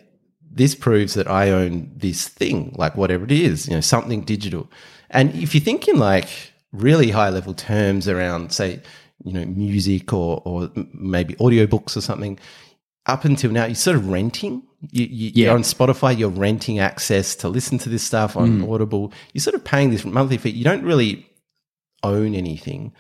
this 0.51 0.75
proves 0.75 1.15
that 1.15 1.29
I 1.29 1.51
own 1.51 1.91
this 1.97 2.29
thing, 2.29 2.75
like 2.77 2.97
whatever 2.97 3.25
it 3.25 3.33
is, 3.33 3.69
you 3.69 3.75
know, 3.75 3.81
something 3.81 4.23
digital. 4.23 4.71
And 5.11 5.35
if 5.35 5.55
you 5.55 5.61
think 5.61 5.89
in 5.89 5.99
like 5.99 6.29
really 6.73 7.11
high 7.11 7.31
level 7.31 7.55
terms 7.55 8.09
around, 8.09 8.53
say, 8.53 8.81
you 9.25 9.33
know, 9.33 9.45
music 9.45 10.13
or 10.13 10.43
or 10.45 10.71
maybe 10.93 11.35
audiobooks 11.35 11.97
or 11.97 12.01
something, 12.01 12.39
up 13.07 13.25
until 13.25 13.51
now, 13.51 13.65
you're 13.65 13.75
sort 13.75 13.97
of 13.97 14.09
renting. 14.09 14.63
You, 14.91 15.05
you, 15.05 15.31
Yeah. 15.35 15.47
You're 15.47 15.55
on 15.55 15.63
Spotify, 15.63 16.19
you're 16.19 16.31
renting 16.31 16.79
access 16.79 17.35
to 17.37 17.49
listen 17.49 17.79
to 17.79 17.89
this 17.89 18.03
stuff 18.03 18.37
on 18.37 18.61
mm. 18.61 18.73
Audible. 18.73 19.13
You're 19.33 19.43
sort 19.43 19.55
of 19.55 19.65
paying 19.65 19.91
this 19.91 20.05
monthly 20.05 20.39
fee. 20.39 20.51
You 20.51 20.65
don't 20.65 20.85
really 20.85 21.27
own 22.03 22.35
anything. 22.35 22.93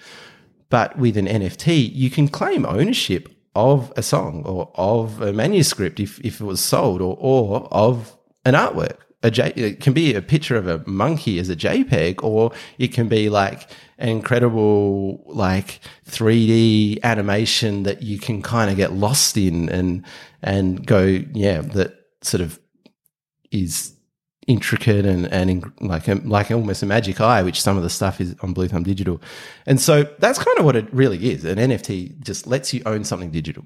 But 0.68 0.96
with 0.96 1.16
an 1.16 1.26
NFT, 1.26 1.92
you 1.92 2.10
can 2.10 2.28
claim 2.28 2.64
ownership 2.64 3.28
of 3.54 3.92
a 3.96 4.02
song 4.02 4.42
or 4.46 4.70
of 4.74 5.20
a 5.20 5.32
manuscript 5.32 6.00
if, 6.00 6.20
if 6.20 6.40
it 6.40 6.44
was 6.44 6.60
sold 6.60 7.00
or, 7.00 7.16
or 7.18 7.68
of 7.72 8.16
an 8.44 8.54
artwork. 8.54 8.96
J, 9.28 9.52
it 9.54 9.80
can 9.80 9.92
be 9.92 10.14
a 10.14 10.22
picture 10.22 10.56
of 10.56 10.66
a 10.66 10.82
monkey 10.86 11.38
as 11.38 11.50
a 11.50 11.56
JPEG, 11.56 12.22
or 12.24 12.52
it 12.78 12.88
can 12.88 13.06
be 13.06 13.28
like 13.28 13.68
an 13.98 14.08
incredible, 14.08 15.22
like 15.26 15.80
3D 16.08 17.02
animation 17.02 17.82
that 17.82 18.02
you 18.02 18.18
can 18.18 18.40
kind 18.40 18.70
of 18.70 18.78
get 18.78 18.94
lost 18.94 19.36
in 19.36 19.68
and, 19.68 20.06
and 20.42 20.86
go, 20.86 21.04
yeah, 21.34 21.60
that 21.60 21.98
sort 22.22 22.40
of 22.40 22.58
is 23.50 23.92
intricate 24.50 25.06
and 25.06 25.26
and 25.32 25.72
like 25.80 26.08
a, 26.08 26.16
like 26.24 26.50
almost 26.50 26.82
a 26.82 26.86
magic 26.86 27.20
eye, 27.20 27.42
which 27.42 27.62
some 27.62 27.76
of 27.76 27.82
the 27.82 27.90
stuff 27.90 28.20
is 28.20 28.34
on 28.42 28.52
Bluethumb 28.52 28.82
Digital, 28.82 29.20
and 29.66 29.80
so 29.80 30.02
that's 30.18 30.38
kind 30.38 30.58
of 30.58 30.64
what 30.64 30.76
it 30.76 30.92
really 30.92 31.30
is. 31.30 31.44
An 31.44 31.58
NFT 31.58 32.20
just 32.20 32.46
lets 32.46 32.74
you 32.74 32.82
own 32.84 33.04
something 33.04 33.30
digital. 33.30 33.64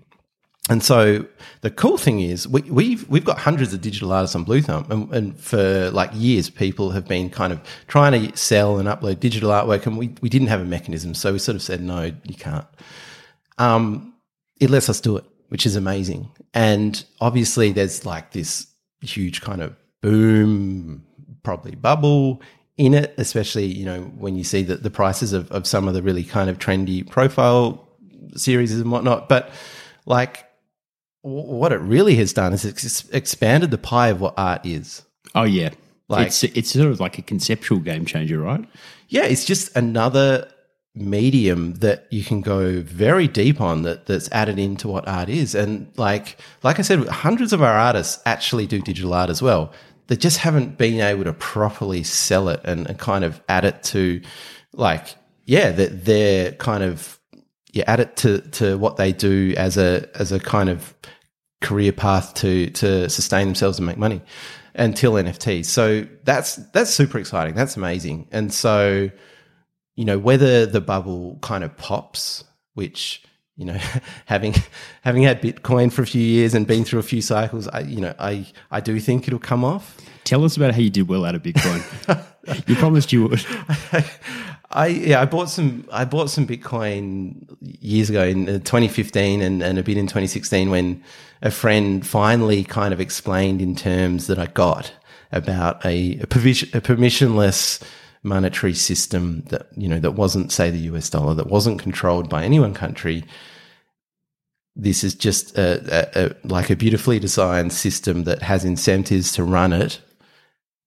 And 0.71 0.83
so 0.83 1.27
the 1.61 1.71
cool 1.71 1.99
thing 1.99 2.21
is 2.21 2.49
we, 2.49 2.63
we've 2.63 3.09
we've 3.09 3.25
got 3.25 3.39
hundreds 3.39 3.75
of 3.75 3.81
digital 3.81 4.13
artists 4.13 4.37
on 4.37 4.45
Bluethumb, 4.45 4.91
and, 4.91 5.15
and 5.15 5.41
for 5.41 5.91
like 5.91 6.11
years, 6.15 6.51
people 6.51 6.91
have 6.91 7.07
been 7.07 7.31
kind 7.31 7.53
of 7.53 7.61
trying 7.87 8.13
to 8.13 8.37
sell 8.37 8.79
and 8.79 8.89
upload 8.89 9.21
digital 9.21 9.51
artwork, 9.51 9.87
and 9.87 9.99
we 9.99 10.15
we 10.21 10.29
didn't 10.29 10.49
have 10.49 10.61
a 10.61 10.65
mechanism, 10.65 11.15
so 11.15 11.33
we 11.33 11.39
sort 11.39 11.57
of 11.57 11.63
said 11.63 11.81
no, 11.81 12.13
you 12.25 12.35
can't. 12.35 12.67
Um, 13.59 14.15
it 14.61 14.71
lets 14.71 14.89
us 14.89 15.01
do 15.01 15.17
it, 15.17 15.25
which 15.49 15.67
is 15.67 15.77
amazing. 15.77 16.31
And 16.55 17.05
obviously, 17.21 17.73
there's 17.73 18.07
like 18.07 18.33
this 18.33 18.67
huge 19.03 19.43
kind 19.43 19.63
of 19.63 19.77
boom, 20.09 21.03
probably 21.43 21.75
bubble 21.75 22.43
in 22.77 22.93
it, 22.93 23.15
especially, 23.17 23.65
you 23.67 23.85
know, 23.87 24.03
when 24.19 24.37
you 24.37 24.45
see 24.45 24.63
the, 24.63 24.77
the 24.77 24.91
prices 24.91 25.33
of, 25.33 25.51
of 25.51 25.67
some 25.67 25.89
of 25.89 25.95
the 25.95 26.03
really 26.03 26.25
kind 26.25 26.51
of 26.51 26.59
trendy 26.59 27.09
profile 27.09 27.89
series 28.37 28.79
and 28.79 28.91
whatnot. 28.91 29.29
But 29.29 29.51
like, 30.07 30.45
what 31.23 31.73
it 31.73 31.81
really 31.81 32.17
has 32.17 32.33
done 32.35 32.53
is 32.53 32.65
it's 32.67 33.09
expanded 33.11 33.71
the 33.71 33.79
pie 33.79 34.09
of 34.09 34.21
what 34.21 34.35
art 34.37 34.67
is. 34.67 35.03
Oh 35.35 35.45
yeah, 35.45 35.71
Like- 36.09 36.27
it's 36.27 36.45
it's 36.45 36.71
sort 36.73 36.89
of 36.91 37.01
like 37.01 37.19
a 37.19 37.23
conceptual 37.23 37.79
game 37.79 38.05
changer, 38.05 38.39
right? 38.41 38.63
Yeah, 39.09 39.25
it's 39.25 39.45
just 39.47 39.75
another 39.77 40.51
medium 40.97 41.75
that 41.75 42.07
you 42.11 42.23
can 42.23 42.41
go 42.41 42.81
very 42.81 43.27
deep 43.27 43.61
on 43.61 43.83
that 43.83 44.07
that's 44.07 44.31
added 44.31 44.59
into 44.59 44.87
what 44.87 45.09
art 45.09 45.29
is. 45.29 45.55
And 45.55 45.91
like 45.97 46.37
like 46.63 46.79
I 46.79 46.83
said, 46.83 47.09
hundreds 47.09 47.53
of 47.53 47.63
our 47.63 47.73
artists 47.79 48.23
actually 48.27 48.67
do 48.67 48.81
digital 48.81 49.15
art 49.15 49.31
as 49.31 49.41
well. 49.41 49.73
They 50.07 50.17
just 50.17 50.39
haven't 50.39 50.77
been 50.77 51.01
able 51.01 51.25
to 51.25 51.33
properly 51.33 52.03
sell 52.03 52.49
it 52.49 52.61
and, 52.65 52.87
and 52.87 52.99
kind 52.99 53.25
of 53.25 53.43
add 53.49 53.65
it 53.65 53.83
to 53.85 54.21
like 54.73 55.15
yeah, 55.47 55.71
that 55.73 56.05
they're 56.05 56.53
kind 56.53 56.83
of 56.83 57.21
yeah, 57.73 57.85
add 57.87 58.01
it 58.01 58.17
to 58.19 58.41
to 58.53 58.79
what 58.79 58.97
they 58.97 59.13
do 59.13 59.55
as 59.57 59.77
a 59.77 60.09
as 60.15 60.33
a 60.33 60.41
kind 60.41 60.69
of 60.69 60.95
career 61.61 61.93
path 61.93 62.35
to 62.35 62.71
to 62.71 63.09
sustain 63.09 63.47
themselves 63.47 63.79
and 63.79 63.87
make 63.87 63.97
money 63.97 64.23
until 64.75 65.13
NFTs. 65.13 65.67
So 65.67 66.07
that's 66.25 66.57
that's 66.73 66.91
super 66.91 67.19
exciting. 67.19 67.55
That's 67.55 67.77
amazing. 67.77 68.29
And 68.31 68.53
so, 68.53 69.11
you 69.97 70.05
know, 70.05 70.19
whether 70.19 70.67
the 70.67 70.81
bubble 70.81 71.39
kind 71.43 71.65
of 71.65 71.77
pops, 71.77 72.45
which 72.75 73.23
you 73.57 73.65
know, 73.65 73.79
having 74.27 74.55
having 75.03 75.23
had 75.23 75.41
Bitcoin 75.41 75.93
for 75.93 76.03
a 76.03 76.07
few 76.07 76.23
years 76.23 76.55
and 76.55 76.67
been 76.67 76.85
through 76.85 77.01
a 77.01 77.05
few 77.05 77.23
cycles, 77.23 77.69
I 77.69 77.81
you 77.81 78.01
know, 78.01 78.15
I 78.19 78.47
I 78.71 78.81
do 78.81 78.99
think 79.01 79.27
it'll 79.27 79.39
come 79.39 79.65
off. 79.65 79.97
Tell 80.25 80.45
us 80.45 80.57
about 80.57 80.73
how 80.73 80.81
you 80.81 80.91
did 80.91 81.09
well 81.09 81.25
out 81.25 81.35
of 81.35 81.43
Bitcoin. 81.43 81.85
you 82.67 82.77
promised 82.77 83.13
you 83.13 83.29
would. 83.29 83.45
I 84.71 84.87
yeah, 84.89 85.21
I 85.21 85.25
bought 85.25 85.51
some 85.51 85.89
I 85.93 86.05
bought 86.05 86.31
some 86.31 86.47
Bitcoin 86.47 87.47
years 87.61 88.11
ago 88.11 88.25
in 88.25 88.49
uh, 88.49 88.53
2015 88.59 89.41
and, 89.41 89.63
and 89.63 89.79
a 89.79 89.83
bit 89.83 89.97
in 89.97 90.07
2016 90.07 90.71
when 90.71 91.03
a 91.43 91.51
friend 91.51 92.05
finally 92.07 92.65
kind 92.65 92.93
of 92.93 93.01
explained 93.01 93.63
in 93.63 93.77
terms 93.77 94.27
that 94.27 94.39
I 94.39 94.47
got 94.47 94.93
about 95.31 95.85
a, 95.85 96.19
a, 96.21 96.27
provision, 96.27 96.71
a 96.77 96.81
permissionless 96.81 97.83
monetary 98.25 98.75
system 98.75 99.43
that 99.51 99.69
you 99.77 99.89
know 99.89 100.01
that 100.01 100.13
wasn't 100.13 100.51
say 100.51 100.71
the 100.71 100.89
US 100.91 101.11
dollar 101.11 101.35
that 101.35 101.47
wasn't 101.47 101.81
controlled 101.81 102.29
by 102.29 102.45
any 102.45 102.59
one 102.59 102.75
country. 102.75 103.25
This 104.77 105.05
is 105.05 105.15
just 105.15 105.57
a, 105.57 106.19
a, 106.19 106.25
a 106.25 106.35
like 106.47 106.71
a 106.71 106.77
beautifully 106.77 107.21
designed 107.21 107.73
system 107.73 108.25
that 108.25 108.43
has 108.43 108.65
incentives 108.65 109.33
to 109.33 109.45
run 109.45 109.73
it, 109.73 110.01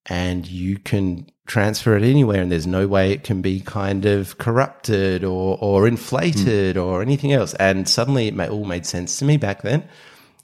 and 0.08 0.46
you 0.46 0.78
can 0.78 1.28
transfer 1.48 1.96
it 1.96 2.04
anywhere 2.04 2.42
and 2.42 2.52
there's 2.52 2.68
no 2.68 2.86
way 2.88 3.12
it 3.12 3.24
can 3.24 3.42
be 3.42 3.62
kind 3.62 4.06
of 4.06 4.38
corrupted 4.38 5.24
or, 5.24 5.58
or 5.62 5.88
inflated 5.88 6.76
mm. 6.76 6.84
or 6.84 7.02
anything 7.02 7.32
else. 7.32 7.54
And 7.56 7.88
suddenly 7.88 8.28
it 8.28 8.50
all 8.50 8.66
made 8.66 8.86
sense 8.86 9.18
to 9.20 9.26
me 9.26 9.38
back 9.38 9.62
then. 9.62 9.88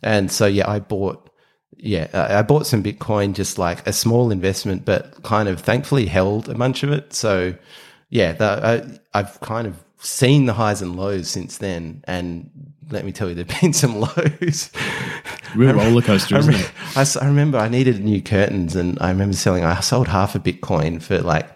And 0.02 0.32
so, 0.32 0.46
yeah, 0.48 0.70
I 0.70 0.80
bought, 0.80 1.30
yeah, 1.78 2.08
I 2.14 2.42
bought 2.42 2.68
some 2.68 2.84
Bitcoin, 2.84 3.34
just 3.34 3.58
like 3.58 3.86
a 3.88 3.94
small 3.94 4.32
investment, 4.32 4.86
but 4.86 5.24
kind 5.24 5.50
of 5.50 5.62
thankfully 5.62 6.06
held 6.06 6.50
a 6.50 6.56
bunch 6.56 6.84
of 6.84 6.92
it. 6.92 7.14
So, 7.14 7.56
yeah, 8.10 8.34
the, 8.34 9.00
I, 9.14 9.20
I've 9.20 9.40
kind 9.42 9.68
of 9.68 9.84
seen 10.00 10.46
the 10.46 10.54
highs 10.54 10.82
and 10.82 10.96
lows 10.96 11.30
since 11.30 11.58
then. 11.58 12.04
And 12.06 12.50
let 12.92 13.06
me 13.06 13.12
tell 13.12 13.30
you, 13.30 13.36
there've 13.36 13.48
been 13.62 13.74
some 13.74 14.00
lows. 14.00 14.72
Real 15.56 15.74
roller 15.74 16.02
coaster, 16.02 16.38
isn't 16.38 16.56
it? 16.56 16.72
I, 16.96 17.06
I 17.22 17.28
remember 17.28 17.58
I 17.58 17.70
needed 17.70 18.04
new 18.04 18.22
curtains, 18.22 18.76
and 18.76 18.98
I 19.02 19.10
remember 19.10 19.36
selling. 19.36 19.64
I 19.64 19.80
sold 19.80 20.08
half 20.08 20.36
a 20.36 20.40
Bitcoin 20.40 21.02
for 21.02 21.20
like 21.22 21.50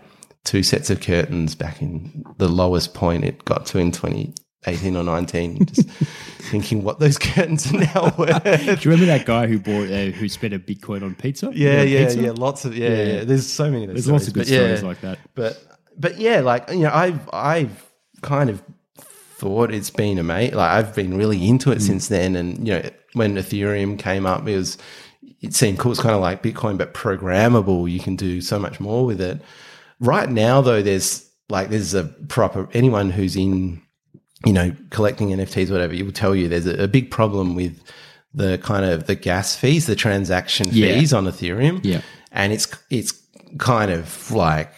two 0.44 0.64
sets 0.64 0.90
of 0.90 1.02
curtains 1.02 1.56
back 1.56 1.82
in 1.82 2.24
the 2.38 2.48
lowest 2.48 2.94
point 2.94 3.26
it 3.26 3.44
got 3.44 3.66
to 3.66 3.78
in 3.78 3.92
2018 4.68 4.96
or 4.96 5.04
19. 5.04 5.66
Just 5.74 5.90
thinking 6.50 6.84
what 6.84 7.00
those 7.00 7.18
curtains 7.18 7.72
are 7.74 7.80
now 7.80 8.14
worth. 8.18 8.44
Do 8.44 8.72
you 8.72 8.92
remember 8.92 9.06
that 9.06 9.26
guy 9.26 9.48
who 9.48 9.60
bought 9.60 9.90
uh, 9.90 10.12
who 10.12 10.30
spent 10.30 10.54
a 10.54 10.60
Bitcoin 10.60 11.04
on 11.04 11.16
pizza? 11.16 11.52
Yeah, 11.54 11.82
yeah, 11.82 12.06
pizza? 12.06 12.22
yeah. 12.22 12.32
Lots 12.32 12.66
of 12.66 12.78
yeah, 12.78 12.90
yeah, 12.90 13.04
yeah. 13.04 13.24
There's 13.24 13.48
so 13.48 13.70
many. 13.72 13.86
Of 13.86 13.92
There's 13.92 14.06
stories, 14.06 14.22
lots 14.22 14.28
of 14.28 14.34
good 14.34 14.48
stories 14.48 14.82
yeah, 14.82 14.88
like 14.88 15.02
that. 15.02 15.20
But 15.36 15.64
but 15.98 16.18
yeah, 16.18 16.42
like 16.42 16.70
you 16.70 16.80
know, 16.80 16.92
I've 16.94 17.30
I've 17.34 17.92
kind 18.22 18.50
of 18.50 18.62
thought 19.38 19.72
it's 19.72 19.90
been 19.90 20.18
a 20.18 20.24
mate. 20.24 20.54
Like 20.54 20.72
I've 20.72 20.96
been 20.96 21.18
really 21.18 21.48
into 21.48 21.72
it 21.72 21.80
mm. 21.80 21.82
since 21.82 22.08
then. 22.08 22.36
And 22.36 22.68
you 22.68 22.74
know, 22.74 22.90
when 23.14 23.36
Ethereum 23.36 23.98
came 24.00 24.26
up, 24.26 24.48
it 24.48 24.56
was 24.56 24.78
it 25.42 25.54
seemed 25.54 25.80
cool. 25.80 25.92
It's 25.92 26.02
kind 26.02 26.16
of 26.16 26.22
like 26.22 26.44
Bitcoin, 26.44 26.78
but 26.78 26.94
programmable. 26.94 27.90
You 27.90 28.00
can 28.00 28.16
do 28.16 28.42
so 28.42 28.60
much 28.60 28.80
more 28.80 29.06
with 29.06 29.22
it. 29.22 29.42
Right 30.00 30.30
now, 30.30 30.62
though, 30.62 30.82
there's 30.82 31.30
like 31.50 31.70
there's 31.70 31.94
a 31.94 32.04
proper 32.04 32.68
anyone 32.74 33.10
who's 33.10 33.36
in 33.36 33.82
you 34.45 34.54
know 34.54 34.76
collecting 34.89 35.30
NFTs, 35.30 35.71
whatever, 35.71 35.93
it 35.93 36.04
will 36.04 36.12
tell 36.12 36.36
you 36.36 36.47
there's 36.47 36.67
a, 36.67 36.84
a 36.84 36.88
big 36.88 37.12
problem 37.12 37.56
with 37.56 37.82
the 38.34 38.58
kind 38.60 38.86
of 38.86 39.08
the 39.08 39.15
gas 39.15 39.56
fees, 39.56 39.86
the 39.86 39.95
transaction 39.95 40.69
fees 40.69 41.12
yeah. 41.12 41.17
on 41.17 41.26
Ethereum. 41.26 41.80
Yeah, 41.84 42.02
and 42.32 42.54
it's 42.54 42.67
it's 42.89 43.13
kind 43.58 43.91
of 43.91 44.32
like 44.32 44.71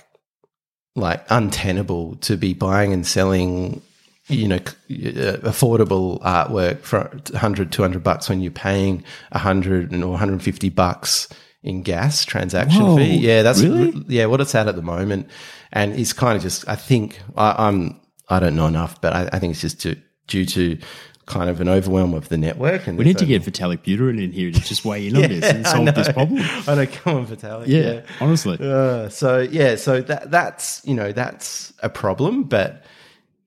like 0.95 1.25
untenable 1.29 2.15
to 2.17 2.37
be 2.37 2.53
buying 2.53 2.93
and 2.93 3.05
selling 3.05 3.81
you 4.29 4.47
know, 4.47 4.57
uh, 4.57 5.41
affordable 5.41 6.21
artwork 6.21 6.81
for 6.81 7.09
100, 7.31 7.71
200 7.71 8.03
bucks 8.03 8.29
when 8.29 8.41
you're 8.41 8.51
paying 8.51 9.03
100 9.31 9.93
or 9.93 10.07
150 10.09 10.69
bucks 10.69 11.27
in 11.63 11.81
gas 11.81 12.23
transaction 12.23 12.83
Whoa, 12.83 12.97
fee. 12.97 13.17
Yeah, 13.17 13.41
that's 13.41 13.61
really? 13.61 14.05
yeah 14.07 14.27
what 14.27 14.39
it's 14.39 14.55
at 14.55 14.67
at 14.67 14.75
the 14.75 14.81
moment, 14.81 15.29
and 15.71 15.93
it's 15.93 16.13
kind 16.13 16.37
of 16.37 16.43
just 16.43 16.67
I 16.69 16.75
think 16.75 17.19
I, 17.35 17.67
I'm 17.67 17.99
I 18.29 18.39
don't 18.39 18.55
know 18.55 18.67
enough, 18.67 18.99
but 19.01 19.13
I, 19.13 19.29
I 19.33 19.39
think 19.39 19.51
it's 19.51 19.61
just 19.61 19.81
to, 19.81 19.95
due 20.27 20.45
to 20.45 20.77
kind 21.25 21.49
of 21.49 21.61
an 21.61 21.69
overwhelm 21.69 22.13
of 22.13 22.29
the 22.29 22.37
network. 22.37 22.87
And 22.87 22.97
we 22.97 23.05
need 23.05 23.17
to 23.19 23.25
get 23.25 23.43
Vitalik 23.43 23.83
Buterin 23.83 24.21
in 24.21 24.31
here 24.31 24.51
to 24.51 24.59
just 24.59 24.83
weigh 24.83 25.07
in 25.07 25.15
yeah, 25.17 25.23
on 25.23 25.29
this 25.29 25.45
and 25.45 25.67
solve 25.67 25.95
this 25.95 26.11
problem. 26.11 26.41
I 26.67 26.75
know, 26.75 26.85
come 26.87 27.17
on, 27.17 27.27
Vitalik. 27.27 27.67
Yeah, 27.67 27.81
yeah. 27.81 28.01
honestly. 28.19 28.57
Uh, 28.59 29.09
so 29.09 29.39
yeah, 29.39 29.75
so 29.75 30.01
that 30.01 30.31
that's 30.31 30.81
you 30.85 30.95
know 30.95 31.11
that's 31.11 31.71
a 31.81 31.89
problem, 31.89 32.43
but 32.43 32.83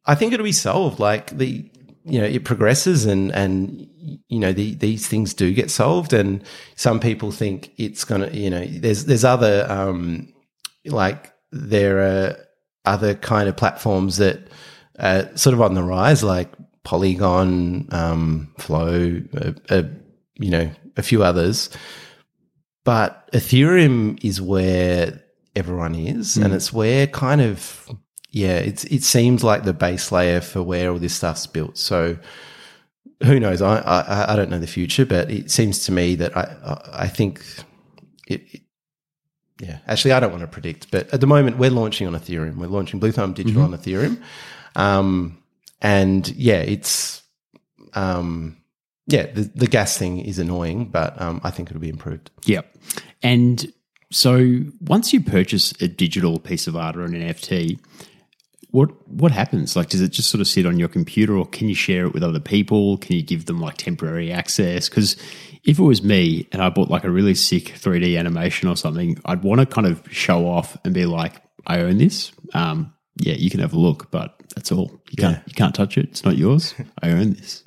I 0.07 0.15
think 0.15 0.33
it'll 0.33 0.45
be 0.45 0.53
solved. 0.53 0.99
Like 0.99 1.37
the, 1.37 1.69
you 2.05 2.21
know, 2.21 2.27
it 2.27 2.45
progresses 2.45 3.07
and, 3.07 3.31
and, 3.33 3.89
you 4.29 4.39
know, 4.39 4.53
the, 4.53 4.75
these 4.75 5.07
things 5.07 5.35
do 5.35 5.53
get 5.55 5.71
solved. 5.71 6.13
And 6.13 6.43
some 6.75 6.99
people 6.99 7.31
think 7.31 7.73
it's 7.77 8.05
going 8.05 8.23
to, 8.23 8.37
you 8.37 8.51
know, 8.51 8.65
there's, 8.65 9.05
there's 9.05 9.25
other, 9.25 9.67
um, 9.71 10.33
like 10.85 11.33
there 11.53 12.01
are 12.01 12.37
other 12.85 13.15
kind 13.15 13.49
of 13.49 13.57
platforms 13.57 14.17
that 14.17 14.41
are 15.03 15.37
sort 15.37 15.55
of 15.55 15.61
on 15.61 15.75
the 15.75 15.83
rise, 15.83 16.23
like 16.23 16.51
Polygon, 16.85 17.89
um, 17.91 18.53
Flow, 18.59 19.21
uh, 19.37 19.53
uh, 19.69 19.83
you 20.37 20.51
know, 20.51 20.71
a 20.97 21.03
few 21.03 21.23
others. 21.23 21.71
But 22.85 23.31
Ethereum 23.33 24.23
is 24.25 24.41
where 24.41 25.23
everyone 25.55 25.95
is, 25.95 26.37
mm. 26.37 26.45
and 26.45 26.55
it's 26.55 26.73
where 26.73 27.07
kind 27.07 27.41
of 27.41 27.89
yeah, 28.31 28.57
it's 28.57 28.85
it 28.85 29.05
seems 29.05 29.45
like 29.45 29.65
the 29.65 29.73
base 29.75 30.11
layer 30.11 30.41
for 30.41 30.63
where 30.63 30.91
all 30.91 30.99
this 30.99 31.15
stuff's 31.15 31.47
built. 31.47 31.79
So 31.79 32.17
who 33.23 33.39
knows? 33.39 33.63
I 33.63 33.79
I, 33.79 34.33
I 34.33 34.37
don't 34.37 34.51
know 34.51 34.59
the 34.59 34.67
future, 34.67 35.07
but 35.07 35.31
it 35.31 35.51
seems 35.51 35.85
to 35.87 35.93
me 35.93 36.17
that 36.17 36.37
I 36.37 36.81
I 36.93 37.09
think 37.09 37.45
it, 38.27 38.43
it 38.53 38.63
yeah, 39.63 39.79
actually, 39.87 40.11
I 40.11 40.19
don't 40.19 40.33
want 40.33 40.41
to 40.41 40.49
predict, 40.49 40.91
but 40.91 41.13
at 41.15 41.21
the 41.21 41.27
moment, 41.29 41.57
we're 41.57 41.71
launching 41.71 42.09
on 42.09 42.15
Ethereum. 42.15 42.57
We're 42.57 42.67
launching 42.67 42.99
Bluethumb 42.99 43.33
Digital 43.33 43.63
mm-hmm. 43.63 43.75
on 43.75 43.79
Ethereum, 43.79 44.21
um, 44.75 45.39
and 45.81 46.29
yeah, 46.29 46.61
it's 46.61 47.23
um, 47.95 48.57
yeah, 49.07 49.27
the, 49.27 49.51
the 49.55 49.67
gas 49.67 49.99
thing 49.99 50.21
is 50.21 50.39
annoying, 50.39 50.87
but 50.87 51.21
um, 51.21 51.41
I 51.45 51.51
think 51.51 51.71
it'll 51.71 51.81
be 51.81 51.89
improved. 51.89 52.31
Yeah, 52.45 52.63
and 53.23 53.73
so 54.11 54.63
once 54.81 55.13
you 55.13 55.21
purchase 55.21 55.73
a 55.81 55.89
digital 55.89 56.39
piece 56.39 56.67
of 56.67 56.77
art 56.77 56.97
or 56.97 57.03
an 57.03 57.13
NFT, 57.13 57.79
what 58.71 58.91
what 59.09 59.33
happens? 59.33 59.77
Like, 59.77 59.89
does 59.89 60.01
it 60.01 60.13
just 60.13 60.31
sort 60.31 60.41
of 60.41 60.49
sit 60.49 60.67
on 60.67 60.79
your 60.79 60.89
computer, 60.89 61.37
or 61.37 61.47
can 61.47 61.69
you 61.69 61.75
share 61.75 62.07
it 62.07 62.15
with 62.15 62.23
other 62.23 62.41
people? 62.41 62.99
Can 62.99 63.17
you 63.17 63.23
give 63.23 63.47
them 63.47 63.61
like 63.61 63.77
temporary 63.77 64.33
access? 64.33 64.89
Because 64.89 65.17
if 65.65 65.79
it 65.79 65.83
was 65.83 66.03
me 66.03 66.49
and 66.53 66.63
I 66.63 66.71
bought 66.71 66.91
like 66.91 67.05
a 67.05 67.11
really 67.11 67.35
sick 67.35 67.65
3D 67.65 68.19
animation 68.19 68.69
or 68.69 68.77
something, 68.77 69.19
I'd 69.25 69.43
want 69.43 69.61
to 69.61 69.67
kind 69.67 69.87
of 69.87 70.03
show 70.11 70.49
off 70.49 70.77
and 70.85 70.93
be 70.93 71.07
like, 71.07 71.41
I 71.67 71.81
own 71.81 71.99
this. 71.99 72.33
Um, 72.55 72.93
yeah, 73.17 73.35
you 73.35 73.51
can 73.51 73.61
have 73.61 73.73
a 73.73 73.79
look, 73.79 74.11
but 74.11 74.41
that's 74.55 74.73
all. 74.73 74.91
You 75.11 75.17
can't 75.17 75.37
yeah. 75.37 75.43
you 75.47 75.55
can't 75.55 75.75
touch 75.75 75.99
it. 75.99 76.09
It's 76.11 76.25
not 76.25 76.37
yours. 76.37 76.75
I 77.03 77.11
own 77.11 77.35
this. 77.35 77.63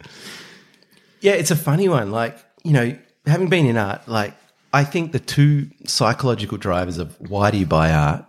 Yeah, 1.21 1.33
it's 1.33 1.51
a 1.51 1.55
funny 1.55 1.89
one. 1.89 2.11
Like 2.11 2.37
you 2.63 2.73
know, 2.73 2.97
having 3.25 3.49
been 3.49 3.65
in 3.65 3.77
art, 3.77 4.07
like 4.07 4.33
I 4.73 4.83
think 4.83 5.11
the 5.11 5.19
two 5.19 5.69
psychological 5.85 6.57
drivers 6.57 6.97
of 6.97 7.15
why 7.29 7.51
do 7.51 7.57
you 7.57 7.65
buy 7.65 7.91
art 7.91 8.25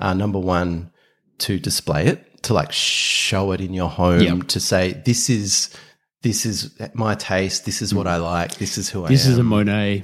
are 0.00 0.14
number 0.14 0.38
one 0.38 0.90
to 1.38 1.58
display 1.58 2.06
it, 2.06 2.42
to 2.42 2.54
like 2.54 2.72
show 2.72 3.52
it 3.52 3.60
in 3.60 3.72
your 3.72 3.88
home, 3.88 4.20
yep. 4.20 4.48
to 4.48 4.60
say 4.60 4.92
this 5.04 5.30
is 5.30 5.74
this 6.22 6.44
is 6.44 6.76
my 6.94 7.14
taste, 7.14 7.64
this 7.64 7.80
is 7.80 7.94
what 7.94 8.06
mm. 8.06 8.10
I 8.10 8.16
like, 8.16 8.56
this 8.56 8.76
is 8.76 8.90
who 8.90 9.02
I 9.02 9.06
am. 9.06 9.12
This 9.12 9.26
is 9.26 9.38
a 9.38 9.44
Monet. 9.44 10.02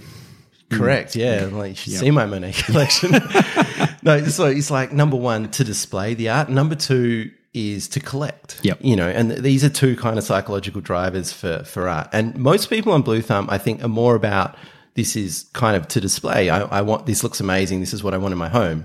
Mm, 0.74 0.78
correct. 0.78 1.16
Yeah. 1.16 1.48
Like 1.50 1.70
you 1.70 1.74
should 1.74 1.92
yep. 1.94 2.00
see 2.00 2.10
my 2.10 2.26
Monet 2.26 2.52
collection. 2.52 3.12
no, 4.02 4.24
so 4.24 4.46
it's 4.46 4.70
like 4.70 4.92
number 4.92 5.16
one 5.16 5.50
to 5.52 5.64
display 5.64 6.14
the 6.14 6.28
art. 6.28 6.48
Number 6.48 6.74
two 6.74 7.30
is 7.52 7.88
to 7.88 8.00
collect. 8.00 8.60
Yep. 8.62 8.78
You 8.82 8.96
know, 8.96 9.08
and 9.08 9.30
these 9.30 9.64
are 9.64 9.68
two 9.68 9.96
kind 9.96 10.18
of 10.18 10.24
psychological 10.24 10.80
drivers 10.80 11.32
for 11.32 11.64
for 11.64 11.88
art. 11.88 12.08
And 12.12 12.36
most 12.36 12.68
people 12.68 12.92
on 12.92 13.02
Bluethumb, 13.02 13.48
I 13.48 13.58
think, 13.58 13.82
are 13.82 13.88
more 13.88 14.14
about 14.14 14.56
this 14.94 15.16
is 15.16 15.46
kind 15.52 15.76
of 15.76 15.88
to 15.88 16.00
display. 16.00 16.50
I, 16.50 16.62
I 16.62 16.82
want 16.82 17.06
this 17.06 17.22
looks 17.22 17.40
amazing. 17.40 17.80
This 17.80 17.94
is 17.94 18.02
what 18.02 18.14
I 18.14 18.18
want 18.18 18.32
in 18.32 18.38
my 18.38 18.48
home. 18.48 18.84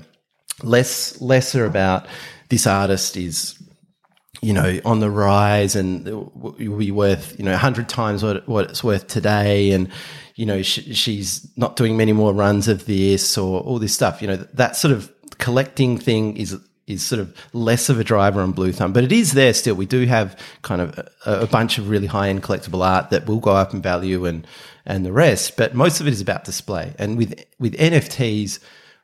Less 0.63 1.19
lesser 1.21 1.65
about 1.65 2.07
this 2.49 2.67
artist 2.67 3.15
is 3.17 3.55
you 4.41 4.53
know, 4.53 4.79
on 4.85 4.99
the 4.99 5.09
rise 5.09 5.75
and 5.75 6.07
it 6.07 6.13
will 6.13 6.77
be 6.77 6.91
worth, 6.91 7.37
you 7.37 7.43
know, 7.43 7.53
a 7.53 7.57
hundred 7.57 7.89
times 7.89 8.23
what, 8.23 8.47
what 8.47 8.69
it's 8.69 8.83
worth 8.83 9.07
today. 9.07 9.71
And, 9.71 9.89
you 10.39 10.45
know, 10.45 10.61
sh- 10.61 10.95
she's 10.95 11.45
not 11.57 11.75
doing 11.75 11.97
many 11.97 12.13
more 12.13 12.31
runs 12.31 12.69
of 12.69 12.85
this 12.85 13.37
or 13.37 13.59
all 13.59 13.77
this 13.77 13.93
stuff. 13.93 14.21
You 14.21 14.29
know, 14.29 14.37
that 14.53 14.77
sort 14.77 14.93
of 14.93 15.11
collecting 15.37 15.97
thing 15.97 16.37
is, 16.37 16.57
is 16.87 17.03
sort 17.05 17.19
of 17.19 17.35
less 17.51 17.89
of 17.89 17.99
a 17.99 18.05
driver 18.05 18.39
on 18.39 18.53
Bluethumb, 18.53 18.93
but 18.93 19.03
it 19.03 19.11
is 19.11 19.33
there 19.33 19.53
still. 19.53 19.75
We 19.75 19.85
do 19.85 20.05
have 20.05 20.39
kind 20.61 20.79
of 20.79 20.97
a, 21.25 21.41
a 21.41 21.45
bunch 21.45 21.77
of 21.77 21.89
really 21.89 22.07
high 22.07 22.29
end 22.29 22.41
collectible 22.41 22.85
art 22.85 23.09
that 23.09 23.27
will 23.27 23.41
go 23.41 23.51
up 23.51 23.73
in 23.73 23.81
value 23.81 24.25
and, 24.25 24.47
and 24.85 25.05
the 25.05 25.11
rest, 25.11 25.57
but 25.57 25.75
most 25.75 25.99
of 25.99 26.07
it 26.07 26.13
is 26.13 26.21
about 26.21 26.45
display. 26.45 26.93
And 26.97 27.17
with, 27.17 27.43
with 27.59 27.75
NFTs, 27.75 28.59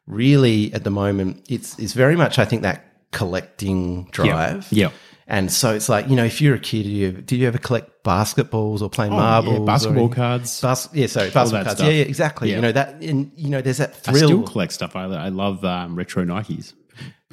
really 0.07 0.73
at 0.73 0.85
the 0.85 0.89
moment, 0.89 1.45
it's, 1.49 1.77
it's 1.77 1.91
very 1.91 2.15
much, 2.15 2.39
I 2.39 2.45
think, 2.45 2.61
that 2.61 2.85
collecting 3.11 4.05
drive. 4.11 4.71
Yeah. 4.71 4.91
And 5.27 5.51
so 5.51 5.73
it's 5.73 5.89
like, 5.89 6.07
you 6.07 6.15
know, 6.15 6.23
if 6.23 6.39
you're 6.39 6.53
a 6.53 6.59
kid, 6.59 6.83
do 6.83 6.89
you, 6.89 7.11
did 7.11 7.39
you 7.39 7.47
ever 7.47 7.57
collect 7.57 8.03
basketballs 8.03 8.81
or 8.81 8.89
play 8.91 9.09
marbles? 9.09 9.55
Oh, 9.55 9.59
yeah, 9.59 9.65
basketball 9.65 10.03
or, 10.03 10.09
cards. 10.09 10.61
Bas- 10.61 10.89
yeah, 10.93 11.07
sorry, 11.07 11.31
basketball 11.31 11.63
cards. 11.63 11.79
stuff. 11.79 11.91
Yeah, 11.91 11.97
yeah, 11.97 12.05
exactly. 12.05 12.49
Yeah. 12.49 12.55
You 12.57 12.61
know, 12.61 12.71
that, 12.71 13.01
and, 13.01 13.31
you 13.35 13.49
know, 13.49 13.59
there's 13.61 13.77
that 13.77 13.89
I 14.07 14.11
thrill. 14.11 14.27
still 14.27 14.43
collect 14.43 14.73
stuff. 14.73 14.95
I, 14.95 15.05
I 15.05 15.29
love 15.29 15.65
um, 15.65 15.95
retro 15.95 16.23
Nikes. 16.23 16.73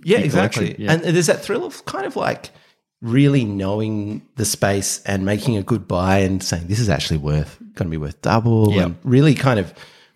yeah, 0.05 0.17
big 0.17 0.25
exactly. 0.25 0.75
yeah. 0.79 0.93
And 0.93 1.03
there's 1.03 1.27
that 1.27 1.43
thrill 1.43 1.65
of 1.67 1.85
kind 1.85 2.07
of 2.07 2.17
like 2.17 2.49
really 3.03 3.45
knowing 3.45 4.27
the 4.37 4.47
space 4.47 5.03
and 5.05 5.27
making 5.27 5.59
a 5.59 5.63
good 5.63 5.87
buy 5.87 6.21
and 6.21 6.43
saying, 6.43 6.69
this 6.69 6.81
is 6.81 6.89
actually 6.89 7.19
worth, 7.19 7.59
going 7.75 7.89
to 7.89 7.91
be 7.91 7.99
worth 7.99 8.23
double. 8.23 8.73
Yeah. 8.73 8.85
And 8.85 8.97
really 9.05 9.35
kind 9.35 9.61
of, 9.61 9.75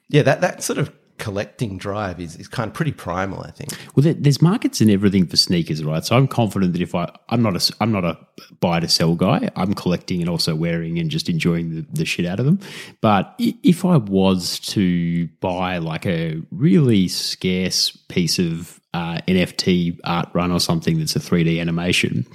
yeah, 0.08 0.22
that, 0.22 0.40
that 0.40 0.62
sort 0.62 0.78
of 0.78 0.90
collecting 1.18 1.78
drive 1.78 2.20
is, 2.20 2.36
is 2.36 2.48
kind 2.48 2.68
of 2.68 2.74
pretty 2.74 2.92
primal, 2.92 3.40
I 3.42 3.50
think. 3.50 3.72
Well, 3.94 4.14
there's 4.16 4.42
markets 4.42 4.80
and 4.80 4.90
everything 4.90 5.26
for 5.26 5.36
sneakers, 5.36 5.82
right? 5.82 6.04
So 6.04 6.16
I'm 6.16 6.28
confident 6.28 6.72
that 6.74 6.82
if 6.82 6.94
I, 6.94 7.10
I'm 7.28 7.42
not 7.42 7.56
a, 7.56 7.74
I'm 7.80 7.92
not 7.92 8.04
a 8.04 8.18
buy 8.60 8.80
to 8.80 8.88
sell 8.88 9.14
guy. 9.14 9.50
I'm 9.56 9.74
collecting 9.74 10.20
and 10.20 10.28
also 10.28 10.54
wearing 10.54 10.98
and 10.98 11.10
just 11.10 11.28
enjoying 11.28 11.74
the, 11.74 11.86
the 11.92 12.04
shit 12.04 12.26
out 12.26 12.40
of 12.40 12.46
them. 12.46 12.60
But 13.00 13.34
if 13.38 13.84
I 13.84 13.96
was 13.96 14.58
to 14.60 15.28
buy 15.40 15.78
like 15.78 16.06
a 16.06 16.40
really 16.50 17.08
scarce 17.08 17.90
piece 18.08 18.38
of 18.38 18.80
uh, 18.94 19.20
NFT 19.28 19.98
art 20.04 20.28
run 20.32 20.52
or 20.52 20.60
something 20.60 20.98
that's 20.98 21.16
a 21.16 21.20
3D 21.20 21.60
animation, 21.60 22.26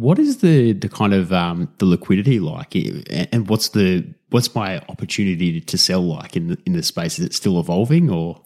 what 0.00 0.18
is 0.18 0.38
the 0.38 0.72
the 0.72 0.88
kind 0.88 1.14
of 1.14 1.32
um, 1.32 1.68
the 1.78 1.86
liquidity 1.86 2.40
like, 2.40 2.74
and 2.74 3.48
what's 3.48 3.70
the 3.70 4.04
what's 4.30 4.54
my 4.54 4.78
opportunity 4.88 5.60
to 5.60 5.78
sell 5.78 6.02
like 6.02 6.36
in 6.36 6.48
the 6.48 6.58
in 6.66 6.72
the 6.72 6.82
space? 6.82 7.18
Is 7.18 7.24
it 7.24 7.34
still 7.34 7.58
evolving 7.58 8.10
or? 8.10 8.40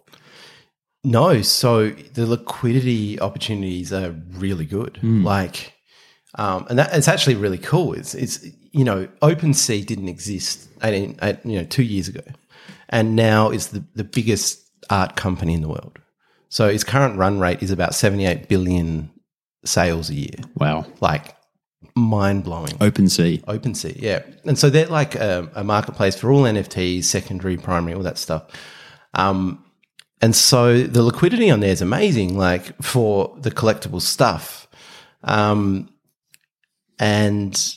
No, 1.05 1.43
so 1.43 1.91
the 1.91 2.27
liquidity 2.27 3.21
opportunities 3.21 3.93
are 3.93 4.13
really 4.31 4.65
good. 4.65 5.01
Like, 5.25 5.75
um, 6.37 6.65
and 6.71 6.79
that 6.79 6.95
it's 6.97 7.09
actually 7.09 7.35
really 7.35 7.59
cool. 7.59 7.93
It's 7.95 8.15
it's 8.15 8.47
you 8.71 8.85
know, 8.85 9.09
OpenSea 9.21 9.85
didn't 9.85 10.09
exist, 10.09 10.69
18, 10.83 11.19
eight, 11.23 11.39
you 11.45 11.59
know, 11.59 11.65
two 11.65 11.83
years 11.83 12.09
ago, 12.09 12.23
and 12.89 13.17
now 13.17 13.51
is 13.51 13.69
the 13.69 13.85
the 13.95 14.05
biggest 14.05 14.61
art 14.91 15.17
company 15.17 15.55
in 15.55 15.61
the 15.61 15.69
world. 15.69 15.99
So 16.49 16.69
its 16.69 16.85
current 16.85 17.19
run 17.19 17.41
rate 17.41 17.63
is 17.63 17.71
about 17.71 17.95
seventy 17.95 18.25
eight 18.25 18.49
billion 18.49 19.11
sales 19.65 20.11
a 20.11 20.15
year. 20.15 20.35
Wow, 20.57 20.87
Like, 21.01 21.37
mind 21.95 22.45
blowing. 22.45 22.73
OpenSea. 22.79 23.45
OpenSea, 23.45 24.01
yeah. 24.01 24.23
And 24.45 24.59
so 24.59 24.71
they're 24.71 24.87
like 24.87 25.15
a, 25.15 25.51
a 25.55 25.65
marketplace 25.65 26.17
for 26.17 26.31
all 26.33 26.43
NFTs, 26.43 27.05
secondary, 27.05 27.57
primary, 27.57 27.95
all 27.95 28.03
that 28.03 28.19
stuff. 28.19 28.45
Um, 29.15 29.65
and 30.21 30.35
so 30.37 30.83
the 30.85 31.03
liquidity 31.03 31.51
on 31.51 31.61
there 31.61 31.71
is 31.73 31.83
amazing, 31.83 32.37
like 32.39 32.81
for 32.83 33.37
the 33.41 33.51
collectible 33.51 34.01
stuff. 34.01 34.69
Um, 35.25 35.89
and 36.99 37.77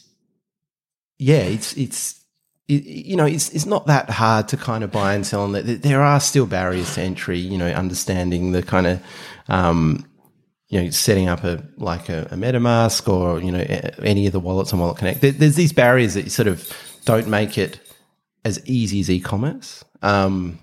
yeah, 1.18 1.38
it's, 1.44 1.76
it's, 1.78 2.22
it, 2.68 2.84
you 2.84 3.16
know, 3.16 3.26
it's, 3.26 3.50
it's 3.50 3.66
not 3.66 3.88
that 3.88 4.10
hard 4.10 4.48
to 4.50 4.58
kind 4.58 4.84
of 4.84 4.92
buy 4.92 5.14
and 5.14 5.26
sell 5.26 5.42
on 5.42 5.52
that. 5.54 5.66
There- 5.66 5.76
There 5.78 6.02
are 6.02 6.20
still 6.20 6.46
barriers 6.46 6.94
to 6.96 7.02
entry, 7.02 7.40
you 7.40 7.58
know, 7.58 7.68
understanding 7.68 8.52
the 8.52 8.64
kind 8.64 8.88
of, 8.88 9.04
um, 9.48 10.06
you 10.76 10.84
know, 10.84 10.90
setting 10.90 11.30
up 11.30 11.46
a 11.46 11.64
like 11.78 12.10
a, 12.10 12.24
a 12.32 12.36
MetaMask 12.36 13.08
or 13.08 13.40
you 13.42 13.50
know 13.52 13.66
any 14.04 14.26
of 14.28 14.34
the 14.34 14.42
wallets 14.42 14.74
on 14.74 14.80
Wallet 14.80 14.98
Connect. 14.98 15.22
There, 15.22 15.32
there's 15.32 15.56
these 15.56 15.72
barriers 15.72 16.16
that 16.16 16.24
you 16.26 16.30
sort 16.30 16.48
of 16.50 16.70
don't 17.06 17.28
make 17.30 17.58
it 17.58 17.80
as 18.44 18.62
easy 18.68 19.00
as 19.00 19.10
e-commerce. 19.10 19.86
Um, 20.02 20.60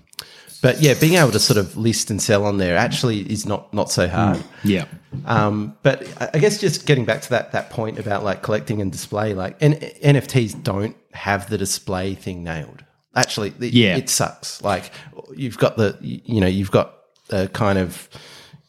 but 0.61 0.79
yeah, 0.81 0.93
being 0.93 1.15
able 1.15 1.31
to 1.31 1.39
sort 1.39 1.57
of 1.57 1.75
list 1.75 2.11
and 2.11 2.21
sell 2.21 2.45
on 2.45 2.57
there 2.57 2.77
actually 2.77 3.21
is 3.21 3.45
not 3.47 3.73
not 3.73 3.89
so 3.89 4.07
hard. 4.07 4.43
Yeah. 4.63 4.85
Um, 5.25 5.75
but 5.81 6.07
I 6.21 6.29
I 6.35 6.37
guess 6.39 6.59
just 6.61 6.85
getting 6.85 7.05
back 7.05 7.21
to 7.23 7.29
that 7.31 7.51
that 7.53 7.71
point 7.71 7.97
about 7.97 8.23
like 8.23 8.43
collecting 8.43 8.81
and 8.81 8.91
display, 8.91 9.33
like 9.33 9.57
N- 9.61 9.79
NFTs 10.03 10.61
don't 10.61 10.95
have 11.13 11.49
the 11.49 11.57
display 11.57 12.13
thing 12.13 12.43
nailed. 12.43 12.83
Actually, 13.15 13.49
it, 13.59 13.73
Yeah. 13.73 13.97
it 13.97 14.09
sucks. 14.09 14.61
Like 14.61 14.91
you've 15.35 15.57
got 15.57 15.75
the 15.75 15.97
you 16.01 16.39
know 16.39 16.47
you've 16.47 16.71
got 16.71 16.93
a 17.31 17.47
kind 17.47 17.79
of 17.79 18.07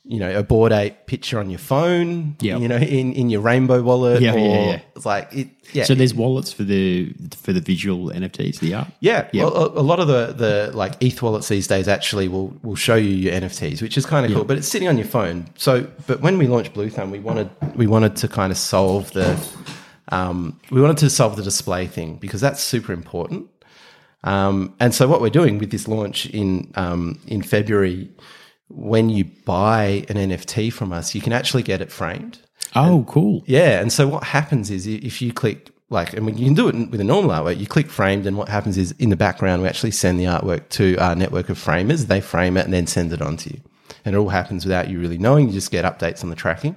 you 0.07 0.19
know 0.19 0.39
a 0.39 0.43
Bored 0.43 0.71
Ape 0.73 1.07
picture 1.07 1.39
on 1.39 1.49
your 1.49 1.59
phone, 1.59 2.37
Yep. 2.41 2.61
you 2.61 2.69
know 2.69 2.77
in 2.77 3.13
in 3.15 3.31
your 3.31 3.41
rainbow 3.41 3.83
wallet, 3.83 4.21
Yeah, 4.21 4.35
or 4.35 4.39
yeah, 4.39 4.67
yeah. 4.73 4.81
it's 4.97 5.07
like 5.07 5.33
it. 5.33 5.49
Yeah, 5.73 5.85
So 5.85 5.95
there's 5.95 6.15
wallets 6.15 6.53
for 6.53 6.63
the 6.63 7.15
for 7.37 7.53
the 7.55 7.61
visual 7.61 8.11
NFTs, 8.11 8.61
the 8.61 8.75
art. 8.75 8.89
yeah, 9.01 9.29
Yeah. 9.33 9.45
Well, 9.45 9.57
a, 9.77 9.81
a 9.81 9.87
lot 9.91 10.01
of 10.01 10.07
the 10.09 10.35
the 10.37 10.71
like 10.77 11.03
ETH 11.03 11.23
wallets 11.23 11.49
these 11.49 11.67
days 11.67 11.89
actually 11.89 12.29
will 12.29 12.55
will 12.63 12.77
show 12.77 12.97
you 12.97 13.11
your 13.11 13.33
NFTs, 13.33 13.81
which 13.81 13.97
is 13.97 14.05
kind 14.05 14.27
of 14.27 14.33
cool. 14.33 14.45
But 14.45 14.59
it's 14.59 14.69
sitting 14.69 14.89
on 14.89 14.99
your 14.99 15.07
phone. 15.07 15.47
So, 15.57 15.87
but 16.07 16.21
when 16.21 16.37
we 16.39 16.47
launched 16.49 16.75
Bluethumb, 16.75 17.11
we 17.11 17.19
wanted 17.19 17.49
we 17.75 17.87
wanted 17.87 18.15
to 18.17 18.29
kind 18.29 18.53
of 18.53 18.59
solve 18.59 19.11
the 19.13 19.39
um, 20.13 20.61
we 20.71 20.83
wanted 20.83 20.99
to 20.99 21.09
solve 21.11 21.37
the 21.37 21.43
display 21.43 21.87
thing 21.87 22.17
because 22.17 22.41
that's 22.43 22.63
super 22.63 22.93
important. 22.93 23.49
Um, 24.23 24.75
and 24.81 24.95
so 24.95 25.07
what 25.09 25.21
we're 25.21 25.31
doing 25.31 25.59
with 25.59 25.71
this 25.71 25.89
launch 25.89 26.27
in 26.27 26.71
um, 26.77 27.19
in 27.27 27.43
February, 27.43 28.11
when 28.69 29.11
you 29.11 29.25
buy 29.45 30.05
an 30.09 30.17
NFT 30.17 30.73
from 30.73 30.93
us, 30.93 31.15
you 31.15 31.21
can 31.21 31.33
actually 31.33 31.63
get 31.63 31.81
it 31.81 31.93
framed. 31.93 32.41
Oh, 32.75 33.05
cool. 33.09 33.45
Yeah, 33.47 33.81
and 33.81 33.93
so 33.93 34.09
what 34.09 34.25
happens 34.25 34.71
is 34.71 34.87
if 34.87 35.23
you 35.23 35.33
click 35.33 35.71
like, 35.91 36.19
mean, 36.19 36.37
you 36.37 36.47
can 36.47 36.55
do 36.55 36.69
it 36.69 36.91
with 36.91 37.01
a 37.01 37.05
normal 37.05 37.31
artwork. 37.31 37.59
You 37.59 37.67
click 37.67 37.89
framed, 37.89 38.27
and 38.27 38.37
what 38.37 38.49
happens 38.49 38.79
is 38.79 38.93
in 38.93 39.11
the 39.11 39.17
background 39.17 39.63
we 39.63 39.69
actually 39.69 39.93
send 39.93 40.19
the 40.19 40.25
artwork 40.25 40.69
to 40.71 40.97
our 40.97 41.15
network 41.15 41.51
of 41.51 41.59
framers. 41.59 42.07
They 42.07 42.21
frame 42.21 42.57
it 42.57 42.65
and 42.65 42.75
then 42.75 42.87
send 42.87 43.13
it 43.13 43.23
on 43.23 43.37
to 43.39 43.51
you, 43.51 43.61
and 44.05 44.15
it 44.15 44.19
all 44.19 44.31
happens 44.31 44.65
without 44.65 44.89
you 44.89 44.99
really 44.99 45.19
knowing. 45.19 45.47
You 45.47 45.53
just 45.53 45.71
get 45.71 45.85
updates 45.85 46.25
on 46.25 46.31
the 46.31 46.37
tracking. 46.37 46.77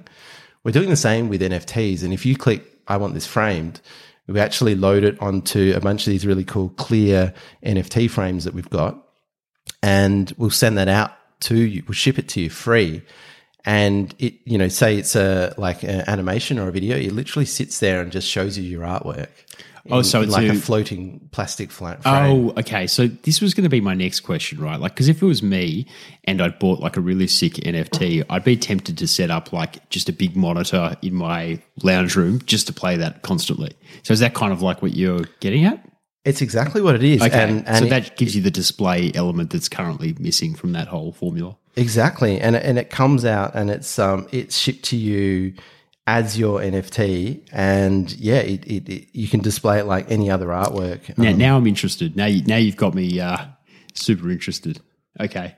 We're 0.62 0.72
doing 0.72 0.90
the 0.90 0.96
same 0.96 1.28
with 1.28 1.40
NFTs, 1.40 2.04
and 2.04 2.12
if 2.12 2.24
you 2.24 2.36
click 2.36 2.64
"I 2.86 2.96
want 2.96 3.14
this 3.14 3.26
framed," 3.26 3.80
we 4.26 4.38
actually 4.38 4.74
load 4.74 5.04
it 5.04 5.20
onto 5.20 5.72
a 5.74 5.80
bunch 5.80 6.06
of 6.06 6.12
these 6.12 6.26
really 6.26 6.44
cool 6.44 6.68
clear 6.70 7.34
NFT 7.64 8.10
frames 8.10 8.44
that 8.44 8.54
we've 8.54 8.70
got, 8.70 9.02
and 9.82 10.32
we'll 10.36 10.50
send 10.50 10.78
that 10.78 10.88
out 10.88 11.12
to 11.40 11.56
you. 11.56 11.82
We'll 11.86 11.94
ship 11.94 12.18
it 12.18 12.28
to 12.30 12.40
you 12.40 12.50
free. 12.50 13.02
And 13.64 14.14
it, 14.18 14.34
you 14.44 14.56
know, 14.56 14.68
say 14.68 14.96
it's 14.96 15.14
a 15.14 15.54
like 15.58 15.82
an 15.82 16.02
animation 16.08 16.58
or 16.58 16.68
a 16.68 16.72
video, 16.72 16.96
it 16.96 17.12
literally 17.12 17.44
sits 17.44 17.80
there 17.80 18.00
and 18.00 18.10
just 18.10 18.28
shows 18.28 18.56
you 18.56 18.64
your 18.64 18.82
artwork. 18.82 19.28
Oh, 19.90 20.02
so 20.02 20.20
it's 20.20 20.32
like 20.32 20.48
a, 20.48 20.52
a- 20.52 20.54
floating 20.54 21.28
plastic 21.32 21.70
flat 21.70 22.02
frame. 22.02 22.14
Oh, 22.14 22.60
okay. 22.60 22.86
So 22.86 23.06
this 23.06 23.40
was 23.40 23.54
going 23.54 23.64
to 23.64 23.70
be 23.70 23.80
my 23.80 23.94
next 23.94 24.20
question, 24.20 24.60
right? 24.60 24.78
Like, 24.78 24.94
because 24.94 25.08
if 25.08 25.22
it 25.22 25.26
was 25.26 25.42
me 25.42 25.86
and 26.24 26.42
I'd 26.42 26.58
bought 26.58 26.80
like 26.80 26.96
a 26.96 27.00
really 27.00 27.26
sick 27.26 27.54
NFT, 27.54 28.24
I'd 28.28 28.44
be 28.44 28.56
tempted 28.56 28.98
to 28.98 29.08
set 29.08 29.30
up 29.30 29.52
like 29.52 29.88
just 29.88 30.08
a 30.08 30.12
big 30.12 30.36
monitor 30.36 30.96
in 31.02 31.14
my 31.14 31.60
lounge 31.82 32.16
room 32.16 32.40
just 32.44 32.66
to 32.66 32.72
play 32.72 32.96
that 32.96 33.22
constantly. 33.22 33.72
So 34.02 34.12
is 34.12 34.20
that 34.20 34.34
kind 34.34 34.52
of 34.52 34.62
like 34.62 34.82
what 34.82 34.94
you're 34.94 35.24
getting 35.40 35.64
at? 35.64 35.87
It's 36.28 36.42
exactly 36.42 36.80
what 36.82 36.94
it 36.94 37.02
is. 37.02 37.22
Okay. 37.22 37.42
And, 37.42 37.66
and 37.66 37.78
so 37.78 37.84
it- 37.84 37.90
that 37.90 38.16
gives 38.16 38.34
you 38.36 38.42
the 38.42 38.50
display 38.50 39.10
element 39.14 39.50
that's 39.50 39.68
currently 39.68 40.14
missing 40.18 40.54
from 40.54 40.72
that 40.72 40.88
whole 40.88 41.12
formula. 41.12 41.56
Exactly, 41.76 42.40
and 42.40 42.56
and 42.56 42.76
it 42.78 42.90
comes 42.90 43.24
out 43.24 43.54
and 43.54 43.70
it's 43.70 43.98
um 43.98 44.26
it's 44.32 44.56
shipped 44.56 44.84
to 44.86 44.96
you 44.96 45.54
as 46.08 46.38
your 46.38 46.60
NFT, 46.60 47.42
and 47.52 48.10
yeah, 48.16 48.38
it, 48.38 48.64
it, 48.66 48.88
it 48.88 49.08
you 49.12 49.28
can 49.28 49.40
display 49.40 49.78
it 49.78 49.84
like 49.84 50.10
any 50.10 50.30
other 50.30 50.46
artwork. 50.48 51.16
Now, 51.18 51.30
Um, 51.30 51.38
now 51.38 51.56
I'm 51.58 51.66
interested. 51.66 52.16
Now, 52.16 52.24
you, 52.26 52.42
now 52.44 52.56
you've 52.56 52.76
got 52.78 52.94
me 52.94 53.20
uh, 53.20 53.44
super 53.94 54.30
interested. 54.30 54.80
Okay. 55.20 55.54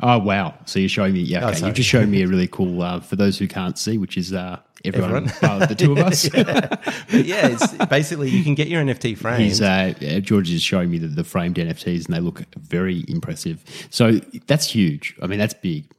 Oh 0.00 0.18
wow! 0.18 0.52
So 0.66 0.78
you're 0.78 0.90
showing 0.90 1.14
me, 1.14 1.20
yeah. 1.20 1.46
Okay, 1.46 1.54
sorry. 1.56 1.68
you've 1.68 1.76
just 1.76 1.88
shown 1.88 2.10
me 2.10 2.22
a 2.22 2.28
really 2.28 2.46
cool. 2.48 2.82
Uh, 2.82 3.00
for 3.00 3.16
those 3.16 3.38
who 3.38 3.48
can't 3.48 3.78
see, 3.78 3.96
which 3.96 4.18
is 4.18 4.32
uh, 4.34 4.58
everyone, 4.84 5.30
uh, 5.42 5.66
the 5.66 5.74
two 5.74 5.92
of 5.92 5.98
us. 5.98 6.28
but 6.30 7.24
yeah, 7.24 7.48
it's 7.48 7.72
basically 7.86 8.30
you 8.30 8.44
can 8.44 8.54
get 8.54 8.68
your 8.68 8.82
NFT 8.82 9.16
framed. 9.18 9.42
He's, 9.42 9.60
uh, 9.60 9.94
uh, 10.00 10.20
George 10.20 10.50
is 10.50 10.62
showing 10.62 10.90
me 10.90 10.98
the, 10.98 11.08
the 11.08 11.24
framed 11.24 11.56
NFTs, 11.56 12.06
and 12.06 12.14
they 12.14 12.20
look 12.20 12.42
very 12.56 13.04
impressive. 13.08 13.62
So 13.90 14.12
that's 14.46 14.70
huge. 14.70 15.14
I 15.22 15.26
mean, 15.26 15.38
that's 15.38 15.54
big. 15.54 15.90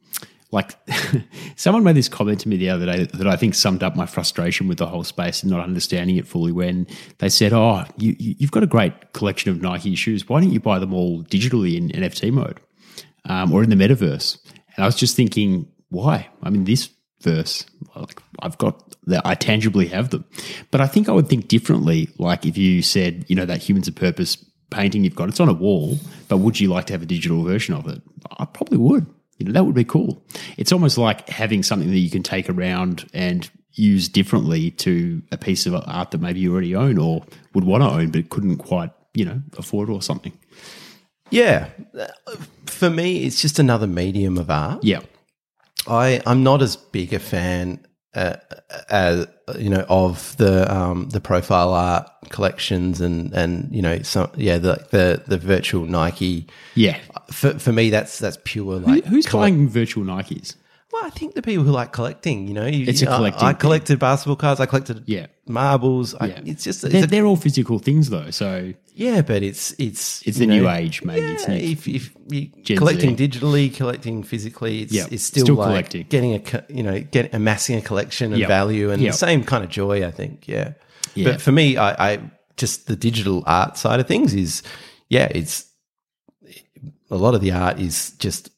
Like, 0.50 0.76
someone 1.56 1.84
made 1.84 1.96
this 1.96 2.08
comment 2.08 2.40
to 2.40 2.48
me 2.48 2.56
the 2.56 2.70
other 2.70 2.86
day 2.86 3.04
that 3.04 3.26
I 3.26 3.36
think 3.36 3.54
summed 3.54 3.82
up 3.82 3.94
my 3.94 4.06
frustration 4.06 4.66
with 4.66 4.78
the 4.78 4.86
whole 4.86 5.04
space 5.04 5.42
and 5.42 5.50
not 5.52 5.60
understanding 5.62 6.16
it 6.16 6.26
fully. 6.26 6.52
When 6.52 6.86
they 7.18 7.28
said, 7.28 7.52
"Oh, 7.52 7.84
you- 7.98 8.16
you've 8.18 8.50
got 8.50 8.62
a 8.62 8.66
great 8.66 9.12
collection 9.12 9.50
of 9.50 9.60
Nike 9.60 9.94
shoes. 9.94 10.26
Why 10.28 10.40
don't 10.40 10.50
you 10.52 10.60
buy 10.60 10.78
them 10.78 10.94
all 10.94 11.22
digitally 11.24 11.76
in 11.76 11.90
NFT 11.90 12.32
mode 12.32 12.60
um, 13.26 13.52
or 13.52 13.62
in 13.62 13.68
the 13.68 13.76
metaverse?" 13.76 14.38
And 14.76 14.84
I 14.84 14.86
was 14.86 14.96
just 14.96 15.16
thinking, 15.16 15.66
why? 15.90 16.28
I 16.42 16.50
mean, 16.50 16.64
this 16.64 16.88
verse. 17.20 17.66
Like 17.96 18.20
I've 18.40 18.58
got 18.58 18.94
that, 19.06 19.22
I 19.24 19.34
tangibly 19.34 19.86
have 19.88 20.10
them. 20.10 20.24
But 20.70 20.80
I 20.80 20.86
think 20.86 21.08
I 21.08 21.12
would 21.12 21.28
think 21.28 21.48
differently. 21.48 22.08
Like 22.18 22.46
if 22.46 22.56
you 22.56 22.82
said, 22.82 23.24
you 23.28 23.36
know, 23.36 23.46
that 23.46 23.62
humans 23.62 23.88
of 23.88 23.94
purpose 23.94 24.44
painting 24.70 25.04
you've 25.04 25.14
got, 25.14 25.28
it's 25.28 25.40
on 25.40 25.48
a 25.48 25.54
wall, 25.54 25.98
but 26.28 26.38
would 26.38 26.60
you 26.60 26.68
like 26.68 26.86
to 26.86 26.92
have 26.92 27.02
a 27.02 27.06
digital 27.06 27.42
version 27.42 27.74
of 27.74 27.88
it? 27.88 28.02
I 28.38 28.44
probably 28.44 28.78
would. 28.78 29.06
You 29.38 29.46
know, 29.46 29.52
that 29.52 29.64
would 29.64 29.74
be 29.74 29.84
cool. 29.84 30.22
It's 30.56 30.72
almost 30.72 30.98
like 30.98 31.28
having 31.28 31.62
something 31.62 31.90
that 31.90 31.98
you 31.98 32.10
can 32.10 32.24
take 32.24 32.50
around 32.50 33.08
and 33.14 33.48
use 33.72 34.08
differently 34.08 34.72
to 34.72 35.22
a 35.30 35.38
piece 35.38 35.64
of 35.64 35.74
art 35.74 36.10
that 36.10 36.20
maybe 36.20 36.40
you 36.40 36.52
already 36.52 36.74
own 36.74 36.98
or 36.98 37.24
would 37.54 37.64
want 37.64 37.82
to 37.84 37.88
own, 37.88 38.10
but 38.10 38.28
couldn't 38.30 38.56
quite, 38.56 38.90
you 39.14 39.24
know, 39.24 39.40
afford 39.56 39.88
or 39.88 40.02
something. 40.02 40.32
Yeah. 41.30 41.68
For 42.66 42.90
me, 42.90 43.24
it's 43.24 43.40
just 43.40 43.60
another 43.60 43.86
medium 43.86 44.38
of 44.38 44.50
art. 44.50 44.82
Yeah. 44.82 45.00
I, 45.86 46.20
I'm 46.26 46.42
not 46.42 46.62
as 46.62 46.76
big 46.76 47.12
a 47.12 47.18
fan 47.18 47.84
uh, 48.14 48.36
as 48.90 49.26
you 49.58 49.70
know 49.70 49.84
of 49.88 50.36
the 50.38 50.70
um, 50.74 51.08
the 51.10 51.20
profile 51.20 51.72
art 51.72 52.10
collections 52.30 53.00
and 53.00 53.32
and 53.32 53.68
you 53.74 53.80
know 53.82 54.00
some 54.02 54.30
yeah 54.36 54.58
the 54.58 54.84
the 54.90 55.22
the 55.26 55.38
virtual 55.38 55.84
Nike 55.86 56.46
Yeah. 56.74 56.98
for 57.30 57.58
for 57.58 57.72
me 57.72 57.90
that's 57.90 58.18
that's 58.18 58.38
pure 58.44 58.80
like 58.80 59.04
Who's 59.04 59.26
collect- 59.26 59.54
buying 59.54 59.68
virtual 59.68 60.04
Nikes? 60.04 60.56
Well, 60.90 61.04
I 61.04 61.10
think 61.10 61.34
the 61.34 61.42
people 61.42 61.64
who 61.64 61.70
like 61.70 61.92
collecting, 61.92 62.48
you 62.48 62.54
know, 62.54 62.64
you, 62.64 62.86
It's 62.88 63.02
a 63.02 63.10
I- 63.10 63.16
collecting 63.16 63.44
I, 63.44 63.52
thing. 63.52 63.60
collected 63.60 63.98
basketball 63.98 64.36
cards. 64.36 64.58
I 64.58 64.64
collected 64.66 65.02
Yeah. 65.06 65.26
marbles. 65.46 66.14
I, 66.14 66.26
Yeah. 66.28 66.40
it's 66.46 66.64
just 66.64 66.80
They're, 66.80 67.04
a, 67.04 67.06
they're 67.06 67.26
all 67.26 67.36
physical 67.36 67.78
things, 67.78 68.08
though. 68.08 68.30
So 68.30 68.72
yeah, 68.94 69.20
but 69.20 69.42
it's 69.42 69.74
it's 69.78 70.22
It's 70.26 70.38
the 70.38 70.46
new 70.46 70.66
age, 70.68 71.02
maybe. 71.02 71.20
Yeah, 71.20 71.32
It's 71.34 71.46
new. 71.48 71.56
if 71.56 71.86
if 71.88 72.10
you 72.30 72.76
collecting 72.76 73.18
Z. 73.18 73.28
digitally, 73.28 73.74
collecting 73.74 74.22
physically, 74.22 74.80
it's 74.82 74.92
Yeah, 74.94 75.06
it's 75.10 75.24
still, 75.24 75.44
still 75.44 75.56
like 75.56 75.68
collecting. 75.68 76.06
getting 76.08 76.34
a 76.36 76.64
you 76.70 76.82
know 76.82 76.98
get 77.00 77.34
amassing 77.34 77.76
a 77.76 77.82
collection 77.82 78.32
of 78.32 78.38
Yep. 78.38 78.48
value 78.48 78.90
and 78.90 79.02
Yep. 79.02 79.12
the 79.12 79.18
same 79.18 79.44
kind 79.44 79.62
of 79.64 79.68
joy. 79.70 80.06
I 80.06 80.10
think, 80.10 80.48
yeah. 80.48 80.72
Yeah. 81.14 81.32
But 81.32 81.42
for 81.42 81.52
me, 81.52 81.76
I, 81.76 82.12
I 82.14 82.18
just 82.56 82.86
the 82.86 82.96
digital 82.96 83.42
art 83.46 83.76
side 83.76 84.00
of 84.00 84.08
things 84.08 84.32
is 84.32 84.62
yeah, 85.10 85.28
it's 85.34 85.66
a 87.10 87.16
lot 87.16 87.34
of 87.34 87.40
the 87.42 87.52
art 87.52 87.78
is 87.78 88.12
just 88.18 88.50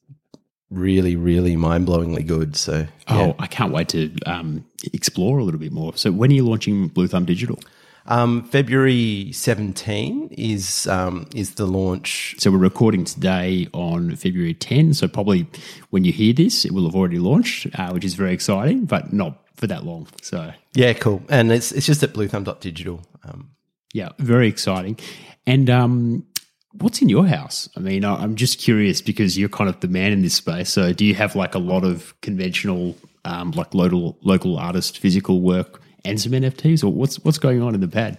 really 0.70 1.16
really 1.16 1.56
mind 1.56 1.86
blowingly 1.86 2.26
good. 2.26 2.56
So 2.56 2.86
Oh, 3.08 3.26
yeah. 3.26 3.32
I 3.40 3.46
can't 3.48 3.72
wait 3.72 3.88
to 3.90 4.14
um, 4.26 4.64
explore 4.92 5.38
a 5.38 5.44
little 5.44 5.58
bit 5.58 5.72
more. 5.72 5.96
So, 5.96 6.12
when 6.12 6.30
are 6.30 6.34
you 6.34 6.44
launching 6.46 6.88
Bluethumb 6.88 7.24
Digital? 7.26 7.58
Um, 8.06 8.44
February 8.44 9.30
17 9.32 10.28
is 10.38 10.86
um, 10.86 11.26
is 11.34 11.54
the 11.56 11.66
launch. 11.66 12.36
So, 12.38 12.50
we're 12.52 12.58
recording 12.58 13.04
today 13.04 13.66
on 13.72 14.14
February 14.14 14.54
10. 14.54 14.94
So, 14.94 15.08
probably 15.08 15.46
when 15.90 16.04
you 16.04 16.12
hear 16.12 16.32
this, 16.32 16.64
it 16.64 16.70
will 16.72 16.84
have 16.84 16.94
already 16.94 17.18
launched, 17.18 17.66
uh, 17.78 17.90
which 17.90 18.04
is 18.04 18.14
very 18.14 18.32
exciting, 18.32 18.84
but 18.84 19.12
not 19.12 19.42
for 19.56 19.66
that 19.66 19.84
long. 19.84 20.06
So, 20.22 20.52
Yeah, 20.74 20.92
cool. 20.92 21.20
And 21.28 21.50
it's 21.50 21.72
it's 21.72 21.86
just 21.86 22.02
at 22.04 22.12
bluethumb.digital. 22.12 23.00
Um, 23.24 23.50
yeah, 23.92 24.10
very 24.20 24.46
exciting. 24.48 24.98
And 25.46 25.68
um, 25.68 26.26
what's 26.72 27.02
in 27.02 27.08
your 27.08 27.26
house? 27.26 27.68
I 27.76 27.80
mean, 27.80 28.04
I- 28.04 28.22
I'm 28.22 28.36
just 28.36 28.58
curious 28.58 29.02
because 29.02 29.36
you're 29.38 29.48
kind 29.48 29.68
of 29.68 29.80
the 29.80 29.88
man 29.88 30.12
in 30.12 30.22
this 30.22 30.34
space. 30.34 30.70
So, 30.70 30.92
do 30.92 31.04
you 31.04 31.14
have 31.14 31.36
like 31.36 31.54
a 31.54 31.58
lot 31.58 31.84
of 31.84 32.14
conventional, 32.20 32.96
um, 33.24 33.50
like 33.52 33.74
local 33.74 34.18
local 34.22 34.58
artist 34.58 34.98
physical 34.98 35.40
work 35.40 35.82
and 36.04 36.20
some 36.20 36.32
NFTs, 36.32 36.82
or 36.84 36.88
what's 36.92 37.16
what's 37.24 37.38
going 37.38 37.62
on 37.62 37.74
in 37.74 37.80
the 37.80 37.88
pad? 37.88 38.18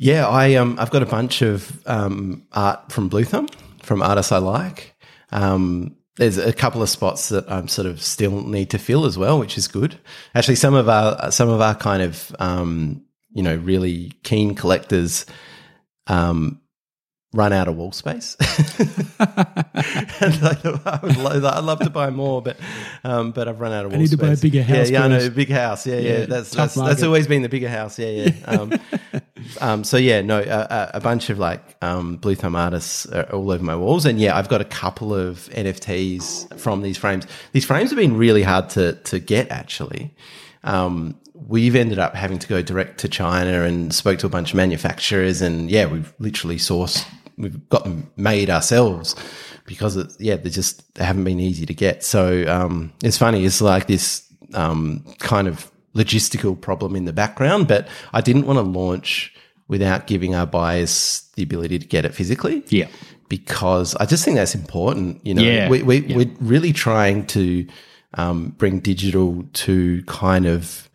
yeah, 0.00 0.28
I 0.28 0.54
um 0.54 0.76
I've 0.78 0.90
got 0.90 1.02
a 1.02 1.06
bunch 1.06 1.42
of 1.42 1.82
um, 1.86 2.44
art 2.52 2.92
from 2.92 3.08
Bluethumb 3.08 3.48
from 3.82 4.02
artists 4.02 4.30
I 4.32 4.38
like. 4.38 4.94
Um, 5.32 5.96
there's 6.18 6.36
a 6.38 6.52
couple 6.52 6.82
of 6.82 6.88
spots 6.88 7.28
that 7.30 7.50
I'm 7.50 7.68
sort 7.68 7.86
of 7.86 8.02
still 8.02 8.42
need 8.42 8.70
to 8.70 8.78
fill 8.78 9.06
as 9.06 9.16
well, 9.16 9.38
which 9.38 9.56
is 9.56 9.68
good. 9.68 9.98
Actually, 10.34 10.56
some 10.56 10.74
of 10.74 10.88
our 10.88 11.30
some 11.32 11.48
of 11.48 11.60
our 11.60 11.74
kind 11.74 12.02
of 12.02 12.34
um, 12.38 13.02
you 13.32 13.42
know 13.42 13.56
really 13.56 14.12
keen 14.22 14.54
collectors 14.54 15.26
um, 16.06 16.60
run 17.34 17.52
out 17.52 17.68
of 17.68 17.76
wall 17.76 17.92
space. 17.92 18.36
and 19.18 20.42
like, 20.42 20.64
I 20.64 21.00
would 21.02 21.16
love, 21.16 21.44
I'd 21.44 21.64
love 21.64 21.80
to 21.80 21.90
buy 21.90 22.10
more, 22.10 22.40
but 22.42 22.56
um, 23.04 23.32
but 23.32 23.48
I've 23.48 23.60
run 23.60 23.72
out 23.72 23.84
of 23.86 23.92
wall 23.92 24.00
space. 24.00 24.00
I 24.00 24.02
need 24.02 24.10
to 24.10 24.16
buy 24.26 24.32
a 24.32 24.36
bigger 24.36 24.62
house, 24.62 24.90
Yeah, 24.90 24.98
yeah, 25.00 25.04
I 25.04 25.08
know, 25.08 25.30
big 25.30 25.50
house. 25.50 25.86
Yeah, 25.86 25.96
yeah. 25.98 26.18
Yeah, 26.20 26.26
that's 26.26 26.50
that's, 26.50 26.74
that's 26.74 27.02
always 27.02 27.26
been 27.26 27.42
the 27.42 27.48
bigger 27.48 27.68
house. 27.68 27.98
Yeah, 27.98 28.08
yeah. 28.08 28.30
Um, 28.48 28.72
um, 29.60 29.84
so 29.84 29.96
yeah, 29.96 30.20
no, 30.20 30.40
a, 30.40 30.42
a- 30.42 30.90
a 30.94 31.00
bunch 31.00 31.30
of 31.30 31.38
like 31.38 31.62
um, 31.82 32.16
Bluethumb 32.16 32.56
artists 32.56 33.06
are 33.06 33.24
all 33.32 33.50
over 33.50 33.62
my 33.62 33.76
walls, 33.76 34.04
and 34.04 34.18
yeah, 34.18 34.36
I've 34.36 34.48
got 34.48 34.60
a 34.60 34.64
couple 34.64 35.14
of 35.14 35.48
NFTs 35.52 36.58
from 36.58 36.82
these 36.82 36.98
frames. 36.98 37.26
These 37.52 37.64
frames 37.64 37.90
have 37.90 37.98
been 37.98 38.16
really 38.16 38.42
hard 38.42 38.70
to 38.70 38.94
to 38.94 39.18
get 39.18 39.50
actually. 39.50 40.14
Um, 40.64 41.14
we've 41.46 41.76
ended 41.76 41.98
up 41.98 42.14
having 42.14 42.38
to 42.38 42.48
go 42.48 42.62
direct 42.62 42.98
to 43.00 43.08
China 43.08 43.62
and 43.62 43.94
spoke 43.94 44.18
to 44.20 44.26
a 44.26 44.30
bunch 44.30 44.50
of 44.50 44.56
manufacturers, 44.56 45.40
and 45.42 45.70
yeah, 45.70 45.86
we've 45.86 46.12
literally 46.18 46.56
sourced, 46.56 47.04
we've 47.36 47.68
got 47.68 47.84
them 47.84 48.10
made 48.16 48.50
ourselves 48.50 49.14
because 49.66 49.96
it, 49.96 50.12
yeah, 50.18 50.36
they 50.36 50.50
just 50.50 50.94
they 50.94 51.04
haven't 51.04 51.24
been 51.24 51.40
easy 51.40 51.66
to 51.66 51.74
get. 51.74 52.02
So 52.02 52.44
um, 52.48 52.92
it's 53.04 53.18
funny, 53.18 53.44
it's 53.44 53.60
like 53.60 53.86
this 53.86 54.24
um, 54.54 55.04
kind 55.18 55.46
of 55.48 55.70
logistical 55.94 56.60
problem 56.60 56.96
in 56.96 57.04
the 57.04 57.12
background, 57.12 57.68
but 57.68 57.88
I 58.12 58.20
didn't 58.20 58.46
want 58.46 58.56
to 58.58 58.62
launch 58.62 59.34
without 59.68 60.06
giving 60.06 60.34
our 60.34 60.46
buyers 60.46 61.28
the 61.36 61.42
ability 61.42 61.78
to 61.78 61.86
get 61.86 62.04
it 62.06 62.14
physically 62.14 62.62
Yeah. 62.68 62.88
because 63.28 63.94
I 63.96 64.06
just 64.06 64.24
think 64.24 64.36
that's 64.36 64.54
important. 64.54 65.24
You 65.26 65.34
know, 65.34 65.42
Yeah. 65.42 65.68
we, 65.68 65.82
we, 65.82 65.98
Yeah. 66.06 66.16
we're 66.16 66.30
really 66.40 66.72
trying 66.72 67.26
to 67.28 67.66
um, 68.14 68.54
bring 68.56 68.80
digital 68.80 69.44
to 69.52 70.02
kind 70.06 70.46
of, 70.46 70.87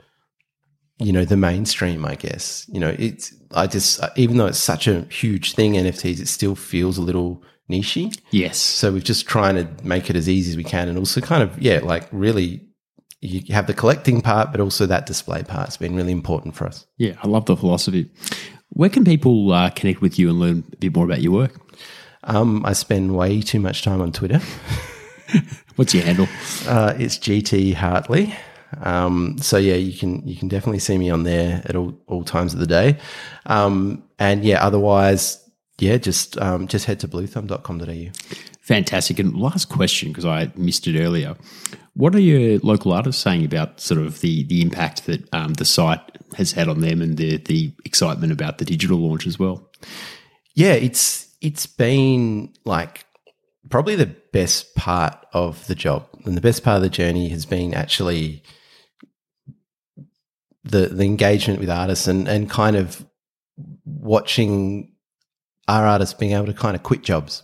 you 1.04 1.12
know, 1.12 1.26
the 1.26 1.38
mainstream. 1.38 2.06
I 2.06 2.16
guess 2.16 2.66
you 2.70 2.80
know 2.80 2.95
it's. 2.97 3.34
I 3.51 3.68
just 3.68 3.99
even 4.16 4.38
though 4.38 4.47
it's 4.47 4.60
such 4.60 4.88
a 4.88 5.01
huge 5.04 5.54
thing, 5.54 5.74
NFTs, 5.74 6.20
it 6.20 6.28
still 6.28 6.56
feels 6.56 6.97
a 6.97 7.01
little 7.01 7.43
nichey. 7.70 8.18
Yes. 8.32 8.58
So 8.58 8.91
we're 8.91 8.99
just 8.99 9.28
trying 9.28 9.56
to 9.56 9.86
make 9.86 10.10
it 10.10 10.16
as 10.16 10.30
easy 10.30 10.51
as 10.51 10.58
we 10.58 10.64
can, 10.64 10.88
and 10.88 10.97
also 10.97 11.22
kind 11.22 11.43
of 11.43 11.62
yeah, 11.62 11.80
like 11.84 12.08
really. 12.12 12.62
You 13.26 13.41
have 13.54 13.68
the 13.68 13.74
collecting 13.74 14.20
part, 14.20 14.51
but 14.51 14.60
also 14.60 14.86
that 14.86 15.06
display 15.06 15.43
part 15.43 15.68
has 15.68 15.78
been 15.78 15.95
really 15.95 16.12
important 16.12 16.56
for 16.56 16.68
us. 16.68 16.86
Yeah, 16.97 17.14
I 17.24 17.30
love 17.30 17.45
the 17.45 17.56
philosophy. 17.56 18.12
Where 18.68 18.89
can 18.89 19.06
people 19.06 19.49
uh, 19.54 19.70
connect 19.70 20.01
with 20.01 20.20
you 20.20 20.30
and 20.30 20.41
learn 20.41 20.64
a 20.74 20.76
bit 20.76 20.93
more 20.93 21.06
about 21.06 21.22
your 21.22 21.32
work? 21.32 21.56
Um, 22.26 22.66
I 22.66 22.74
spend 22.74 23.16
way 23.16 23.41
too 23.41 23.62
much 23.62 23.82
time 23.82 24.01
on 24.01 24.12
Twitter. 24.12 24.41
What's 25.78 25.93
your 25.93 26.04
handle? 26.04 26.28
Uh, 26.68 26.95
it's 26.97 27.18
GT 27.18 27.74
Hartley. 27.76 28.36
Um, 28.82 29.38
so 29.39 29.57
yeah, 29.57 29.76
you 29.76 29.97
can 29.97 30.28
you 30.28 30.36
can 30.36 30.47
definitely 30.47 30.80
see 30.80 30.97
me 30.97 31.09
on 31.09 31.24
there 31.24 31.61
at 31.65 31.76
all, 31.76 31.97
all 32.07 32.24
times 32.24 32.53
of 32.53 32.59
the 32.59 32.67
day. 32.67 32.97
Um, 33.45 34.03
and 34.19 34.43
yeah, 34.43 34.65
otherwise, 34.65 35.43
yeah, 35.80 35.97
just 35.97 36.38
um, 36.38 36.67
just 36.67 36.86
head 36.86 36.99
to 37.01 37.07
bluethumb.com.au. 37.07 38.11
Fantastic. 38.61 39.19
And 39.19 39.36
last 39.36 39.67
question, 39.67 40.09
because 40.09 40.26
I 40.26 40.51
missed 40.55 40.88
it 40.88 40.99
earlier. 40.99 41.36
What 41.95 42.15
are 42.15 42.19
your 42.19 42.59
local 42.59 42.93
artists 42.93 43.21
saying 43.21 43.45
about 43.45 43.80
sort 43.80 43.99
of 43.99 44.21
the 44.21 44.43
the 44.45 44.61
impact 44.61 45.05
that 45.05 45.32
um, 45.34 45.53
the 45.53 45.65
site 45.65 45.99
has 46.38 46.53
had 46.53 46.67
on 46.67 46.82
them 46.82 47.01
and 47.01 47.17
the 47.17 47.38
the 47.38 47.74
excitement 47.86 48.32
about 48.32 48.57
the 48.57 48.65
digital 48.65 48.97
launch 48.97 49.28
as 49.28 49.38
well? 49.38 49.69
Yeah, 50.55 50.74
it's 50.74 51.28
it's 51.41 51.65
been 51.65 52.53
like 52.63 53.05
probably 53.69 53.95
the 53.95 54.15
best 54.32 54.76
part 54.76 55.26
of 55.34 55.67
the 55.67 55.76
job, 55.76 56.07
and 56.26 56.38
the 56.38 56.41
best 56.41 56.63
part 56.63 56.78
of 56.78 56.84
the 56.84 56.89
journey 56.89 57.30
has 57.30 57.45
been 57.45 57.74
actually 57.74 58.43
the 60.64 60.88
the 60.88 61.03
engagement 61.03 61.59
with 61.59 61.70
artists 61.70 62.07
and 62.07 62.28
and 62.28 62.49
kind 62.49 62.76
of 62.76 63.05
watching 63.86 64.91
our 65.68 65.86
artists 65.86 66.14
being 66.14 66.34
able 66.34 66.45
to 66.47 66.53
kind 66.53 66.76
of 66.76 66.84
quit 66.84 67.03
jobs. 67.03 67.43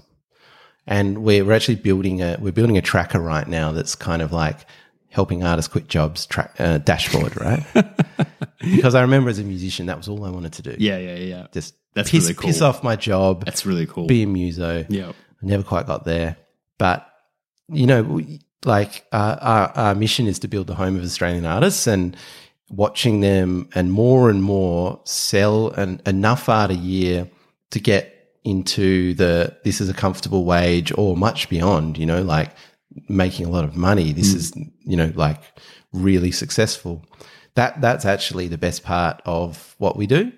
And 0.88 1.20
we're, 1.20 1.46
we're 1.46 1.54
actually 1.54 1.76
building 1.76 2.22
a 2.22 2.38
we're 2.40 2.52
building 2.52 2.78
a 2.78 2.82
tracker 2.82 3.20
right 3.20 3.48
now 3.48 3.72
that's 3.72 3.96
kind 3.96 4.22
of 4.22 4.32
like 4.32 4.66
helping 5.10 5.44
artists 5.44 5.72
quit 5.72 5.88
jobs 5.88 6.26
track 6.26 6.56
uh, 6.60 6.80
dashboard, 6.80 7.40
right? 7.40 7.64
because 8.60 8.96
I 8.96 9.02
remember 9.02 9.30
as 9.30 9.40
a 9.40 9.44
musician 9.44 9.86
that 9.88 9.98
was 9.98 10.08
all 10.08 10.26
I 10.26 10.30
wanted 10.30 10.54
to 10.54 10.62
do. 10.64 10.76
Yeah, 10.80 10.98
yeah, 10.98 11.16
yeah. 11.16 11.48
just 11.52 11.76
That's 11.94 12.10
piss, 12.10 12.24
really 12.24 12.34
cool. 12.36 12.48
piss 12.48 12.62
off 12.62 12.84
my 12.84 12.96
job, 12.96 13.46
That's 13.46 13.66
really 13.66 13.86
cool. 13.86 14.08
be 14.08 14.24
a 14.24 14.28
muso. 14.28 14.86
yeah. 14.90 15.12
I 15.12 15.46
never 15.46 15.64
quite 15.64 15.86
got 15.88 16.04
there, 16.06 16.36
but 16.78 17.08
you 17.70 17.86
know, 17.88 18.02
we, 18.04 18.42
like 18.66 19.06
uh, 19.12 19.38
our 19.40 19.70
our 19.70 19.96
mission 19.96 20.28
is 20.28 20.40
to 20.40 20.48
build 20.48 20.68
the 20.68 20.76
home 20.76 20.98
of 20.98 21.04
Australian 21.04 21.46
artists, 21.46 21.88
and 21.88 22.18
watching 22.70 23.22
them 23.22 23.70
and 23.74 23.92
more 23.92 24.30
and 24.30 24.44
more 24.44 25.00
sell 25.04 25.70
an, 25.72 26.02
enough 26.06 26.50
art 26.50 26.72
a 26.72 26.76
year 26.76 27.30
to 27.72 27.80
get 27.80 28.16
into 28.44 29.14
the 29.16 29.56
this 29.64 29.82
is 29.82 29.90
a 29.90 29.94
comfortable 29.94 30.46
wage 30.46 30.92
or 30.98 31.18
much 31.18 31.50
beyond. 31.50 31.98
You 31.98 32.06
know, 32.06 32.22
like 32.22 32.52
making 33.08 33.46
a 33.46 33.50
lot 33.50 33.64
of 33.64 33.76
money. 33.76 34.12
This 34.12 34.34
mm. 34.34 34.36
is 34.36 34.54
you 34.86 34.98
know 34.98 35.12
like 35.16 35.42
really 35.94 36.32
successful. 36.32 37.04
That 37.56 37.82
that's 37.82 38.06
actually 38.06 38.48
the 38.48 38.58
best 38.58 38.84
part 38.84 39.22
of 39.26 39.76
what 39.78 39.98
we 39.98 40.08
do, 40.08 40.32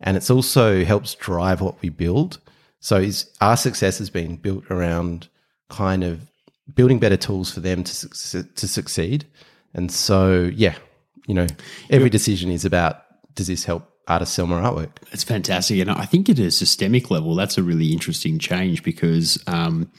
and 0.00 0.16
it's 0.16 0.30
also 0.30 0.84
helps 0.84 1.14
drive 1.14 1.60
what 1.60 1.80
we 1.82 1.88
build. 1.88 2.38
So 2.80 2.96
is 2.96 3.30
our 3.40 3.56
success 3.56 3.98
has 3.98 4.10
been 4.10 4.36
built 4.36 4.70
around 4.70 5.28
kind 5.68 6.04
of 6.04 6.30
building 6.74 6.98
better 6.98 7.16
tools 7.16 7.50
for 7.50 7.60
them 7.60 7.84
to 7.84 8.44
to 8.44 8.68
succeed, 8.68 9.26
And 9.74 9.90
so, 9.90 10.50
yeah, 10.54 10.76
you 11.28 11.34
know, 11.34 11.46
every 11.90 12.10
decision 12.10 12.50
is 12.50 12.64
about 12.64 13.04
does 13.34 13.46
this 13.46 13.64
help 13.64 13.88
artists 14.08 14.34
sell 14.34 14.46
more 14.46 14.60
artwork? 14.60 14.90
It's 15.12 15.22
fantastic. 15.22 15.78
And 15.78 15.90
I 15.90 16.06
think 16.06 16.28
at 16.28 16.38
a 16.38 16.50
systemic 16.50 17.10
level, 17.10 17.36
that's 17.36 17.58
a 17.58 17.62
really 17.62 17.92
interesting 17.92 18.38
change 18.38 18.82
because, 18.82 19.40
um, 19.46 19.92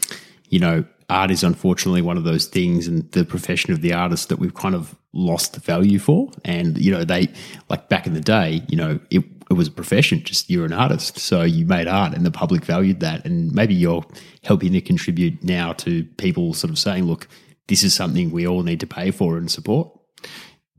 you 0.49 0.59
know, 0.59 0.84
art 1.07 1.32
is 1.32 1.43
unfortunately 1.43 2.01
one 2.01 2.17
of 2.17 2.23
those 2.23 2.47
things 2.47 2.88
and 2.88 3.09
the 3.11 3.23
profession 3.23 3.71
of 3.71 3.82
the 3.82 3.93
artist 3.93 4.30
that 4.30 4.39
we've 4.39 4.55
kind 4.55 4.75
of 4.75 4.95
lost 5.13 5.53
the 5.53 5.59
value 5.59 5.99
for. 5.99 6.32
And, 6.43 6.77
you 6.80 6.91
know, 6.91 7.05
they, 7.05 7.30
like 7.69 7.89
back 7.89 8.07
in 8.07 8.15
the 8.15 8.21
day, 8.21 8.63
you 8.67 8.75
know, 8.75 8.99
it, 9.11 9.23
it 9.49 9.53
was 9.53 9.67
a 9.67 9.71
profession, 9.71 10.23
just 10.23 10.49
you're 10.49 10.65
an 10.65 10.73
artist. 10.73 11.19
So 11.19 11.43
you 11.43 11.65
made 11.65 11.88
art 11.88 12.15
and 12.15 12.25
the 12.25 12.32
public 12.32 12.65
valued 12.65 13.01
that. 13.01 13.23
And 13.23 13.51
maybe 13.53 13.75
you're 13.75 14.03
helping 14.43 14.73
to 14.73 14.82
contribute 14.82 15.43
now 15.43 15.73
to 15.73 16.03
people 16.17 16.55
sort 16.55 16.71
of 16.71 16.80
saying, 16.80 17.05
look, 17.05 17.27
this 17.67 17.84
is 17.84 17.93
something 17.93 18.32
we 18.32 18.47
all 18.47 18.63
need 18.63 18.80
to 18.80 18.88
pay 18.88 19.11
for 19.11 19.38
and 19.38 19.49
support. 19.49 19.98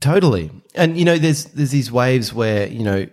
Totally. 0.00 0.50
And, 0.74 0.96
you 0.98 1.04
know, 1.04 1.18
there's, 1.18 1.44
there's 1.46 1.70
these 1.70 1.92
waves 1.92 2.32
where, 2.32 2.66
you 2.66 2.82
know, 2.82 3.06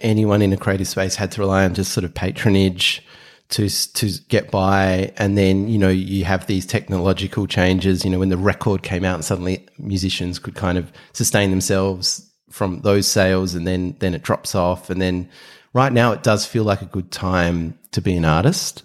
anyone 0.00 0.42
in 0.42 0.52
a 0.52 0.56
creative 0.56 0.88
space 0.88 1.14
had 1.14 1.32
to 1.32 1.40
rely 1.40 1.64
on 1.64 1.74
just 1.74 1.92
sort 1.92 2.04
of 2.04 2.14
patronage 2.14 3.04
to 3.48 3.68
to 3.68 4.10
get 4.28 4.50
by 4.50 5.12
and 5.16 5.38
then 5.38 5.68
you 5.68 5.78
know 5.78 5.88
you 5.88 6.24
have 6.24 6.46
these 6.46 6.66
technological 6.66 7.46
changes 7.46 8.04
you 8.04 8.10
know 8.10 8.18
when 8.18 8.28
the 8.28 8.36
record 8.36 8.82
came 8.82 9.04
out 9.04 9.14
and 9.14 9.24
suddenly 9.24 9.64
musicians 9.78 10.38
could 10.38 10.56
kind 10.56 10.76
of 10.76 10.90
sustain 11.12 11.50
themselves 11.50 12.28
from 12.50 12.80
those 12.80 13.06
sales 13.06 13.54
and 13.54 13.66
then 13.66 13.94
then 14.00 14.14
it 14.14 14.22
drops 14.22 14.56
off 14.56 14.90
and 14.90 15.00
then 15.00 15.28
right 15.74 15.92
now 15.92 16.10
it 16.10 16.24
does 16.24 16.44
feel 16.44 16.64
like 16.64 16.82
a 16.82 16.86
good 16.86 17.12
time 17.12 17.78
to 17.92 18.00
be 18.00 18.16
an 18.16 18.24
artist 18.24 18.82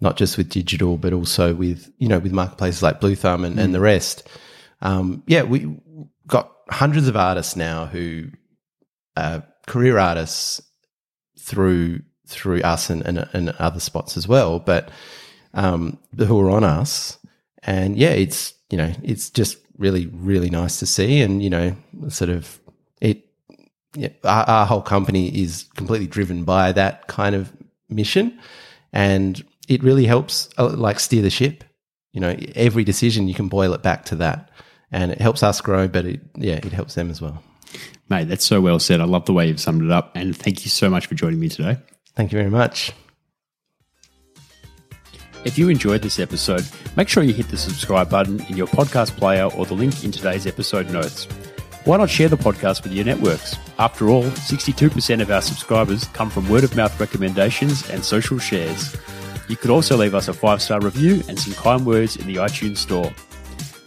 not 0.00 0.16
just 0.16 0.38
with 0.38 0.48
digital 0.48 0.96
but 0.96 1.12
also 1.12 1.54
with 1.54 1.92
you 1.98 2.08
know 2.08 2.18
with 2.18 2.32
marketplaces 2.32 2.82
like 2.82 3.00
Bluethumb 3.00 3.44
and, 3.44 3.56
mm. 3.56 3.62
and 3.62 3.74
the 3.74 3.80
rest 3.80 4.26
um, 4.80 5.22
yeah 5.26 5.42
we 5.42 5.66
hundreds 6.70 7.08
of 7.08 7.16
artists 7.16 7.56
now 7.56 7.86
who 7.86 8.26
are 9.16 9.42
career 9.66 9.98
artists 9.98 10.62
through 11.38 12.00
through 12.26 12.60
us 12.60 12.90
and, 12.90 13.02
and, 13.06 13.26
and 13.32 13.48
other 13.58 13.80
spots 13.80 14.16
as 14.16 14.28
well, 14.28 14.58
but 14.58 14.90
um, 15.54 15.98
who 16.16 16.38
are 16.40 16.50
on 16.50 16.62
us. 16.62 17.18
And 17.62 17.96
yeah, 17.96 18.10
it's 18.10 18.54
you 18.70 18.78
know 18.78 18.92
it's 19.02 19.30
just 19.30 19.58
really 19.78 20.06
really 20.06 20.50
nice 20.50 20.78
to 20.80 20.86
see, 20.86 21.20
and 21.20 21.42
you 21.42 21.50
know 21.50 21.76
sort 22.08 22.30
of 22.30 22.60
it. 23.00 23.24
Yeah, 23.94 24.10
our, 24.24 24.44
our 24.44 24.66
whole 24.66 24.82
company 24.82 25.28
is 25.28 25.64
completely 25.74 26.06
driven 26.06 26.44
by 26.44 26.72
that 26.72 27.06
kind 27.08 27.34
of 27.34 27.52
mission, 27.88 28.38
and 28.92 29.42
it 29.68 29.82
really 29.82 30.06
helps 30.06 30.48
uh, 30.58 30.68
like 30.68 31.00
steer 31.00 31.22
the 31.22 31.30
ship. 31.30 31.64
You 32.12 32.20
know, 32.20 32.36
every 32.54 32.84
decision 32.84 33.28
you 33.28 33.34
can 33.34 33.48
boil 33.48 33.74
it 33.74 33.82
back 33.82 34.04
to 34.06 34.16
that, 34.16 34.50
and 34.92 35.12
it 35.12 35.20
helps 35.20 35.42
us 35.42 35.60
grow, 35.60 35.88
but 35.88 36.04
it 36.04 36.20
yeah, 36.36 36.56
it 36.56 36.72
helps 36.72 36.94
them 36.94 37.10
as 37.10 37.20
well. 37.20 37.42
Mate, 38.08 38.28
that's 38.28 38.44
so 38.44 38.60
well 38.60 38.78
said. 38.78 39.00
I 39.00 39.04
love 39.04 39.26
the 39.26 39.32
way 39.32 39.48
you've 39.48 39.60
summed 39.60 39.82
it 39.82 39.90
up, 39.90 40.12
and 40.14 40.34
thank 40.36 40.64
you 40.64 40.70
so 40.70 40.88
much 40.88 41.06
for 41.06 41.14
joining 41.14 41.40
me 41.40 41.48
today. 41.48 41.76
Thank 42.14 42.32
you 42.32 42.38
very 42.38 42.50
much. 42.50 42.92
If 45.44 45.56
you 45.56 45.68
enjoyed 45.68 46.02
this 46.02 46.18
episode, 46.18 46.66
make 46.96 47.08
sure 47.08 47.22
you 47.22 47.32
hit 47.32 47.48
the 47.48 47.56
subscribe 47.56 48.10
button 48.10 48.40
in 48.48 48.56
your 48.56 48.66
podcast 48.66 49.16
player 49.16 49.44
or 49.44 49.66
the 49.66 49.74
link 49.74 50.04
in 50.04 50.10
today's 50.10 50.46
episode 50.46 50.90
notes. 50.90 51.26
Why 51.84 51.96
not 51.96 52.10
share 52.10 52.28
the 52.28 52.36
podcast 52.36 52.82
with 52.82 52.92
your 52.92 53.04
networks? 53.04 53.56
After 53.78 54.08
all, 54.10 54.24
62% 54.24 55.22
of 55.22 55.30
our 55.30 55.40
subscribers 55.40 56.04
come 56.06 56.28
from 56.28 56.48
word 56.48 56.64
of 56.64 56.76
mouth 56.76 56.98
recommendations 57.00 57.88
and 57.88 58.04
social 58.04 58.38
shares. 58.38 58.96
You 59.48 59.56
could 59.56 59.70
also 59.70 59.96
leave 59.96 60.14
us 60.14 60.28
a 60.28 60.34
five 60.34 60.60
star 60.60 60.80
review 60.80 61.22
and 61.28 61.38
some 61.38 61.54
kind 61.54 61.86
words 61.86 62.16
in 62.16 62.26
the 62.26 62.36
iTunes 62.36 62.78
store. 62.78 63.10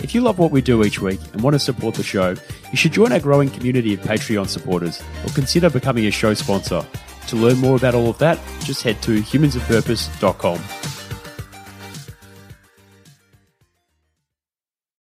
If 0.03 0.15
you 0.15 0.21
love 0.21 0.39
what 0.39 0.51
we 0.51 0.61
do 0.61 0.83
each 0.83 1.01
week 1.01 1.19
and 1.33 1.41
want 1.41 1.53
to 1.53 1.59
support 1.59 1.95
the 1.95 2.03
show, 2.03 2.35
you 2.71 2.77
should 2.77 2.91
join 2.91 3.11
our 3.11 3.19
growing 3.19 3.49
community 3.49 3.93
of 3.93 3.99
Patreon 4.01 4.47
supporters 4.47 5.01
or 5.25 5.29
consider 5.33 5.69
becoming 5.69 6.05
a 6.07 6.11
show 6.11 6.33
sponsor. 6.33 6.85
To 7.27 7.35
learn 7.35 7.57
more 7.59 7.75
about 7.75 7.95
all 7.95 8.09
of 8.09 8.17
that, 8.17 8.39
just 8.63 8.83
head 8.83 9.01
to 9.03 9.21
humansofpurpose.com. 9.21 11.00